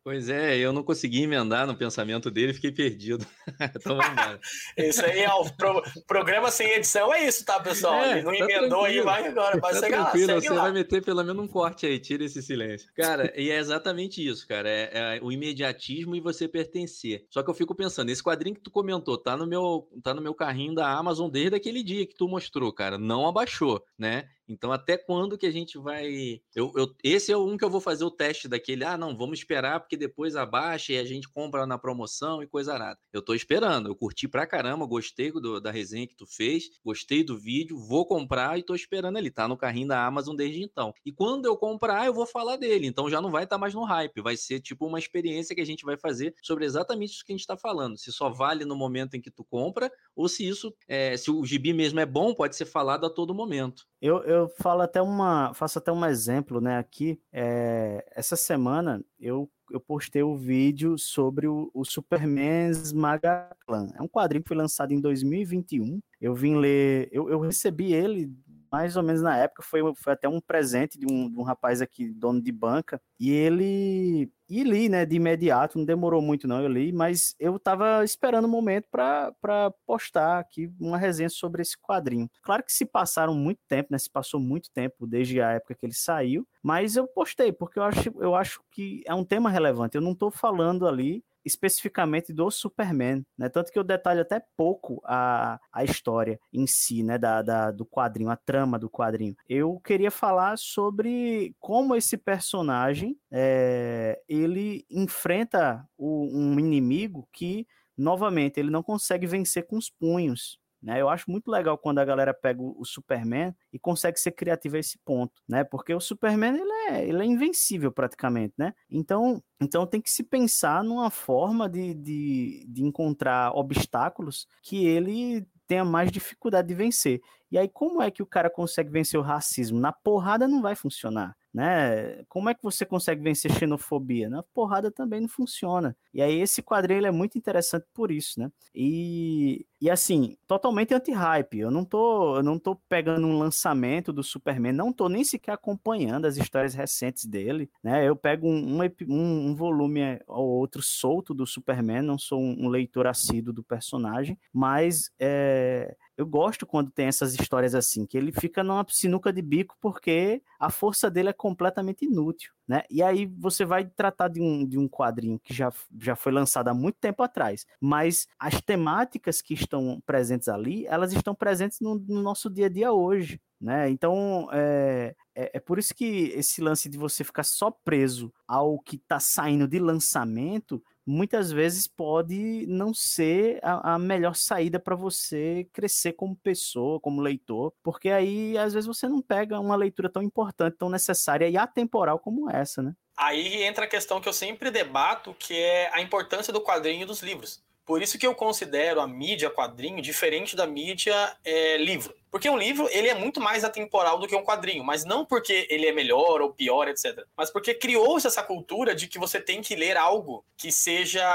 Pois 0.01 0.29
é, 0.29 0.57
eu 0.57 0.71
não 0.71 0.81
consegui 0.81 1.23
emendar 1.23 1.67
no 1.67 1.75
pensamento 1.75 2.31
dele, 2.31 2.53
fiquei 2.53 2.71
perdido. 2.71 3.25
então 3.75 3.97
vamos 3.97 4.11
embora. 4.11 4.39
isso 4.77 5.05
aí 5.05 5.19
é 5.19 5.33
o 5.33 5.49
pro, 5.53 5.83
programa 6.07 6.49
sem 6.49 6.71
edição, 6.71 7.13
é 7.13 7.27
isso, 7.27 7.43
tá, 7.43 7.59
pessoal? 7.59 7.95
É, 7.95 8.13
Ele 8.13 8.21
não 8.23 8.31
tá 8.31 8.45
emendou 8.45 8.85
aí, 8.85 9.01
vai 9.01 9.27
agora, 9.27 9.59
vai 9.59 9.73
tá 9.73 9.79
chegar 9.79 10.03
tranquilo, 10.05 10.33
lá, 10.33 10.41
Você 10.41 10.49
lá. 10.49 10.61
vai 10.63 10.71
meter 10.71 11.03
pelo 11.03 11.23
menos 11.23 11.43
um 11.43 11.47
corte 11.47 11.85
aí, 11.85 11.99
tira 11.99 12.23
esse 12.23 12.41
silêncio. 12.41 12.89
Cara, 12.95 13.33
e 13.35 13.51
é 13.51 13.57
exatamente 13.57 14.25
isso, 14.25 14.47
cara. 14.47 14.69
É, 14.69 14.89
é, 14.93 15.19
o 15.21 15.31
imediatismo 15.31 16.15
e 16.15 16.21
você 16.21 16.47
pertencer. 16.47 17.25
Só 17.29 17.43
que 17.43 17.49
eu 17.49 17.53
fico 17.53 17.75
pensando, 17.75 18.09
esse 18.09 18.23
quadrinho 18.23 18.55
que 18.55 18.61
tu 18.61 18.71
comentou, 18.71 19.17
tá 19.17 19.35
no 19.35 19.45
meu, 19.45 19.89
tá 20.01 20.13
no 20.13 20.21
meu 20.21 20.33
carrinho 20.33 20.73
da 20.73 20.89
Amazon 20.89 21.29
desde 21.29 21.55
aquele 21.55 21.83
dia 21.83 22.07
que 22.07 22.15
tu 22.15 22.27
mostrou, 22.27 22.71
cara. 22.71 22.97
Não 22.97 23.27
abaixou, 23.27 23.83
né? 23.97 24.29
Então, 24.49 24.71
até 24.71 24.97
quando 24.97 25.37
que 25.37 25.45
a 25.45 25.51
gente 25.51 25.77
vai. 25.77 26.41
Eu, 26.55 26.73
eu, 26.75 26.95
esse 27.03 27.31
é 27.31 27.37
um 27.37 27.55
que 27.55 27.63
eu 27.63 27.69
vou 27.69 27.79
fazer 27.79 28.03
o 28.03 28.09
teste 28.09 28.47
daquele. 28.47 28.83
Ah, 28.83 28.97
não, 28.97 29.15
vamos 29.15 29.37
esperar, 29.37 29.79
porque 29.79 29.95
depois 29.95 30.35
abaixa 30.35 30.93
e 30.93 30.97
a 30.97 31.05
gente 31.05 31.29
compra 31.29 31.67
na 31.67 31.77
promoção 31.77 32.41
e 32.41 32.47
coisa 32.47 32.77
nada. 32.77 32.99
Eu 33.13 33.21
tô 33.21 33.35
esperando, 33.35 33.87
eu 33.87 33.95
curti 33.95 34.27
pra 34.27 34.47
caramba, 34.47 34.87
gostei 34.87 35.31
do, 35.31 35.61
da 35.61 35.69
resenha 35.69 36.07
que 36.07 36.15
tu 36.15 36.25
fez, 36.25 36.71
gostei 36.83 37.23
do 37.23 37.37
vídeo, 37.37 37.77
vou 37.77 38.07
comprar 38.07 38.57
e 38.57 38.63
tô 38.63 38.73
esperando 38.73 39.17
ele. 39.17 39.29
Tá 39.29 39.47
no 39.47 39.55
carrinho 39.55 39.89
da 39.89 40.03
Amazon 40.03 40.35
desde 40.35 40.63
então. 40.63 40.91
E 41.05 41.11
quando 41.11 41.45
eu 41.45 41.55
comprar, 41.55 42.07
eu 42.07 42.13
vou 42.13 42.25
falar 42.25 42.57
dele. 42.57 42.87
Então 42.87 43.07
já 43.07 43.21
não 43.21 43.29
vai 43.29 43.43
estar 43.43 43.55
tá 43.55 43.59
mais 43.59 43.75
no 43.75 43.83
hype. 43.83 44.19
Vai 44.21 44.35
ser 44.35 44.59
tipo 44.59 44.87
uma 44.87 44.97
experiência 44.97 45.53
que 45.53 45.61
a 45.61 45.65
gente 45.65 45.85
vai 45.85 45.95
fazer 45.95 46.33
sobre 46.41 46.65
exatamente 46.65 47.13
isso 47.13 47.25
que 47.25 47.31
a 47.31 47.35
gente 47.35 47.41
está 47.41 47.55
falando. 47.55 47.97
Se 47.97 48.11
só 48.11 48.29
vale 48.29 48.65
no 48.65 48.75
momento 48.75 49.13
em 49.13 49.21
que 49.21 49.29
tu 49.29 49.43
compra, 49.43 49.91
ou 50.15 50.27
se 50.27 50.47
isso, 50.47 50.73
é, 50.87 51.15
se 51.15 51.29
o 51.29 51.45
gibi 51.45 51.71
mesmo 51.71 51.99
é 51.99 52.05
bom, 52.05 52.33
pode 52.33 52.55
ser 52.55 52.65
falado 52.65 53.05
a 53.05 53.09
todo 53.09 53.35
momento. 53.35 53.85
Eu, 54.01 54.23
eu 54.23 54.49
falo 54.59 54.81
até 54.81 55.01
uma, 55.01 55.53
faço 55.53 55.77
até 55.77 55.91
um 55.91 56.05
exemplo, 56.05 56.61
né? 56.61 56.77
Aqui, 56.77 57.19
é, 57.33 58.05
essa 58.15 58.37
semana 58.37 59.03
eu, 59.19 59.49
eu 59.69 59.79
postei 59.79 60.23
o 60.23 60.31
um 60.31 60.37
vídeo 60.37 60.97
sobre 60.97 61.47
o, 61.47 61.69
o 61.73 61.83
Superman 61.83 62.69
Smagaclan. 62.71 63.91
É 63.95 64.01
um 64.01 64.07
quadrinho 64.07 64.43
que 64.43 64.47
foi 64.47 64.57
lançado 64.57 64.93
em 64.93 65.01
2021. 65.01 65.99
Eu 66.21 66.33
vim 66.33 66.55
ler, 66.55 67.09
eu, 67.11 67.29
eu 67.29 67.39
recebi 67.39 67.93
ele 67.93 68.31
mais 68.71 68.95
ou 68.95 69.03
menos 69.03 69.21
na 69.21 69.37
época, 69.37 69.63
foi, 69.63 69.81
foi 69.95 70.13
até 70.13 70.27
um 70.27 70.41
presente 70.41 70.97
de 70.97 71.05
um, 71.05 71.29
de 71.29 71.37
um 71.37 71.43
rapaz 71.43 71.81
aqui, 71.81 72.09
dono 72.09 72.41
de 72.41 72.51
banca, 72.51 73.01
e 73.19 73.31
ele 73.31 74.31
e 74.49 74.63
li, 74.63 74.89
né, 74.89 75.05
de 75.05 75.15
imediato, 75.15 75.77
não 75.77 75.85
demorou 75.85 76.23
muito 76.23 76.47
não, 76.47 76.59
eu 76.59 76.67
li, 76.67 76.91
mas 76.91 77.35
eu 77.39 77.57
estava 77.57 78.03
esperando 78.03 78.45
o 78.45 78.47
um 78.47 78.51
momento 78.51 78.87
para 78.89 79.71
postar 79.85 80.39
aqui 80.39 80.71
uma 80.79 80.97
resenha 80.97 81.29
sobre 81.29 81.61
esse 81.61 81.77
quadrinho. 81.77 82.27
Claro 82.41 82.63
que 82.63 82.73
se 82.73 82.83
passaram 82.83 83.35
muito 83.35 83.59
tempo, 83.67 83.89
né, 83.91 83.97
se 83.99 84.09
passou 84.09 84.39
muito 84.39 84.71
tempo 84.71 85.05
desde 85.05 85.39
a 85.39 85.51
época 85.51 85.75
que 85.75 85.85
ele 85.85 85.93
saiu, 85.93 86.47
mas 86.63 86.95
eu 86.95 87.07
postei, 87.07 87.51
porque 87.51 87.77
eu 87.77 87.83
acho, 87.83 88.11
eu 88.19 88.33
acho 88.33 88.61
que 88.71 89.03
é 89.05 89.13
um 89.13 89.23
tema 89.23 89.51
relevante, 89.51 89.95
eu 89.95 90.01
não 90.01 90.13
estou 90.13 90.31
falando 90.31 90.87
ali 90.87 91.23
especificamente 91.45 92.33
do 92.33 92.49
Superman, 92.51 93.25
né? 93.37 93.49
Tanto 93.49 93.71
que 93.71 93.79
eu 93.79 93.83
detalho 93.83 94.21
até 94.21 94.41
pouco 94.57 95.01
a, 95.05 95.59
a 95.71 95.83
história 95.83 96.39
em 96.53 96.67
si, 96.67 97.03
né? 97.03 97.17
Da, 97.17 97.41
da, 97.41 97.71
do 97.71 97.85
quadrinho, 97.85 98.29
a 98.29 98.35
trama 98.35 98.77
do 98.77 98.89
quadrinho. 98.89 99.35
Eu 99.47 99.79
queria 99.79 100.11
falar 100.11 100.57
sobre 100.57 101.55
como 101.59 101.95
esse 101.95 102.17
personagem 102.17 103.17
é, 103.31 104.21
ele 104.27 104.85
enfrenta 104.89 105.85
o, 105.97 106.27
um 106.31 106.59
inimigo 106.59 107.27
que 107.33 107.67
novamente 107.97 108.59
ele 108.59 108.69
não 108.69 108.81
consegue 108.81 109.27
vencer 109.27 109.67
com 109.67 109.77
os 109.77 109.89
punhos. 109.89 110.57
Né? 110.81 111.01
Eu 111.01 111.09
acho 111.09 111.29
muito 111.29 111.51
legal 111.51 111.77
quando 111.77 111.99
a 111.99 112.05
galera 112.05 112.33
pega 112.33 112.61
o 112.61 112.85
Superman 112.85 113.53
e 113.71 113.77
consegue 113.77 114.19
ser 114.19 114.31
criativo 114.31 114.77
a 114.77 114.79
esse 114.79 114.97
ponto, 114.99 115.41
né? 115.47 115.63
Porque 115.63 115.93
o 115.93 115.99
Superman 115.99 116.55
ele 116.55 116.71
é, 116.89 117.07
ele 117.07 117.21
é 117.21 117.25
invencível 117.25 117.91
praticamente, 117.91 118.53
né? 118.57 118.73
Então, 118.89 119.43
então 119.59 119.85
tem 119.85 120.01
que 120.01 120.09
se 120.09 120.23
pensar 120.23 120.83
numa 120.83 121.09
forma 121.09 121.67
de, 121.67 121.93
de, 121.93 122.65
de 122.69 122.83
encontrar 122.83 123.51
obstáculos 123.55 124.47
que 124.61 124.85
ele 124.85 125.45
tenha 125.67 125.83
mais 125.83 126.11
dificuldade 126.11 126.69
de 126.69 126.73
vencer. 126.73 127.21
E 127.51 127.57
aí, 127.57 127.67
como 127.67 128.01
é 128.01 128.09
que 128.09 128.23
o 128.23 128.25
cara 128.25 128.49
consegue 128.49 128.89
vencer 128.89 129.19
o 129.19 129.23
racismo? 129.23 129.79
Na 129.79 129.91
porrada 129.91 130.47
não 130.47 130.61
vai 130.61 130.75
funcionar 130.75 131.35
né? 131.53 132.23
Como 132.27 132.49
é 132.49 132.53
que 132.53 132.61
você 132.63 132.85
consegue 132.85 133.21
vencer 133.21 133.51
xenofobia? 133.51 134.29
Na 134.29 134.43
porrada 134.43 134.91
também 134.91 135.21
não 135.21 135.27
funciona. 135.27 135.95
E 136.13 136.21
aí 136.21 136.39
esse 136.39 136.61
quadrinho 136.61 137.05
é 137.05 137.11
muito 137.11 137.37
interessante 137.37 137.85
por 137.93 138.11
isso, 138.11 138.39
né? 138.39 138.51
E, 138.73 139.65
e 139.81 139.89
assim, 139.89 140.37
totalmente 140.47 140.93
anti-hype. 140.93 141.59
Eu 141.59 141.71
não 141.71 141.85
tô, 141.85 142.37
eu 142.37 142.43
não 142.43 142.59
tô 142.59 142.75
pegando 142.75 143.25
um 143.25 143.37
lançamento 143.37 144.11
do 144.11 144.23
Superman, 144.23 144.73
não 144.73 144.91
tô 144.91 145.07
nem 145.07 145.23
sequer 145.23 145.53
acompanhando 145.53 146.25
as 146.25 146.37
histórias 146.37 146.73
recentes 146.73 147.25
dele, 147.25 147.69
né? 147.83 148.07
Eu 148.07 148.15
pego 148.15 148.47
um, 148.47 148.81
um, 149.07 149.49
um 149.49 149.55
volume 149.55 150.19
ou 150.27 150.47
outro 150.47 150.81
solto 150.81 151.33
do 151.33 151.45
Superman, 151.45 152.01
não 152.01 152.17
sou 152.17 152.39
um, 152.41 152.65
um 152.65 152.69
leitor 152.69 153.07
assíduo 153.07 153.53
do 153.53 153.63
personagem, 153.63 154.37
mas 154.53 155.11
é, 155.19 155.95
eu 156.19 156.25
gosto 156.27 156.67
quando 156.67 156.91
tem 156.91 157.05
essas 157.05 157.33
histórias 157.33 157.73
assim, 157.73 158.05
que 158.05 158.17
ele 158.17 158.33
fica 158.33 158.61
numa 158.61 158.85
sinuca 158.89 159.31
de 159.31 159.41
bico 159.41 159.77
porque 159.79 160.41
a 160.59 160.69
força 160.69 161.09
dele 161.09 161.29
é 161.29 161.33
completamente 161.33 162.03
inútil, 162.03 162.51
né? 162.67 162.83
E 162.89 163.01
aí 163.01 163.25
você 163.25 163.63
vai 163.63 163.85
tratar 163.85 164.27
de 164.27 164.41
um, 164.41 164.67
de 164.67 164.77
um 164.77 164.89
quadrinho 164.89 165.39
que 165.39 165.53
já, 165.53 165.71
já 165.97 166.17
foi 166.17 166.33
lançado 166.33 166.67
há 166.67 166.73
muito 166.73 166.97
tempo 166.99 167.23
atrás, 167.23 167.65
mas 167.79 168.27
as 168.37 168.59
temáticas 168.61 169.41
que 169.41 169.53
estão 169.69 170.01
presentes 170.05 170.49
ali, 170.49 170.87
elas 170.87 171.13
estão 171.13 171.35
presentes 171.35 171.79
no, 171.79 171.95
no 171.95 172.21
nosso 172.21 172.49
dia 172.49 172.65
a 172.65 172.69
dia 172.69 172.91
hoje, 172.91 173.39
né? 173.61 173.89
Então, 173.89 174.49
é, 174.51 175.15
é, 175.35 175.51
é, 175.53 175.59
por 175.59 175.77
isso 175.77 175.93
que 175.93 176.33
esse 176.35 176.59
lance 176.61 176.89
de 176.89 176.97
você 176.97 177.23
ficar 177.23 177.43
só 177.43 177.69
preso 177.69 178.33
ao 178.47 178.79
que 178.79 178.95
está 178.95 179.19
saindo 179.19 179.67
de 179.67 179.77
lançamento, 179.77 180.83
muitas 181.05 181.51
vezes 181.51 181.87
pode 181.87 182.65
não 182.67 182.93
ser 182.93 183.59
a, 183.61 183.95
a 183.95 183.99
melhor 183.99 184.35
saída 184.35 184.79
para 184.79 184.95
você 184.95 185.67
crescer 185.71 186.13
como 186.13 186.35
pessoa, 186.35 186.99
como 186.99 187.21
leitor, 187.21 187.73
porque 187.83 188.09
aí 188.09 188.57
às 188.57 188.73
vezes 188.73 188.87
você 188.87 189.07
não 189.07 189.21
pega 189.21 189.59
uma 189.59 189.75
leitura 189.75 190.09
tão 190.09 190.23
importante, 190.23 190.77
tão 190.77 190.89
necessária 190.89 191.47
e 191.47 191.57
atemporal 191.57 192.19
como 192.19 192.49
essa, 192.49 192.81
né? 192.81 192.93
Aí 193.17 193.63
entra 193.63 193.83
a 193.83 193.87
questão 193.87 194.21
que 194.21 194.29
eu 194.29 194.33
sempre 194.33 194.71
debato, 194.71 195.35
que 195.37 195.53
é 195.53 195.93
a 195.93 196.01
importância 196.01 196.53
do 196.53 196.61
quadrinho 196.61 197.03
e 197.03 197.05
dos 197.05 197.21
livros. 197.21 197.61
Por 197.89 198.03
isso 198.03 198.19
que 198.19 198.27
eu 198.27 198.35
considero 198.35 199.01
a 199.01 199.07
mídia 199.07 199.49
quadrinho 199.49 199.99
diferente 199.99 200.55
da 200.55 200.67
mídia 200.67 201.35
é, 201.43 201.75
livro. 201.77 202.13
Porque 202.29 202.47
um 202.47 202.55
livro, 202.55 202.87
ele 202.91 203.07
é 203.07 203.15
muito 203.15 203.41
mais 203.41 203.63
atemporal 203.63 204.19
do 204.19 204.27
que 204.27 204.35
um 204.35 204.43
quadrinho, 204.43 204.83
mas 204.83 205.03
não 205.03 205.25
porque 205.25 205.65
ele 205.71 205.87
é 205.87 205.91
melhor 205.91 206.39
ou 206.39 206.53
pior, 206.53 206.87
etc. 206.87 207.25
Mas 207.35 207.49
porque 207.49 207.73
criou-se 207.73 208.27
essa 208.27 208.43
cultura 208.43 208.93
de 208.93 209.07
que 209.07 209.17
você 209.17 209.41
tem 209.41 209.59
que 209.63 209.75
ler 209.75 209.97
algo 209.97 210.45
que 210.55 210.71
seja 210.71 211.25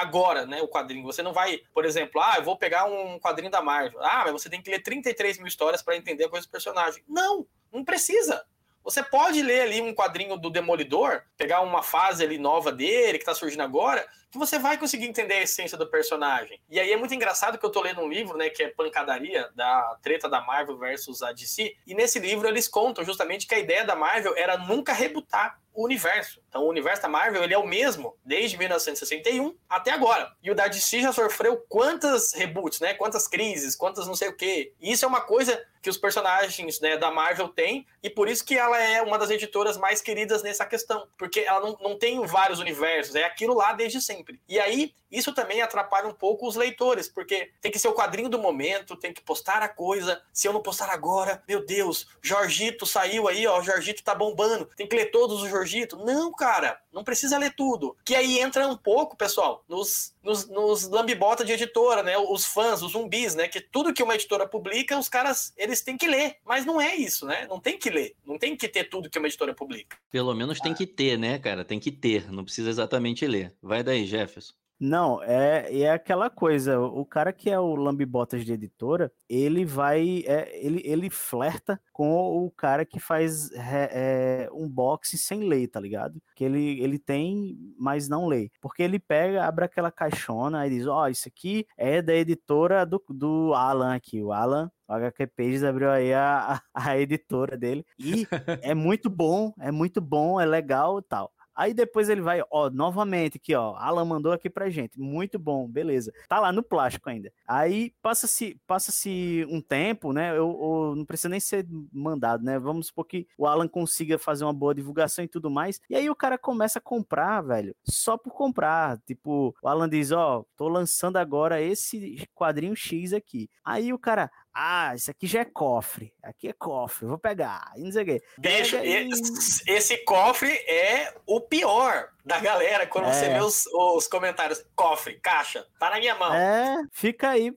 agora, 0.00 0.46
né, 0.46 0.62
o 0.62 0.68
quadrinho. 0.68 1.04
Você 1.04 1.22
não 1.22 1.34
vai, 1.34 1.60
por 1.74 1.84
exemplo, 1.84 2.22
ah, 2.22 2.36
eu 2.38 2.42
vou 2.42 2.56
pegar 2.56 2.86
um 2.86 3.20
quadrinho 3.20 3.50
da 3.50 3.60
Marvel. 3.60 4.02
Ah, 4.02 4.22
mas 4.24 4.32
você 4.32 4.48
tem 4.48 4.62
que 4.62 4.70
ler 4.70 4.82
33 4.82 5.36
mil 5.36 5.46
histórias 5.46 5.82
para 5.82 5.94
entender 5.94 6.24
a 6.24 6.30
coisa 6.30 6.46
do 6.46 6.50
personagem. 6.50 7.04
Não, 7.06 7.46
não 7.70 7.84
precisa. 7.84 8.46
Você 8.88 9.02
pode 9.02 9.42
ler 9.42 9.60
ali 9.60 9.82
um 9.82 9.92
quadrinho 9.92 10.38
do 10.38 10.48
Demolidor, 10.48 11.20
pegar 11.36 11.60
uma 11.60 11.82
fase 11.82 12.24
ali 12.24 12.38
nova 12.38 12.72
dele, 12.72 13.18
que 13.18 13.24
tá 13.26 13.34
surgindo 13.34 13.60
agora, 13.60 14.08
que 14.30 14.38
você 14.38 14.58
vai 14.58 14.78
conseguir 14.78 15.04
entender 15.04 15.34
a 15.34 15.42
essência 15.42 15.76
do 15.76 15.86
personagem. 15.86 16.58
E 16.70 16.80
aí 16.80 16.90
é 16.90 16.96
muito 16.96 17.14
engraçado 17.14 17.58
que 17.58 17.66
eu 17.66 17.70
tô 17.70 17.82
lendo 17.82 18.00
um 18.00 18.08
livro, 18.08 18.38
né, 18.38 18.48
que 18.48 18.62
é 18.62 18.68
Pancadaria, 18.68 19.50
da 19.54 19.94
treta 20.02 20.26
da 20.26 20.40
Marvel 20.40 20.78
versus 20.78 21.22
a 21.22 21.32
DC, 21.32 21.76
e 21.86 21.94
nesse 21.94 22.18
livro 22.18 22.48
eles 22.48 22.66
contam 22.66 23.04
justamente 23.04 23.46
que 23.46 23.54
a 23.54 23.58
ideia 23.58 23.84
da 23.84 23.94
Marvel 23.94 24.34
era 24.38 24.56
nunca 24.56 24.94
rebutar 24.94 25.60
o 25.78 25.84
universo. 25.84 26.42
Então, 26.48 26.64
o 26.64 26.68
universo 26.68 27.02
da 27.02 27.08
Marvel 27.08 27.44
ele 27.44 27.54
é 27.54 27.58
o 27.58 27.64
mesmo 27.64 28.16
desde 28.24 28.58
1961 28.58 29.56
até 29.68 29.92
agora. 29.92 30.32
E 30.42 30.50
o 30.50 30.54
da 30.54 30.66
DC 30.66 31.00
já 31.00 31.12
sofreu 31.12 31.56
quantas 31.68 32.32
reboots, 32.32 32.80
né? 32.80 32.94
Quantas 32.94 33.28
crises, 33.28 33.76
quantas 33.76 34.08
não 34.08 34.16
sei 34.16 34.28
o 34.28 34.36
quê. 34.36 34.72
E 34.80 34.90
isso 34.90 35.04
é 35.04 35.08
uma 35.08 35.20
coisa 35.20 35.64
que 35.80 35.88
os 35.88 35.96
personagens 35.96 36.80
né, 36.80 36.96
da 36.96 37.10
Marvel 37.10 37.48
têm, 37.48 37.86
e 38.02 38.10
por 38.10 38.28
isso 38.28 38.44
que 38.44 38.56
ela 38.56 38.78
é 38.78 39.00
uma 39.00 39.18
das 39.18 39.30
editoras 39.30 39.76
mais 39.76 40.00
queridas 40.00 40.42
nessa 40.42 40.66
questão. 40.66 41.06
Porque 41.16 41.40
ela 41.40 41.60
não, 41.60 41.78
não 41.80 41.98
tem 41.98 42.20
vários 42.26 42.58
universos, 42.58 43.14
é 43.14 43.24
aquilo 43.24 43.54
lá 43.54 43.72
desde 43.72 44.00
sempre. 44.00 44.40
E 44.48 44.58
aí, 44.58 44.92
isso 45.10 45.32
também 45.32 45.62
atrapalha 45.62 46.08
um 46.08 46.12
pouco 46.12 46.46
os 46.46 46.56
leitores, 46.56 47.08
porque 47.08 47.52
tem 47.60 47.70
que 47.70 47.78
ser 47.78 47.88
o 47.88 47.94
quadrinho 47.94 48.28
do 48.28 48.38
momento, 48.38 48.96
tem 48.96 49.12
que 49.12 49.22
postar 49.22 49.62
a 49.62 49.68
coisa. 49.68 50.20
Se 50.32 50.46
eu 50.46 50.52
não 50.52 50.60
postar 50.60 50.90
agora, 50.90 51.42
meu 51.48 51.64
Deus, 51.64 52.08
Jorgito 52.20 52.84
saiu 52.84 53.28
aí, 53.28 53.46
ó, 53.46 53.62
Jorgito 53.62 54.02
tá 54.02 54.14
bombando, 54.14 54.66
tem 54.76 54.86
que 54.86 54.96
ler 54.96 55.10
todos 55.10 55.42
os 55.42 55.48
Jorgito. 55.68 55.96
Não, 55.96 56.32
cara, 56.32 56.80
não 56.92 57.04
precisa 57.04 57.38
ler 57.38 57.54
tudo. 57.54 57.96
Que 58.04 58.14
aí 58.14 58.40
entra 58.40 58.66
um 58.66 58.76
pouco, 58.76 59.16
pessoal, 59.16 59.64
nos, 59.68 60.14
nos, 60.22 60.48
nos 60.48 60.88
lambibota 60.88 61.44
de 61.44 61.52
editora, 61.52 62.02
né? 62.02 62.16
Os 62.16 62.44
fãs, 62.44 62.82
os 62.82 62.92
zumbis, 62.92 63.34
né? 63.34 63.46
Que 63.46 63.60
tudo 63.60 63.92
que 63.92 64.02
uma 64.02 64.14
editora 64.14 64.48
publica, 64.48 64.98
os 64.98 65.08
caras, 65.08 65.52
eles 65.56 65.82
têm 65.82 65.96
que 65.96 66.08
ler. 66.08 66.36
Mas 66.44 66.64
não 66.64 66.80
é 66.80 66.96
isso, 66.96 67.26
né? 67.26 67.46
Não 67.48 67.60
tem 67.60 67.78
que 67.78 67.90
ler. 67.90 68.16
Não 68.24 68.38
tem 68.38 68.56
que 68.56 68.68
ter 68.68 68.84
tudo 68.84 69.10
que 69.10 69.18
uma 69.18 69.28
editora 69.28 69.54
publica. 69.54 69.96
Pelo 70.10 70.34
menos 70.34 70.58
tem 70.60 70.74
que 70.74 70.86
ter, 70.86 71.18
né, 71.18 71.38
cara? 71.38 71.64
Tem 71.64 71.78
que 71.78 71.92
ter. 71.92 72.30
Não 72.32 72.44
precisa 72.44 72.70
exatamente 72.70 73.26
ler. 73.26 73.54
Vai 73.62 73.82
daí, 73.82 74.06
Jefferson. 74.06 74.54
Não, 74.80 75.22
é, 75.22 75.80
é 75.80 75.90
aquela 75.90 76.30
coisa. 76.30 76.78
O 76.78 77.04
cara 77.04 77.32
que 77.32 77.50
é 77.50 77.58
o 77.58 77.74
lambibotas 77.74 78.44
de 78.44 78.52
editora, 78.52 79.12
ele 79.28 79.64
vai. 79.64 80.22
É, 80.26 80.64
ele, 80.64 80.80
ele 80.84 81.10
flerta 81.10 81.80
com 81.92 82.44
o 82.44 82.50
cara 82.50 82.84
que 82.84 83.00
faz 83.00 83.50
é, 83.52 84.48
um 84.52 84.68
boxe 84.68 85.18
sem 85.18 85.48
ler, 85.48 85.68
tá 85.68 85.80
ligado? 85.80 86.20
Que 86.36 86.44
ele, 86.44 86.80
ele 86.80 86.98
tem, 86.98 87.56
mas 87.78 88.08
não 88.08 88.26
lê. 88.26 88.50
Porque 88.60 88.82
ele 88.82 88.98
pega, 88.98 89.44
abre 89.44 89.64
aquela 89.64 89.90
caixona 89.90 90.66
e 90.66 90.70
diz: 90.70 90.86
Ó, 90.86 91.02
oh, 91.02 91.08
isso 91.08 91.28
aqui 91.28 91.66
é 91.76 92.00
da 92.00 92.14
editora 92.14 92.86
do, 92.86 93.02
do 93.08 93.52
Alan 93.54 93.94
aqui. 93.94 94.22
O 94.22 94.32
Alan 94.32 94.70
o 94.88 94.92
HQ 94.94 95.26
Pages 95.36 95.62
abriu 95.62 95.90
aí 95.90 96.14
a, 96.14 96.62
a, 96.74 96.90
a, 96.90 96.98
editora 96.98 97.58
dele. 97.58 97.84
E 97.98 98.26
é 98.62 98.74
muito 98.74 99.10
bom, 99.10 99.52
é 99.60 99.70
muito 99.70 100.00
bom, 100.00 100.40
é 100.40 100.46
legal 100.46 100.98
e 100.98 101.02
tal. 101.02 101.30
Aí 101.58 101.74
depois 101.74 102.08
ele 102.08 102.20
vai, 102.20 102.40
ó, 102.52 102.70
novamente 102.70 103.36
aqui, 103.36 103.52
ó, 103.52 103.74
Alan 103.74 104.04
mandou 104.04 104.30
aqui 104.30 104.48
pra 104.48 104.70
gente, 104.70 104.96
muito 104.96 105.40
bom, 105.40 105.66
beleza. 105.66 106.12
Tá 106.28 106.38
lá 106.38 106.52
no 106.52 106.62
plástico 106.62 107.10
ainda. 107.10 107.32
Aí 107.48 107.92
passa-se 108.00 108.56
passa-se 108.64 109.44
um 109.50 109.60
tempo, 109.60 110.12
né? 110.12 110.30
Eu, 110.30 110.56
eu, 110.62 110.94
não 110.96 111.04
precisa 111.04 111.28
nem 111.28 111.40
ser 111.40 111.66
mandado, 111.92 112.44
né? 112.44 112.60
Vamos 112.60 112.86
supor 112.86 113.06
que 113.06 113.26
o 113.36 113.44
Alan 113.44 113.66
consiga 113.66 114.20
fazer 114.20 114.44
uma 114.44 114.52
boa 114.52 114.72
divulgação 114.72 115.24
e 115.24 115.28
tudo 115.28 115.50
mais. 115.50 115.80
E 115.90 115.96
aí 115.96 116.08
o 116.08 116.14
cara 116.14 116.38
começa 116.38 116.78
a 116.78 116.82
comprar, 116.82 117.40
velho, 117.40 117.74
só 117.82 118.16
por 118.16 118.32
comprar. 118.32 118.96
Tipo, 119.00 119.52
o 119.60 119.68
Alan 119.68 119.88
diz, 119.88 120.12
ó, 120.12 120.44
tô 120.56 120.68
lançando 120.68 121.16
agora 121.16 121.60
esse 121.60 122.24
quadrinho 122.36 122.76
X 122.76 123.12
aqui. 123.12 123.50
Aí 123.64 123.92
o 123.92 123.98
cara, 123.98 124.30
ah, 124.60 124.92
isso 124.96 125.08
aqui 125.08 125.28
já 125.28 125.42
é 125.42 125.44
cofre. 125.44 126.12
Aqui 126.20 126.48
é 126.48 126.52
cofre, 126.52 127.06
vou 127.06 127.16
pegar. 127.16 127.70
E 127.76 127.82
não 127.84 127.92
sei 127.92 128.02
o 128.02 128.06
quê. 128.06 128.22
Bicho, 128.36 128.76
esse, 128.76 129.62
esse 129.70 129.98
cofre 129.98 130.50
é 130.50 131.14
o 131.24 131.40
pior 131.40 132.08
da 132.28 132.38
galera 132.38 132.86
quando 132.86 133.06
é. 133.06 133.12
você 133.12 133.28
vê 133.30 133.40
os, 133.40 133.66
os 133.66 134.06
comentários. 134.06 134.64
Cofre, 134.76 135.18
caixa, 135.18 135.66
tá 135.80 135.90
na 135.90 135.98
minha 135.98 136.14
mão. 136.14 136.32
É, 136.32 136.84
fica 136.92 137.30
aí 137.30 137.52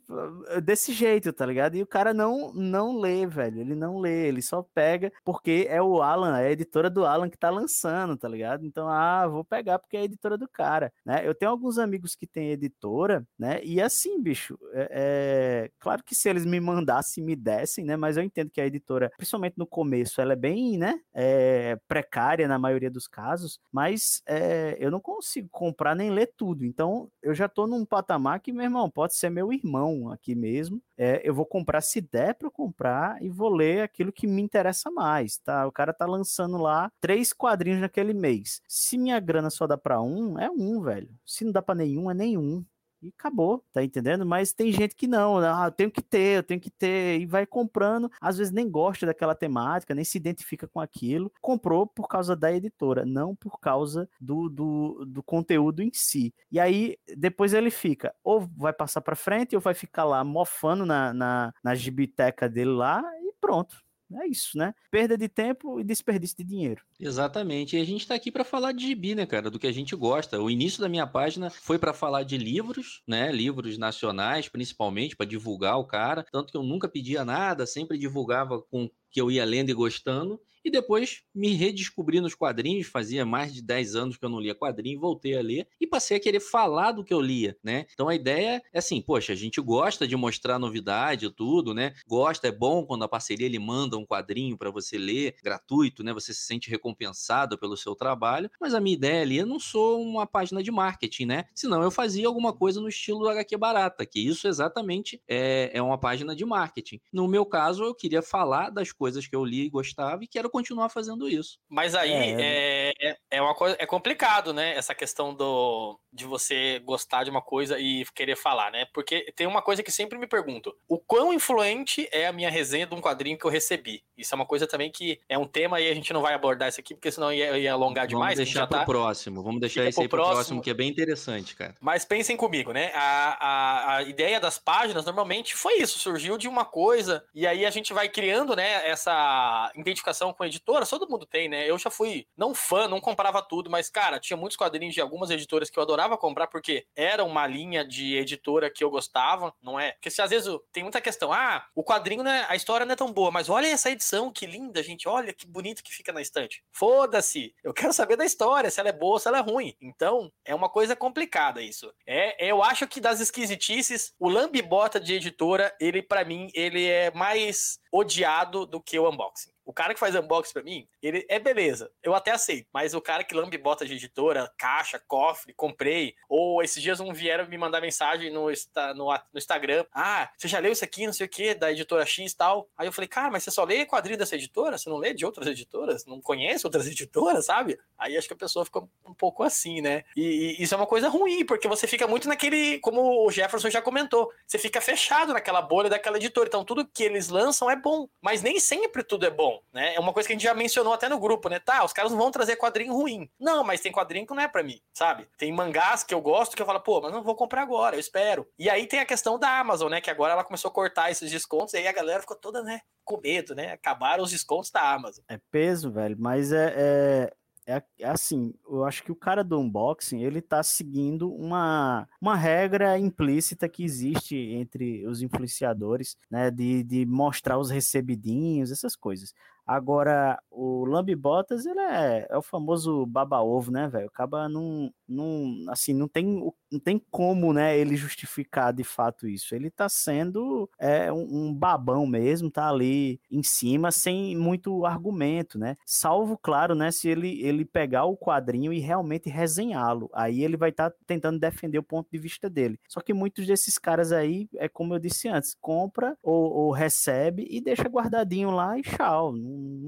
desse 0.64 0.94
jeito, 0.94 1.32
tá 1.34 1.46
ligado? 1.46 1.76
E 1.76 1.84
o 1.84 1.88
cara 1.88 2.14
não, 2.14 2.54
não 2.54 2.98
lê, 2.98 3.28
velho. 3.28 3.60
Ele 3.60 3.76
não 3.76 4.00
lê, 4.00 4.28
ele 4.28 4.42
só 4.42 4.64
pega 4.74 5.12
porque 5.26 5.68
é 5.70 5.82
o 5.82 6.02
Alan, 6.02 6.40
é 6.40 6.48
a 6.48 6.52
editora 6.52 6.90
do 6.90 7.06
Alan 7.06 7.30
que 7.30 7.38
tá 7.38 7.50
lançando, 7.50 8.16
tá 8.16 8.30
ligado? 8.30 8.66
Então, 8.66 8.88
ah, 8.88 9.28
vou 9.28 9.44
pegar 9.44 9.78
porque 9.78 9.98
é 9.98 10.00
a 10.00 10.06
editora 10.06 10.38
do 10.38 10.48
cara, 10.48 10.92
né? 11.06 11.22
Eu 11.28 11.36
tenho 11.36 11.52
alguns 11.52 11.78
amigos 11.78 12.16
que 12.16 12.26
têm 12.26 12.52
editora, 12.52 13.28
né? 13.38 13.60
E 13.64 13.82
assim, 13.82 14.22
bicho, 14.22 14.58
é, 14.74 14.88
é... 14.92 15.72
claro 15.80 16.02
que 16.04 16.16
se 16.16 16.30
eles 16.30 16.46
me 16.46 16.60
mandassem, 16.62 17.24
me 17.24 17.36
dessem, 17.36 17.84
né? 17.84 17.98
Mas 17.98 18.16
eu 18.16 18.24
entendo 18.24 18.50
que 18.50 18.62
a 18.62 18.66
editora, 18.66 19.12
principalmente 19.18 19.58
no 19.58 19.68
começo, 19.68 20.22
ela 20.22 20.32
é 20.32 20.38
bem, 20.38 20.78
né? 20.78 20.98
É... 21.14 21.78
precária 21.88 22.48
na 22.48 22.58
maioria 22.58 22.90
dos 22.90 23.08
casos, 23.08 23.60
mas 23.70 24.24
é 24.26 24.61
eu 24.80 24.92
não 24.92 25.00
consigo 25.00 25.48
comprar 25.52 25.96
nem 25.96 26.10
ler 26.10 26.34
tudo. 26.38 26.66
Então, 26.66 27.10
eu 27.22 27.34
já 27.34 27.48
tô 27.48 27.68
num 27.68 27.86
patamar 27.86 28.40
que, 28.40 28.52
meu 28.52 28.64
irmão, 28.64 28.90
pode 28.90 29.16
ser 29.16 29.30
meu 29.30 29.52
irmão 29.52 30.12
aqui 30.12 30.36
mesmo. 30.36 30.82
É, 30.98 31.22
eu 31.24 31.34
vou 31.34 31.46
comprar 31.46 31.82
se 31.82 32.02
der 32.02 32.36
para 32.36 32.50
comprar 32.50 33.22
e 33.22 33.30
vou 33.30 33.50
ler 33.50 33.82
aquilo 33.82 34.12
que 34.12 34.28
me 34.28 34.42
interessa 34.42 34.92
mais, 34.92 35.38
tá? 35.38 35.66
O 35.68 35.72
cara 35.72 35.94
tá 35.94 36.06
lançando 36.06 36.58
lá 36.58 36.92
três 37.00 37.34
quadrinhos 37.34 37.82
naquele 37.82 38.14
mês. 38.14 38.62
Se 38.68 38.98
minha 38.98 39.20
grana 39.20 39.50
só 39.50 39.66
dá 39.68 39.78
para 39.78 40.02
um, 40.02 40.40
é 40.40 40.50
um, 40.50 40.82
velho. 40.82 41.10
Se 41.26 41.44
não 41.44 41.52
dá 41.52 41.62
para 41.62 41.76
nenhum, 41.76 42.10
é 42.10 42.14
nenhum 42.14 42.64
e 43.02 43.10
acabou, 43.10 43.64
tá 43.74 43.84
entendendo? 43.84 44.26
Mas 44.26 44.54
tem 44.54 44.72
gente 44.72 44.96
que 44.96 45.08
não, 45.08 45.38
ah, 45.38 45.66
eu 45.68 45.72
tenho 45.72 45.92
que 45.92 46.02
ter, 46.02 46.38
eu 46.38 46.44
tenho 46.44 46.60
que 46.60 46.70
ter, 46.70 47.20
e 47.20 47.26
vai 47.26 47.46
comprando, 47.46 48.12
às 48.20 48.38
vezes 48.38 48.54
nem 48.54 48.70
gosta 48.70 49.06
daquela 49.06 49.36
temática, 49.36 49.96
nem 49.96 50.04
se 50.04 50.18
identifica 50.18 50.68
com 50.68 50.80
aquilo, 50.80 51.32
comprou 51.42 51.88
por 51.88 52.08
causa 52.08 52.36
da 52.36 52.52
editora, 52.54 53.06
não 53.06 53.36
por 53.36 53.60
causa 53.60 54.10
do, 54.20 54.50
do, 54.50 55.06
do 55.06 55.24
conteúdo 55.24 55.82
em 55.82 55.92
si. 55.94 56.34
E 56.52 56.60
aí, 56.60 56.98
depois 57.18 57.54
ele 57.54 57.72
fica, 57.72 58.14
ou 58.24 58.48
vai 58.58 58.74
passar 58.74 59.02
para 59.02 59.16
frente, 59.16 59.56
ou 59.56 59.62
vai 59.62 59.74
ficar 59.74 60.04
lá 60.04 60.24
mofando 60.24 60.86
na, 60.86 61.14
na, 61.14 61.54
na 61.64 61.76
gibiteca 61.76 62.48
dele 62.50 62.72
lá, 62.72 63.02
e 63.22 63.34
pronto. 63.40 63.78
É 64.14 64.28
isso, 64.28 64.58
né? 64.58 64.74
Perda 64.90 65.18
de 65.18 65.30
tempo 65.30 65.80
e 65.80 65.84
desperdício 65.84 66.38
de 66.38 66.44
dinheiro. 66.44 66.84
Exatamente. 67.00 67.76
E 67.76 67.82
a 67.82 67.84
gente 67.86 68.08
tá 68.08 68.14
aqui 68.14 68.32
para 68.32 68.44
falar 68.44 68.74
de 68.74 68.86
gibi, 68.86 69.16
né, 69.16 69.26
cara? 69.26 69.50
Do 69.50 69.58
que 69.58 69.66
a 69.66 69.72
gente 69.72 69.96
gosta. 69.96 70.40
O 70.40 70.50
início 70.52 70.80
da 70.82 70.88
minha 70.88 71.08
página 71.08 71.50
foi 71.50 71.80
para 71.80 71.94
falar 71.94 72.24
de 72.24 72.38
livros, 72.38 73.02
né? 73.08 73.32
Livros 73.32 73.78
nacionais, 73.78 74.48
principalmente, 74.48 75.16
para 75.16 75.26
divulgar 75.26 75.78
o 75.80 75.86
cara. 75.86 76.24
Tanto 76.32 76.52
que 76.52 76.58
eu 76.58 76.64
nunca 76.64 76.88
pedia 76.88 77.26
nada, 77.26 77.66
sempre 77.66 77.98
divulgava 77.98 78.62
com 78.62 78.90
que 79.12 79.20
eu 79.20 79.30
ia 79.30 79.46
lendo 79.46 79.70
e 79.70 79.74
gostando, 79.74 80.40
e 80.64 80.70
depois 80.70 81.24
me 81.34 81.54
redescobri 81.54 82.22
nos 82.22 82.36
quadrinhos, 82.36 82.88
fazia 82.88 83.26
mais 83.26 83.54
de 83.54 83.62
10 83.62 83.96
anos 83.96 84.18
que 84.18 84.24
eu 84.24 84.30
não 84.30 84.40
lia 84.40 84.56
quadrinho, 84.56 85.00
voltei 85.00 85.36
a 85.36 85.42
ler 85.42 85.68
e 85.80 85.88
passei 85.88 86.18
a 86.18 86.20
querer 86.20 86.40
falar 86.40 86.92
do 86.92 87.04
que 87.04 87.14
eu 87.14 87.20
lia, 87.20 87.58
né? 87.64 87.86
Então 87.94 88.08
a 88.08 88.16
ideia 88.16 88.62
é 88.72 88.78
assim, 88.78 89.02
poxa, 89.02 89.34
a 89.34 89.36
gente 89.36 89.60
gosta 89.60 90.08
de 90.08 90.16
mostrar 90.16 90.60
novidade 90.60 91.30
tudo, 91.32 91.74
né? 91.74 91.94
Gosta, 92.08 92.48
é 92.48 92.52
bom 92.52 92.86
quando 92.86 93.04
a 93.04 93.08
parceria 93.08 93.46
ele 93.46 93.60
manda 93.60 93.98
um 93.98 94.06
quadrinho 94.06 94.58
para 94.58 94.70
você 94.70 94.98
ler, 94.98 95.36
gratuito, 95.44 96.04
né? 96.04 96.14
Você 96.14 96.34
se 96.34 96.42
sente 96.42 96.70
recompensado 96.70 97.58
pelo 97.58 97.76
seu 97.76 97.96
trabalho, 97.96 98.50
mas 98.60 98.74
a 98.74 98.80
minha 98.80 98.96
ideia 98.96 99.22
ali, 99.22 99.38
eu 99.38 99.46
não 99.46 99.60
sou 99.60 100.02
uma 100.02 100.28
página 100.28 100.62
de 100.62 100.72
marketing, 100.72 101.26
né? 101.26 101.46
Senão 101.56 101.82
eu 101.82 101.92
fazia 101.92 102.28
alguma 102.28 102.54
coisa 102.54 102.80
no 102.80 102.88
estilo 102.88 103.28
HQ 103.28 103.58
Barata, 103.58 104.06
que 104.06 104.20
isso 104.20 104.48
exatamente 104.48 105.22
é, 105.28 105.72
é 105.74 105.82
uma 105.82 105.98
página 105.98 106.36
de 106.36 106.46
marketing. 106.46 107.00
No 107.12 107.28
meu 107.28 107.46
caso, 107.46 107.84
eu 107.84 107.96
queria 107.96 108.22
falar 108.22 108.70
das 108.70 108.92
coisas 109.02 109.26
que 109.26 109.36
eu 109.36 109.44
li 109.44 109.66
e 109.66 109.70
gostava 109.70 110.24
e 110.24 110.28
quero 110.28 110.48
continuar 110.48 110.88
fazendo 110.88 111.28
isso. 111.28 111.58
Mas 111.68 111.96
aí, 111.96 112.12
é... 112.12 112.94
É, 113.02 113.18
É 113.32 113.42
uma 113.42 113.56
coisa, 113.56 113.78
é 113.80 113.86
complicado, 113.86 114.54
né? 114.54 114.76
Essa 114.76 114.94
questão 114.94 115.34
do 115.34 115.98
de 116.12 116.26
você 116.26 116.80
gostar 116.80 117.24
de 117.24 117.30
uma 117.30 117.42
coisa 117.42 117.80
e 117.80 118.06
querer 118.14 118.36
falar, 118.36 118.70
né? 118.72 118.86
Porque 118.94 119.32
tem 119.36 119.48
uma 119.48 119.62
coisa 119.62 119.82
que 119.82 119.92
sempre 119.92 120.20
me 120.20 120.28
pergunto: 120.28 120.76
o 120.88 121.00
quão 121.00 121.34
influente 121.34 122.08
é 122.12 122.28
a 122.28 122.34
minha 122.34 122.50
resenha 122.50 122.86
de 122.86 122.94
um 122.94 123.00
quadrinho 123.02 123.38
que 123.38 123.46
eu 123.46 123.50
recebi? 123.50 124.04
Isso 124.18 124.34
é 124.34 124.36
uma 124.36 124.46
coisa 124.46 124.68
também 124.68 124.92
que 124.92 125.20
é 125.30 125.38
um 125.38 125.48
tema 125.48 125.80
e 125.80 125.90
a 125.90 125.96
gente 125.96 126.12
não 126.12 126.22
vai 126.22 126.34
abordar 126.34 126.70
isso 126.70 126.80
aqui, 126.80 126.94
porque 126.94 127.12
senão 127.12 127.32
ia, 127.32 127.58
ia 127.58 127.72
alongar 127.72 128.06
demais. 128.06 128.36
Vamos 128.36 128.50
deixar 128.50 128.68
pro 128.68 128.80
tá... 128.80 128.86
próximo, 128.86 129.42
vamos 129.42 129.62
deixar 129.62 129.88
isso 129.88 130.02
aí 130.02 130.08
pro 130.08 130.18
próximo, 130.18 130.36
próximo, 130.36 130.62
que 130.62 130.70
é 130.70 130.74
bem 130.74 130.90
interessante, 130.90 131.56
cara. 131.56 131.76
Mas 131.80 132.04
pensem 132.04 132.36
comigo, 132.36 132.74
né? 132.74 132.92
A, 132.94 133.38
a, 133.40 133.96
a 133.98 134.04
ideia 134.04 134.40
das 134.40 134.60
páginas 134.60 135.06
normalmente 135.06 135.56
foi 135.56 135.76
isso, 135.76 135.98
surgiu 135.98 136.38
de 136.38 136.48
uma 136.48 136.66
coisa, 136.66 137.24
e 137.34 137.48
aí 137.48 137.66
a 137.66 137.70
gente 137.70 137.94
vai 137.94 138.10
criando, 138.10 138.56
né, 138.56 138.88
essa 138.88 139.72
identificação 139.76 140.34
com 140.34 140.44
a 140.44 140.48
editora, 140.48 140.86
todo 140.86 141.10
mundo 141.10 141.26
tem, 141.26 141.48
né? 141.48 141.70
Eu 141.70 141.78
já 141.78 141.90
fui, 141.90 142.28
não 142.38 142.54
fã, 142.54 142.88
não 142.88 143.00
comprava 143.22 143.42
tudo, 143.44 143.70
mas, 143.70 143.88
cara, 143.88 144.20
tinha 144.20 144.36
muitos 144.36 144.58
quadrinhos 144.58 144.96
de 144.96 145.02
algumas 145.02 145.30
editoras 145.30 145.70
que 145.70 145.78
eu 145.78 145.84
adorava 145.84 146.18
comprar, 146.18 146.48
porque 146.48 146.88
era 146.96 147.24
uma 147.24 147.46
linha 147.46 147.86
de 147.86 148.16
editora 148.16 148.68
que 148.68 148.84
eu 148.84 148.90
gostava, 148.90 149.54
não 149.62 149.80
é? 149.80 149.92
Porque 149.92 150.10
se 150.10 150.24
às 150.24 150.32
vezes 150.32 150.52
tem 150.72 150.82
muita 150.82 151.00
questão, 151.00 151.32
ah, 151.32 151.68
o 151.76 151.84
quadrinho, 151.84 152.24
né, 152.24 152.48
a 152.50 152.56
história 152.56 152.84
não 152.84 152.94
é 152.94 152.96
tão 152.96 153.14
boa, 153.14 153.30
mas 153.30 153.48
olha 153.48 153.68
essa 153.68 153.92
edição, 153.92 154.32
que 154.32 154.48
linda, 154.48 154.82
gente, 154.82 155.08
olha 155.08 155.32
que 155.32 155.46
bonito 155.46 155.84
que 155.84 155.94
fica 155.94 156.12
na 156.12 156.20
estante. 156.20 156.64
Foda-se, 156.72 157.54
eu 157.64 157.74
quero 157.74 157.94
saber 157.94 158.16
da 158.16 158.26
história, 158.26 158.72
se 158.72 158.80
ela 158.80 158.90
é 158.90 158.94
boa, 158.94 159.20
se 159.20 159.28
ela 159.28 159.38
é 159.38 159.42
ruim. 159.42 159.76
Então, 159.80 160.32
é 160.44 160.56
uma 160.56 160.68
coisa 160.68 160.96
complicada 160.96 161.62
isso. 161.62 161.94
É, 162.08 162.44
eu 162.44 162.64
acho 162.64 162.88
que 162.88 163.00
das 163.00 163.20
esquisitices, 163.20 164.16
o 164.18 164.28
lambibota 164.28 165.00
de 165.00 165.14
editora, 165.14 165.76
ele 165.80 166.02
para 166.02 166.26
mim, 166.26 166.50
ele 166.56 166.88
é 166.88 167.12
mais 167.12 167.80
odiado 167.92 168.66
do 168.66 168.82
que 168.82 168.98
o 168.98 169.08
unboxing. 169.08 169.51
O 169.72 169.74
cara 169.74 169.94
que 169.94 170.00
faz 170.02 170.14
unboxing 170.14 170.52
pra 170.52 170.64
mim, 170.64 170.86
ele 171.02 171.26
é 171.30 171.40
beleza, 171.40 171.90
eu 172.04 172.14
até 172.14 172.32
aceito. 172.32 172.68
Mas 172.74 172.94
o 172.94 173.00
cara 173.00 173.24
que 173.24 173.34
lambe 173.34 173.58
bota 173.58 173.86
de 173.86 173.94
editora, 173.94 174.52
caixa, 174.58 175.00
cofre, 175.08 175.54
comprei. 175.54 176.14
Ou 176.28 176.62
esses 176.62 176.84
dias 176.84 177.00
um 177.00 177.14
vieram 177.14 177.48
me 177.48 177.58
mandar 177.58 177.80
mensagem 177.80 178.30
no, 178.30 178.48
no, 178.50 179.06
no 179.06 179.38
Instagram. 179.38 179.86
Ah, 179.94 180.30
você 180.38 180.50
já 180.50 180.60
leu 180.60 180.74
isso 180.74 180.84
aqui, 180.84 181.06
não 181.06 181.14
sei 181.14 181.26
o 181.26 181.30
que, 181.30 181.54
da 181.54 181.72
editora 181.72 182.06
X 182.06 182.34
e 182.34 182.36
tal. 182.36 182.68
Aí 182.78 182.86
eu 182.86 182.92
falei, 182.92 183.08
cara, 183.08 183.32
mas 183.32 183.46
você 183.46 183.52
só 183.52 183.64
lê 183.64 183.86
quadrinho 183.86 184.18
dessa 184.18 184.36
editora? 184.36 184.78
Você 184.78 184.90
não 184.90 184.98
lê 184.98 185.14
de 185.14 185.26
outras 185.26 185.48
editoras? 185.48 186.06
Não 186.06 186.20
conhece 186.20 186.68
outras 186.68 186.86
editoras, 186.92 187.46
sabe? 187.46 187.80
Aí 187.98 188.18
acho 188.18 188.28
que 188.28 188.34
a 188.34 188.38
pessoa 188.38 188.66
fica 188.66 188.80
um 189.06 189.14
pouco 189.14 189.42
assim, 189.42 189.80
né? 189.80 190.04
E, 190.18 190.58
e 190.60 190.64
isso 190.64 190.74
é 190.74 190.78
uma 190.78 190.86
coisa 190.86 191.08
ruim, 191.08 191.46
porque 191.46 191.70
você 191.70 191.88
fica 191.88 192.08
muito 192.08 192.28
naquele, 192.28 192.78
como 192.80 193.26
o 193.26 193.32
Jefferson 193.32 193.70
já 193.70 193.82
comentou, 193.82 194.30
você 194.46 194.58
fica 194.58 194.82
fechado 194.82 195.32
naquela 195.32 195.62
bolha 195.62 195.90
daquela 195.90 196.18
editora. 196.18 196.50
Então 196.50 196.66
tudo 196.66 196.86
que 196.86 197.04
eles 197.04 197.30
lançam 197.30 197.72
é 197.72 197.76
bom, 197.78 198.10
mas 198.22 198.42
nem 198.42 198.60
sempre 198.60 199.02
tudo 199.02 199.26
é 199.26 199.30
bom, 199.30 199.61
né? 199.74 199.96
É 199.96 200.00
uma 200.00 200.14
coisa 200.14 200.28
que 200.28 200.34
a 200.34 200.36
gente 200.36 200.44
já 200.44 200.54
mencionou 200.54 200.94
até 200.94 201.08
no 201.08 201.20
grupo, 201.20 201.50
né? 201.50 201.60
Tá, 201.60 201.84
os 201.84 201.94
caras 201.94 202.12
não 202.12 202.20
vão 202.20 202.32
trazer 202.32 202.56
quadrinho 202.56 202.94
ruim. 202.94 203.30
Não, 203.40 203.64
mas 203.64 203.82
tem 203.82 203.92
quadrinho 203.92 204.26
que 204.26 204.34
não 204.34 204.42
é 204.42 204.48
para 204.48 204.64
mim, 204.64 204.80
sabe? 204.94 205.28
Tem 205.38 205.52
mangás 205.52 206.04
que 206.04 206.14
eu 206.14 206.22
gosto 206.22 206.56
que 206.56 206.62
eu 206.62 206.66
falo, 206.66 206.80
pô, 206.80 207.02
mas 207.02 207.12
não 207.12 207.24
vou 207.24 207.36
comprar 207.36 207.62
agora, 207.62 207.96
eu 207.96 208.00
espero. 208.00 208.48
E 208.58 208.70
aí 208.70 208.88
tem 208.88 209.00
a 209.00 209.06
questão 209.06 209.40
da 209.40 209.60
Amazon, 209.60 209.90
né? 209.90 210.02
Que 210.02 210.10
agora 210.10 210.34
ela 210.34 210.44
começou 210.44 210.70
a 210.70 210.74
cortar 210.74 211.12
esses 211.12 211.32
descontos 211.32 211.74
e 211.74 211.78
aí 211.78 211.88
a 211.88 211.94
galera 211.94 212.22
ficou 212.22 212.38
toda, 212.38 212.62
né? 212.64 212.82
Com 213.04 213.20
medo, 213.20 213.56
né? 213.56 213.74
Acabaram 213.74 214.24
os 214.24 214.32
descontos 214.32 214.72
da 214.72 214.94
Amazon. 214.94 215.24
É 215.28 215.40
peso, 215.52 215.92
velho, 215.92 216.16
mas 216.20 216.52
é, 216.52 216.74
é 216.76 217.34
é, 217.72 217.82
é, 218.00 218.10
assim, 218.10 218.54
eu 218.68 218.84
acho 218.84 219.04
que 219.04 219.12
o 219.12 219.16
cara 219.16 219.44
do 219.44 219.60
unboxing, 219.60 220.22
ele 220.22 220.42
tá 220.42 220.64
seguindo 220.64 221.32
uma, 221.32 222.08
uma 222.20 222.36
regra 222.36 222.98
implícita 222.98 223.70
que 223.70 223.84
existe 223.84 224.36
entre 224.36 225.06
os 225.06 225.22
influenciadores, 225.22 226.18
né, 226.30 226.50
de, 226.50 226.84
de 226.84 227.06
mostrar 227.06 227.58
os 227.58 227.70
recebidinhos, 227.70 228.72
essas 228.72 228.96
coisas. 228.96 229.34
Agora, 229.72 230.38
o 230.52 230.84
Lambi 230.86 231.16
Bottas, 231.16 231.66
ele 231.66 231.80
é, 231.80 232.28
é 232.30 232.38
o 232.38 232.42
famoso 232.42 233.06
baba-ovo, 233.06 233.72
né, 233.72 233.88
velho? 233.88 234.08
Acaba 234.08 234.50
não, 234.50 234.94
não, 235.08 235.56
assim, 235.70 235.94
não 235.94 236.10
tem, 236.10 236.52
não 236.72 236.80
tem 236.80 237.02
como, 237.12 237.54
né, 237.54 237.78
ele 237.78 237.96
justificar 237.96 238.74
de 238.74 238.84
fato 238.84 239.28
isso. 239.28 239.54
Ele 239.54 239.70
tá 239.70 239.90
sendo 239.90 240.70
é, 240.80 241.12
um, 241.12 241.48
um 241.50 241.54
babão 241.54 242.06
mesmo, 242.06 242.50
tá 242.50 242.70
ali 242.70 243.20
em 243.30 243.44
cima, 243.44 243.92
sem 243.92 244.36
muito 244.36 244.86
argumento, 244.86 245.60
né? 245.60 245.76
Salvo, 245.86 246.38
claro, 246.38 246.74
né, 246.74 246.92
se 246.92 247.10
ele, 247.10 247.42
ele 247.42 247.66
pegar 247.66 248.06
o 248.06 248.18
quadrinho 248.18 248.72
e 248.72 248.80
realmente 248.80 249.30
resenhá-lo. 249.30 250.10
Aí 250.14 250.44
ele 250.44 250.58
vai 250.58 250.70
estar 250.70 250.90
tá 250.90 250.98
tentando 251.06 251.40
defender 251.40 251.78
o 251.78 251.84
ponto 251.84 252.10
de 252.12 252.18
vista 252.18 252.50
dele. 252.50 252.80
Só 252.88 253.02
que 253.02 253.14
muitos 253.14 253.46
desses 253.46 253.78
caras 253.78 254.12
aí, 254.12 254.48
é 254.58 254.68
como 254.70 254.94
eu 254.94 255.00
disse 255.00 255.28
antes, 255.28 255.56
compra 255.60 256.18
ou, 256.24 256.52
ou 256.52 256.72
recebe 256.72 257.48
e 257.50 257.60
deixa 257.60 257.84
guardadinho 257.84 258.52
lá 258.52 258.78
e 258.78 258.82
tchau 258.82 259.34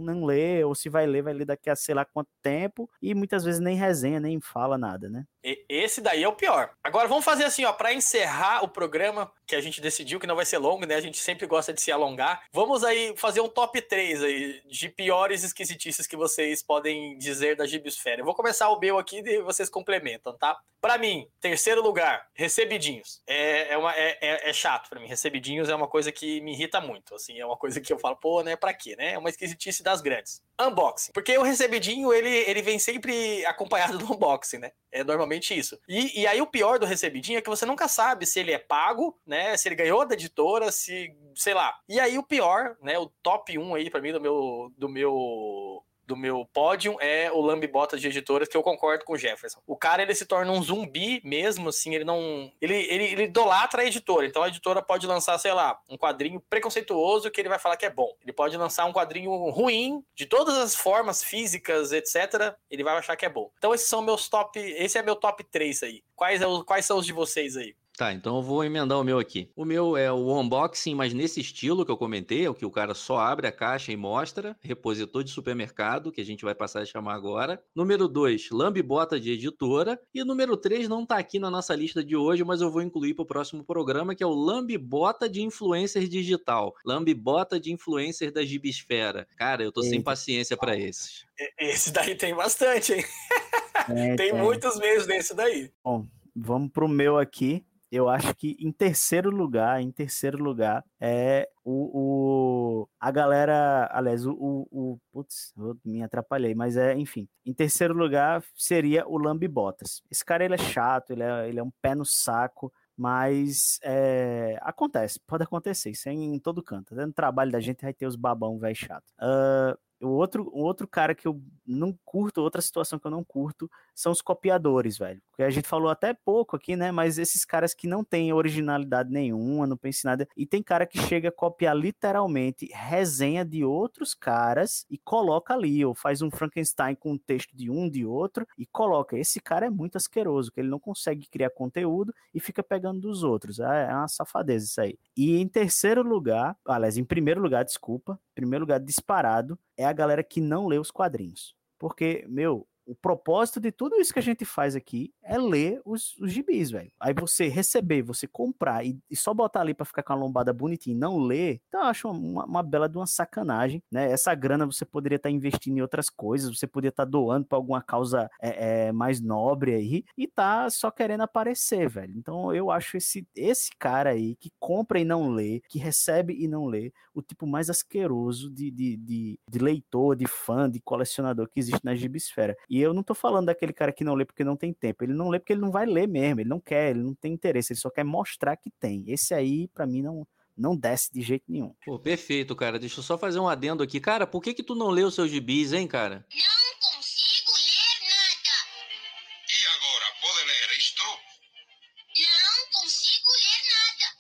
não 0.04 0.26
lê, 0.26 0.64
ou 0.64 0.76
se 0.76 0.90
vai 0.90 1.06
ler, 1.06 1.22
vai 1.22 1.34
ler 1.34 1.46
daqui 1.46 1.70
a 1.70 1.76
sei 1.76 1.96
lá 1.96 2.06
quanto 2.06 2.30
tempo, 2.42 2.90
e 3.02 3.14
muitas 3.14 3.44
vezes 3.44 3.60
nem 3.60 3.76
resenha, 3.76 4.20
nem 4.20 4.40
fala 4.40 4.78
nada, 4.78 5.10
né? 5.10 5.26
Esse 5.70 6.02
daí 6.02 6.24
é 6.24 6.28
o 6.28 6.36
pior. 6.36 6.73
Agora 6.84 7.08
vamos 7.08 7.26
fazer 7.26 7.46
assim, 7.46 7.66
ó, 7.66 7.74
para 7.74 7.94
encerrar 7.94 8.64
o 8.64 8.68
programa, 8.68 9.32
que 9.46 9.56
a 9.56 9.62
gente 9.62 9.82
decidiu 9.82 10.20
que 10.20 10.28
não 10.28 10.36
vai 10.36 10.46
ser 10.46 10.58
longo, 10.58 10.86
né? 10.86 10.96
A 10.96 11.02
gente 11.02 11.18
sempre 11.18 11.46
gosta 11.46 11.74
de 11.74 11.82
se 11.82 11.92
alongar. 11.92 12.44
Vamos 12.52 12.84
aí 12.84 13.14
fazer 13.18 13.42
um 13.42 13.50
top 13.50 13.82
3 13.82 14.24
aí 14.24 14.62
de 14.66 14.90
piores 14.90 15.44
esquisitices 15.44 16.08
que 16.08 16.16
vocês 16.16 16.64
podem 16.64 17.18
dizer 17.18 17.56
da 17.56 17.66
Gibisfera. 17.66 18.22
Eu 18.22 18.26
vou 18.26 18.36
começar 18.36 18.70
o 18.70 18.80
meu 18.80 18.98
aqui 18.98 19.20
e 19.20 19.42
vocês 19.42 19.70
complementam, 19.70 20.38
tá? 20.38 20.58
Para 20.84 20.98
mim, 20.98 21.26
terceiro 21.40 21.82
lugar, 21.82 22.28
recebidinhos. 22.34 23.22
É, 23.26 23.72
é, 23.72 23.78
uma, 23.78 23.96
é, 23.96 24.18
é, 24.20 24.50
é 24.50 24.52
chato 24.52 24.90
para 24.90 25.00
mim. 25.00 25.08
Recebidinhos 25.08 25.70
é 25.70 25.76
uma 25.76 25.88
coisa 25.88 26.12
que 26.12 26.42
me 26.42 26.52
irrita 26.52 26.82
muito. 26.82 27.16
Assim, 27.16 27.40
é 27.40 27.46
uma 27.46 27.56
coisa 27.56 27.80
que 27.80 27.94
eu 27.94 27.98
falo, 27.98 28.18
pô, 28.18 28.44
né? 28.44 28.58
Pra 28.58 28.74
quê, 28.74 28.94
né? 28.98 29.14
É 29.14 29.18
uma 29.18 29.30
esquisitice 29.30 29.82
das 29.82 30.02
grandes. 30.02 30.44
Unboxing. 30.60 31.14
Porque 31.14 31.38
o 31.38 31.42
recebidinho, 31.42 32.12
ele, 32.12 32.28
ele 32.28 32.62
vem 32.62 32.78
sempre 32.80 33.46
acompanhado 33.46 33.98
do 33.98 34.12
unboxing, 34.12 34.58
né? 34.58 34.74
É 34.92 35.06
normalmente 35.06 35.58
isso. 35.58 35.80
E, 35.88 36.20
e 36.20 36.28
aí 36.28 36.42
o 36.42 36.48
pior 36.48 36.78
do 36.78 36.86
recebidinho 36.86 37.38
é 37.38 37.42
que 37.42 37.50
você 37.50 37.66
nunca 37.66 37.88
sabe 37.88 38.26
se 38.26 38.42
ele 38.42 38.52
é 38.52 38.60
pago, 38.60 39.18
né? 39.26 39.56
Se 39.56 39.70
ele 39.70 39.76
ganhou 39.76 40.06
da 40.06 40.16
editora, 40.16 40.70
se. 40.70 41.16
sei 41.34 41.54
lá. 41.54 41.80
E 41.88 41.98
aí 41.98 42.18
o 42.18 42.24
pior, 42.24 42.76
né? 42.82 43.00
O 43.00 43.08
top 43.24 43.58
1 43.58 43.76
aí 43.76 43.90
para 43.90 44.02
mim 44.02 44.12
do 44.12 44.20
meu. 44.20 44.70
do 44.78 44.90
meu 44.90 45.82
do 46.06 46.16
meu 46.16 46.48
pódio 46.54 46.98
é 47.00 47.32
o 47.32 47.42
Lambibota 47.42 47.98
de 47.98 48.08
editoras, 48.08 48.48
que 48.48 48.58
eu 48.58 48.64
concordo 48.64 49.06
com 49.06 49.14
o 49.14 49.18
Jefferson. 49.18 49.62
O 49.66 49.76
cara, 49.76 50.02
ele 50.02 50.14
se 50.16 50.26
torna 50.26 50.52
um 50.52 50.62
zumbi 50.62 51.22
mesmo, 51.24 51.70
assim, 51.70 51.96
ele 51.96 52.04
não... 52.04 52.52
Ele, 52.62 52.76
ele, 52.76 53.04
ele 53.06 53.24
idolatra 53.24 53.82
a 53.82 53.86
editora, 53.86 54.26
então 54.26 54.44
a 54.44 54.48
editora 54.48 54.82
pode 54.82 55.08
lançar, 55.08 55.38
sei 55.38 55.54
lá, 55.54 55.80
um 55.90 55.98
quadrinho 55.98 56.40
preconceituoso 56.50 57.32
que 57.32 57.40
ele 57.40 57.50
vai 57.50 57.60
falar 57.60 57.78
que 57.78 57.86
é 57.86 57.90
bom. 57.90 58.16
Ele 58.22 58.34
pode 58.34 58.58
lançar 58.58 58.86
um 58.86 58.94
quadrinho 58.94 59.32
ruim, 59.50 60.04
de 60.16 60.26
todas 60.26 60.58
as 60.58 60.76
formas 60.76 61.24
físicas, 61.24 61.92
etc., 61.92 62.56
ele 62.70 62.84
vai 62.84 62.98
achar 62.98 63.16
que 63.16 63.26
é 63.26 63.30
bom. 63.30 63.52
Então 63.58 63.74
esses 63.74 63.88
são 63.88 64.02
meus 64.02 64.28
top... 64.28 64.60
Esse 64.60 64.98
é 64.98 65.04
meu 65.04 65.16
top 65.16 65.44
3 65.44 65.84
aí. 65.84 66.04
Quais, 66.16 66.42
é 66.42 66.48
o, 66.48 66.64
quais 66.64 66.86
são 66.86 66.98
os 66.98 67.06
de 67.06 67.14
vocês 67.14 67.58
aí? 67.58 67.76
Tá, 67.96 68.12
então 68.12 68.38
eu 68.38 68.42
vou 68.42 68.64
emendar 68.64 69.00
o 69.00 69.04
meu 69.04 69.20
aqui. 69.20 69.52
O 69.56 69.64
meu 69.64 69.96
é 69.96 70.12
o 70.12 70.40
unboxing, 70.40 70.96
mas 70.96 71.14
nesse 71.14 71.40
estilo 71.40 71.86
que 71.86 71.92
eu 71.92 71.98
comentei, 71.98 72.46
é 72.46 72.50
o 72.50 72.56
que 72.56 72.66
o 72.66 72.72
cara 72.72 72.96
só 72.96 73.20
abre 73.20 73.46
a 73.46 73.52
caixa 73.52 73.92
e 73.92 73.96
mostra, 73.96 74.58
repositor 74.62 75.24
de 75.24 75.30
supermercado, 75.30 76.12
que 76.12 76.20
a 76.20 76.26
gente 76.26 76.44
vai 76.44 76.56
passar 76.56 76.82
a 76.82 76.86
chamar 76.86 77.14
agora. 77.14 77.64
Número 77.76 78.08
2, 78.08 78.50
lambibota 78.50 79.20
de 79.20 79.34
editora. 79.34 80.00
E 80.12 80.24
número 80.24 80.58
3 80.58 80.90
não 80.90 81.06
tá 81.06 81.18
aqui 81.18 81.38
na 81.38 81.52
nossa 81.52 81.76
lista 81.76 82.04
de 82.04 82.16
hoje, 82.16 82.44
mas 82.44 82.62
eu 82.62 82.72
vou 82.72 82.82
incluir 82.82 83.14
para 83.14 83.24
o 83.24 83.28
próximo 83.28 83.64
programa, 83.64 84.16
que 84.16 84.24
é 84.24 84.28
o 84.28 84.34
lambibota 84.34 85.30
de 85.30 85.44
influencer 85.44 86.08
digital. 86.08 86.74
Lambibota 86.84 87.60
de 87.60 87.72
influencer 87.72 88.32
da 88.32 88.44
gibisfera. 88.44 89.28
Cara, 89.38 89.64
eu 89.64 89.72
tô 89.72 89.82
Eita. 89.82 89.92
sem 89.92 90.02
paciência 90.02 90.58
para 90.58 90.76
esses. 90.76 91.26
Esse 91.60 91.92
daí 91.92 92.16
tem 92.16 92.34
bastante, 92.34 92.94
hein? 92.94 93.04
É, 93.90 94.16
tem 94.16 94.30
é. 94.30 94.34
muitos 94.34 94.78
meses 94.78 95.06
desse 95.06 95.36
daí. 95.36 95.70
Bom, 95.84 96.08
vamos 96.34 96.72
pro 96.72 96.88
meu 96.88 97.18
aqui 97.18 97.66
eu 97.94 98.10
acho 98.10 98.34
que 98.34 98.58
em 98.60 98.72
terceiro 98.72 99.30
lugar, 99.30 99.80
em 99.80 99.92
terceiro 99.92 100.44
lugar, 100.44 100.84
é 101.00 101.48
o, 101.64 102.82
o 102.82 102.90
a 103.00 103.12
galera, 103.12 103.88
aliás, 103.94 104.26
o, 104.26 104.34
o, 104.34 104.68
o 104.72 105.00
putz, 105.12 105.54
eu 105.56 105.78
me 105.86 106.02
atrapalhei, 106.02 106.56
mas 106.56 106.76
é, 106.76 106.96
enfim, 106.98 107.28
em 107.46 107.54
terceiro 107.54 107.94
lugar 107.94 108.44
seria 108.56 109.08
o 109.08 109.18
Lambi 109.20 109.48
Botas. 109.48 110.02
Esse 110.10 110.26
cara 110.26 110.44
ele 110.44 110.56
é 110.56 110.58
chato, 110.58 111.12
ele 111.12 111.22
é, 111.22 111.48
ele 111.48 111.60
é 111.60 111.64
um 111.64 111.72
pé 111.84 111.94
no 111.94 112.04
saco, 112.04 112.74
mas 112.98 113.80
é, 113.84 114.58
acontece, 114.62 115.20
pode 115.28 115.44
acontecer, 115.44 115.92
isso 115.92 116.10
é 116.10 116.14
em 116.14 116.40
todo 116.40 116.64
canto. 116.64 116.96
No 116.96 117.14
trabalho 117.14 117.52
da 117.52 117.60
gente 117.60 117.84
vai 117.84 117.94
ter 117.94 118.08
os 118.08 118.16
babão 118.16 118.58
velho 118.58 118.76
chato. 118.76 119.06
Uh, 119.20 119.78
o 120.04 120.10
outro, 120.10 120.50
o 120.52 120.62
outro 120.62 120.88
cara 120.88 121.16
que 121.16 121.28
eu 121.28 121.42
não 121.66 121.98
curto, 122.04 122.42
outra 122.42 122.62
situação 122.62 123.00
que 123.00 123.08
eu 123.08 123.12
não 123.12 123.24
curto, 123.24 123.70
são 123.94 124.12
os 124.12 124.22
copiadores, 124.22 124.98
velho. 124.98 125.22
A 125.40 125.50
gente 125.50 125.68
falou 125.68 125.90
até 125.90 126.14
pouco 126.14 126.56
aqui, 126.56 126.76
né? 126.76 126.92
Mas 126.92 127.18
esses 127.18 127.44
caras 127.44 127.74
que 127.74 127.88
não 127.88 128.04
têm 128.04 128.32
originalidade 128.32 129.12
nenhuma, 129.12 129.66
não 129.66 129.76
pensam 129.76 130.10
em 130.10 130.12
nada. 130.12 130.28
E 130.38 130.46
tem 130.46 130.62
cara 130.62 130.86
que 130.86 131.00
chega 131.00 131.30
a 131.30 131.32
copiar 131.32 131.76
literalmente 131.76 132.70
resenha 132.72 133.44
de 133.44 133.64
outros 133.64 134.14
caras 134.14 134.86
e 134.90 134.98
coloca 134.98 135.54
ali, 135.54 135.84
ou 135.84 135.96
faz 135.96 136.22
um 136.22 136.30
Frankenstein 136.30 136.96
com 136.96 137.14
um 137.14 137.18
texto 137.18 137.56
de 137.56 137.70
um, 137.70 137.90
de 137.90 138.06
outro, 138.06 138.48
e 138.58 138.66
coloca. 138.66 139.18
Esse 139.18 139.40
cara 139.40 139.66
é 139.66 139.70
muito 139.70 139.98
asqueroso, 139.98 140.52
que 140.52 140.60
ele 140.60 140.70
não 140.70 140.80
consegue 140.80 141.28
criar 141.28 141.50
conteúdo 141.50 142.14
e 142.34 142.40
fica 142.40 142.62
pegando 142.62 143.02
dos 143.02 143.24
outros. 143.24 143.60
É, 143.60 143.90
é 143.90 143.96
uma 143.96 144.08
safadeza 144.08 144.66
isso 144.66 144.82
aí. 144.82 144.98
E 145.18 145.38
em 145.38 145.48
terceiro 145.48 146.04
lugar, 146.04 146.56
aliás, 146.66 146.98
em 146.98 147.04
primeiro 147.04 147.42
lugar, 147.42 147.66
desculpa, 147.66 148.20
primeiro 148.36 148.64
lugar 148.64 148.80
disparado, 148.80 149.58
é 149.78 149.86
a 149.86 149.94
galera 149.94 150.24
que 150.24 150.40
não 150.40 150.68
lê 150.68 150.78
os 150.78 150.92
quadrinhos. 150.92 151.56
Porque, 151.78 152.26
meu, 152.30 152.68
o 152.86 152.96
propósito 152.96 153.60
de 153.60 153.72
tudo 153.72 153.96
isso 154.00 154.14
que 154.14 154.20
a 154.20 154.24
gente 154.24 154.46
faz 154.46 154.76
aqui 154.76 155.14
é 155.24 155.38
ler 155.38 155.82
os, 155.86 156.18
os 156.18 156.32
gibis, 156.32 156.72
velho. 156.72 156.92
Aí 157.00 157.14
você 157.14 157.48
receber, 157.48 158.02
você 158.02 158.28
comprar 158.28 158.86
e, 158.86 158.98
e 159.10 159.16
só 159.16 159.34
botar 159.34 159.62
ali 159.62 159.74
para 159.74 159.86
ficar 159.86 160.04
com 160.04 160.14
a 160.14 160.16
lombada 160.16 160.54
bonitinha 160.54 160.96
e 160.96 161.00
não 161.00 161.18
ler, 161.18 161.62
então 161.68 161.82
eu 161.82 161.88
acho 161.88 162.10
uma, 162.10 162.46
uma, 162.46 162.64
bela 162.64 162.90
de 162.90 162.98
uma 162.98 163.08
sacanagem, 163.08 163.82
né? 163.92 164.12
Essa 164.12 164.34
grana 164.36 164.66
você 164.66 164.86
poderia 164.86 165.16
estar 165.16 165.30
tá 165.30 165.34
investindo 165.34 165.78
em 165.78 165.82
outras 165.82 166.10
coisas, 166.10 166.58
você 166.58 166.68
poderia 166.68 166.90
estar 166.90 167.06
tá 167.06 167.10
doando 167.10 167.46
para 167.46 167.58
alguma 167.58 167.82
causa 167.82 168.30
é, 168.42 168.88
é, 168.88 168.92
mais 168.92 169.22
nobre 169.22 169.74
aí 169.74 170.04
e 170.18 170.28
tá 170.28 170.70
só 170.70 170.92
querendo 170.92 171.22
aparecer, 171.22 171.90
velho. 171.90 172.14
Então 172.18 172.54
eu 172.54 172.70
acho 172.72 172.98
esse, 172.98 173.28
esse 173.36 173.72
cara 173.78 174.12
aí 174.12 174.36
que 174.36 174.52
compra 174.60 175.00
e 175.00 175.06
não 175.06 175.30
lê, 175.30 175.62
que 175.70 175.80
recebe 175.80 176.36
e 176.38 176.48
não 176.48 176.66
lê, 176.66 176.92
o 177.14 177.22
tipo 177.22 177.46
mais 177.46 177.70
asqueroso 177.70 178.52
de, 178.52 178.72
de, 178.72 178.98
de, 178.98 179.40
de 179.48 179.60
leitor, 179.60 180.16
de 180.16 180.28
fã, 180.28 180.70
de 180.70 180.82
colecionador 180.82 181.48
que 181.50 181.60
existe 181.60 181.84
na 181.84 181.96
gibisfera. 181.96 182.56
E 182.74 182.82
eu 182.82 182.92
não 182.92 183.04
tô 183.04 183.14
falando 183.14 183.46
daquele 183.46 183.72
cara 183.72 183.92
que 183.92 184.04
não 184.04 184.16
lê 184.16 184.26
porque 184.26 184.44
não 184.44 184.58
tem 184.58 184.74
tempo. 184.74 185.04
Ele 185.04 185.14
não 185.14 185.30
lê 185.30 185.38
porque 185.38 185.54
ele 185.54 185.62
não 185.62 185.70
vai 185.70 185.86
ler 185.86 186.08
mesmo. 186.08 186.42
Ele 186.42 186.50
não 186.50 186.60
quer, 186.60 186.90
ele 186.90 187.04
não 187.04 187.14
tem 187.14 187.32
interesse. 187.32 187.72
Ele 187.72 187.80
só 187.80 187.88
quer 187.88 188.04
mostrar 188.04 188.58
que 188.58 188.72
tem. 188.80 189.04
Esse 189.06 189.36
aí, 189.36 189.68
para 189.68 189.86
mim, 189.86 190.02
não, 190.02 190.26
não 190.58 190.76
desce 190.76 191.14
de 191.14 191.22
jeito 191.22 191.44
nenhum. 191.48 191.72
Pô, 191.86 192.00
perfeito, 192.00 192.56
cara. 192.56 192.80
Deixa 192.80 192.98
eu 192.98 193.04
só 193.04 193.16
fazer 193.16 193.38
um 193.38 193.48
adendo 193.48 193.84
aqui. 193.84 194.00
Cara, 194.00 194.26
por 194.26 194.42
que 194.42 194.56
que 194.56 194.64
tu 194.64 194.74
não 194.74 194.90
lê 194.90 195.04
os 195.04 195.14
seus 195.14 195.30
gibis, 195.30 195.72
hein, 195.72 195.88
cara? 195.88 196.26
Não 196.32 196.93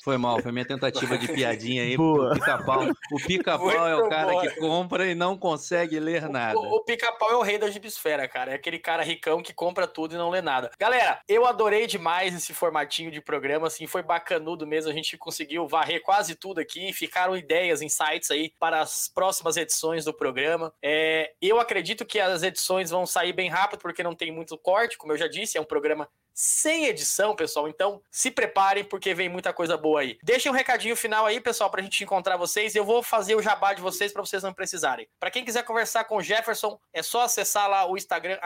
Foi 0.03 0.17
mal, 0.17 0.41
foi 0.41 0.51
minha 0.51 0.65
tentativa 0.65 1.17
de 1.17 1.29
piadinha 1.29 1.81
aí. 1.81 1.95
O 1.95 2.29
pica-pau. 2.33 2.83
O 3.09 3.17
pica-pau 3.25 3.87
é 3.87 3.95
o 3.95 4.09
cara 4.09 4.33
boa. 4.33 4.41
que 4.41 4.59
compra 4.59 5.07
e 5.07 5.15
não 5.15 5.37
consegue 5.37 5.97
ler 5.97 6.27
nada. 6.27 6.59
O, 6.59 6.75
o 6.75 6.83
pica-pau 6.83 7.31
é 7.31 7.35
o 7.37 7.41
rei 7.41 7.57
da 7.57 7.69
gibisfera, 7.69 8.27
cara. 8.27 8.51
É 8.51 8.55
aquele 8.55 8.79
cara 8.79 9.01
ricão 9.01 9.41
que 9.41 9.53
compra 9.53 9.87
tudo 9.87 10.13
e 10.13 10.17
não 10.17 10.29
lê 10.29 10.41
nada. 10.41 10.71
Galera, 10.77 11.21
eu 11.25 11.45
adorei 11.45 11.87
demais 11.87 12.35
esse 12.35 12.53
formatinho 12.53 13.09
de 13.11 13.21
programa, 13.21 13.67
assim, 13.67 13.87
foi 13.87 14.03
bacanudo 14.03 14.67
mesmo. 14.67 14.91
A 14.91 14.93
gente 14.93 15.17
conseguiu 15.17 15.69
varrer 15.69 16.01
quase 16.01 16.35
tudo 16.35 16.59
aqui. 16.59 16.91
Ficaram 16.91 17.37
ideias, 17.37 17.81
insights 17.81 18.29
aí 18.29 18.51
para 18.59 18.81
as 18.81 19.07
próximas 19.07 19.55
edições 19.55 20.03
do 20.03 20.13
programa. 20.13 20.73
É, 20.83 21.31
eu 21.41 21.61
acredito 21.61 22.03
que 22.03 22.19
as 22.19 22.43
edições 22.43 22.89
vão 22.89 23.05
sair 23.05 23.31
bem 23.31 23.49
rápido, 23.49 23.79
porque 23.79 24.03
não 24.03 24.13
tem 24.13 24.33
muito 24.33 24.57
corte, 24.57 24.97
como 24.97 25.13
eu 25.13 25.17
já 25.17 25.29
disse, 25.29 25.57
é 25.57 25.61
um 25.61 25.65
programa 25.65 26.09
sem 26.33 26.85
edição, 26.85 27.35
pessoal. 27.35 27.67
Então, 27.67 28.01
se 28.09 28.31
preparem 28.31 28.83
porque 28.83 29.13
vem 29.13 29.29
muita 29.29 29.53
coisa 29.53 29.77
boa 29.77 30.01
aí. 30.01 30.17
Deixem 30.23 30.51
um 30.51 30.55
recadinho 30.55 30.95
final 30.95 31.25
aí, 31.25 31.39
pessoal, 31.39 31.69
pra 31.69 31.81
gente 31.81 32.03
encontrar 32.03 32.37
vocês. 32.37 32.75
Eu 32.75 32.83
vou 32.83 33.03
fazer 33.03 33.35
o 33.35 33.41
jabá 33.41 33.73
de 33.73 33.81
vocês 33.81 34.11
para 34.11 34.23
vocês 34.23 34.43
não 34.43 34.53
precisarem. 34.53 35.07
Para 35.19 35.31
quem 35.31 35.45
quiser 35.45 35.63
conversar 35.63 36.05
com 36.05 36.17
o 36.17 36.21
Jefferson, 36.21 36.79
é 36.91 37.03
só 37.03 37.21
acessar 37.21 37.69
lá 37.69 37.85
o 37.85 37.97
Instagram 37.97 38.39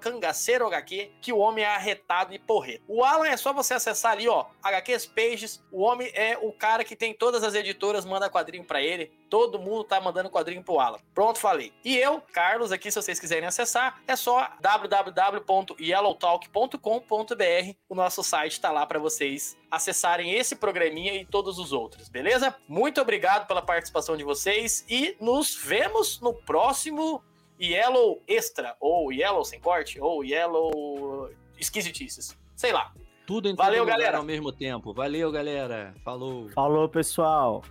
@cangaceirohq, 0.00 1.12
que 1.20 1.32
o 1.32 1.38
homem 1.38 1.64
é 1.64 1.68
arretado 1.68 2.34
e 2.34 2.38
porreto. 2.38 2.84
O 2.86 3.04
Alan 3.04 3.28
é 3.28 3.36
só 3.36 3.52
você 3.52 3.74
acessar 3.74 4.12
ali, 4.12 4.28
ó, 4.28 4.46
HQs 4.62 5.06
Pages. 5.06 5.62
O 5.70 5.82
homem 5.82 6.10
é 6.14 6.38
o 6.40 6.52
cara 6.52 6.84
que 6.84 6.96
tem 6.96 7.14
todas 7.14 7.42
as 7.42 7.54
editoras, 7.54 8.04
manda 8.04 8.28
quadrinho 8.28 8.64
para 8.64 8.82
ele. 8.82 9.12
Todo 9.28 9.58
mundo 9.58 9.84
tá 9.84 10.00
mandando 10.00 10.28
quadrinho 10.28 10.62
pro 10.62 10.80
Alan. 10.80 10.98
Pronto, 11.14 11.38
falei. 11.38 11.72
E 11.84 11.96
eu, 11.96 12.20
Carlos, 12.32 12.72
aqui, 12.72 12.90
se 12.90 13.00
vocês 13.00 13.20
quiserem 13.20 13.46
acessar, 13.46 14.00
é 14.06 14.16
só 14.16 14.50
www.yellowtalk.com.br. 14.60 17.29
O 17.88 17.94
nosso 17.94 18.22
site 18.22 18.60
tá 18.60 18.70
lá 18.70 18.86
para 18.86 18.98
vocês 18.98 19.56
acessarem 19.70 20.32
esse 20.32 20.56
programinha 20.56 21.14
e 21.14 21.24
todos 21.24 21.58
os 21.58 21.72
outros, 21.72 22.08
beleza? 22.08 22.54
Muito 22.68 23.00
obrigado 23.00 23.46
pela 23.46 23.62
participação 23.62 24.16
de 24.16 24.24
vocês 24.24 24.84
e 24.88 25.16
nos 25.20 25.54
vemos 25.54 26.20
no 26.20 26.34
próximo 26.34 27.22
Yellow 27.60 28.22
Extra, 28.26 28.76
ou 28.80 29.12
Yellow 29.12 29.44
Sem 29.44 29.60
Corte, 29.60 30.00
ou 30.00 30.24
Yellow 30.24 31.30
Esquisitices. 31.58 32.36
Sei 32.56 32.72
lá. 32.72 32.92
Tudo 33.26 33.48
em 33.48 33.54
Valeu, 33.54 33.84
galera. 33.84 34.18
ao 34.18 34.24
mesmo 34.24 34.50
tempo. 34.50 34.92
Valeu, 34.92 35.30
galera. 35.30 35.94
Falou. 36.04 36.48
Falou, 36.50 36.88
pessoal. 36.88 37.62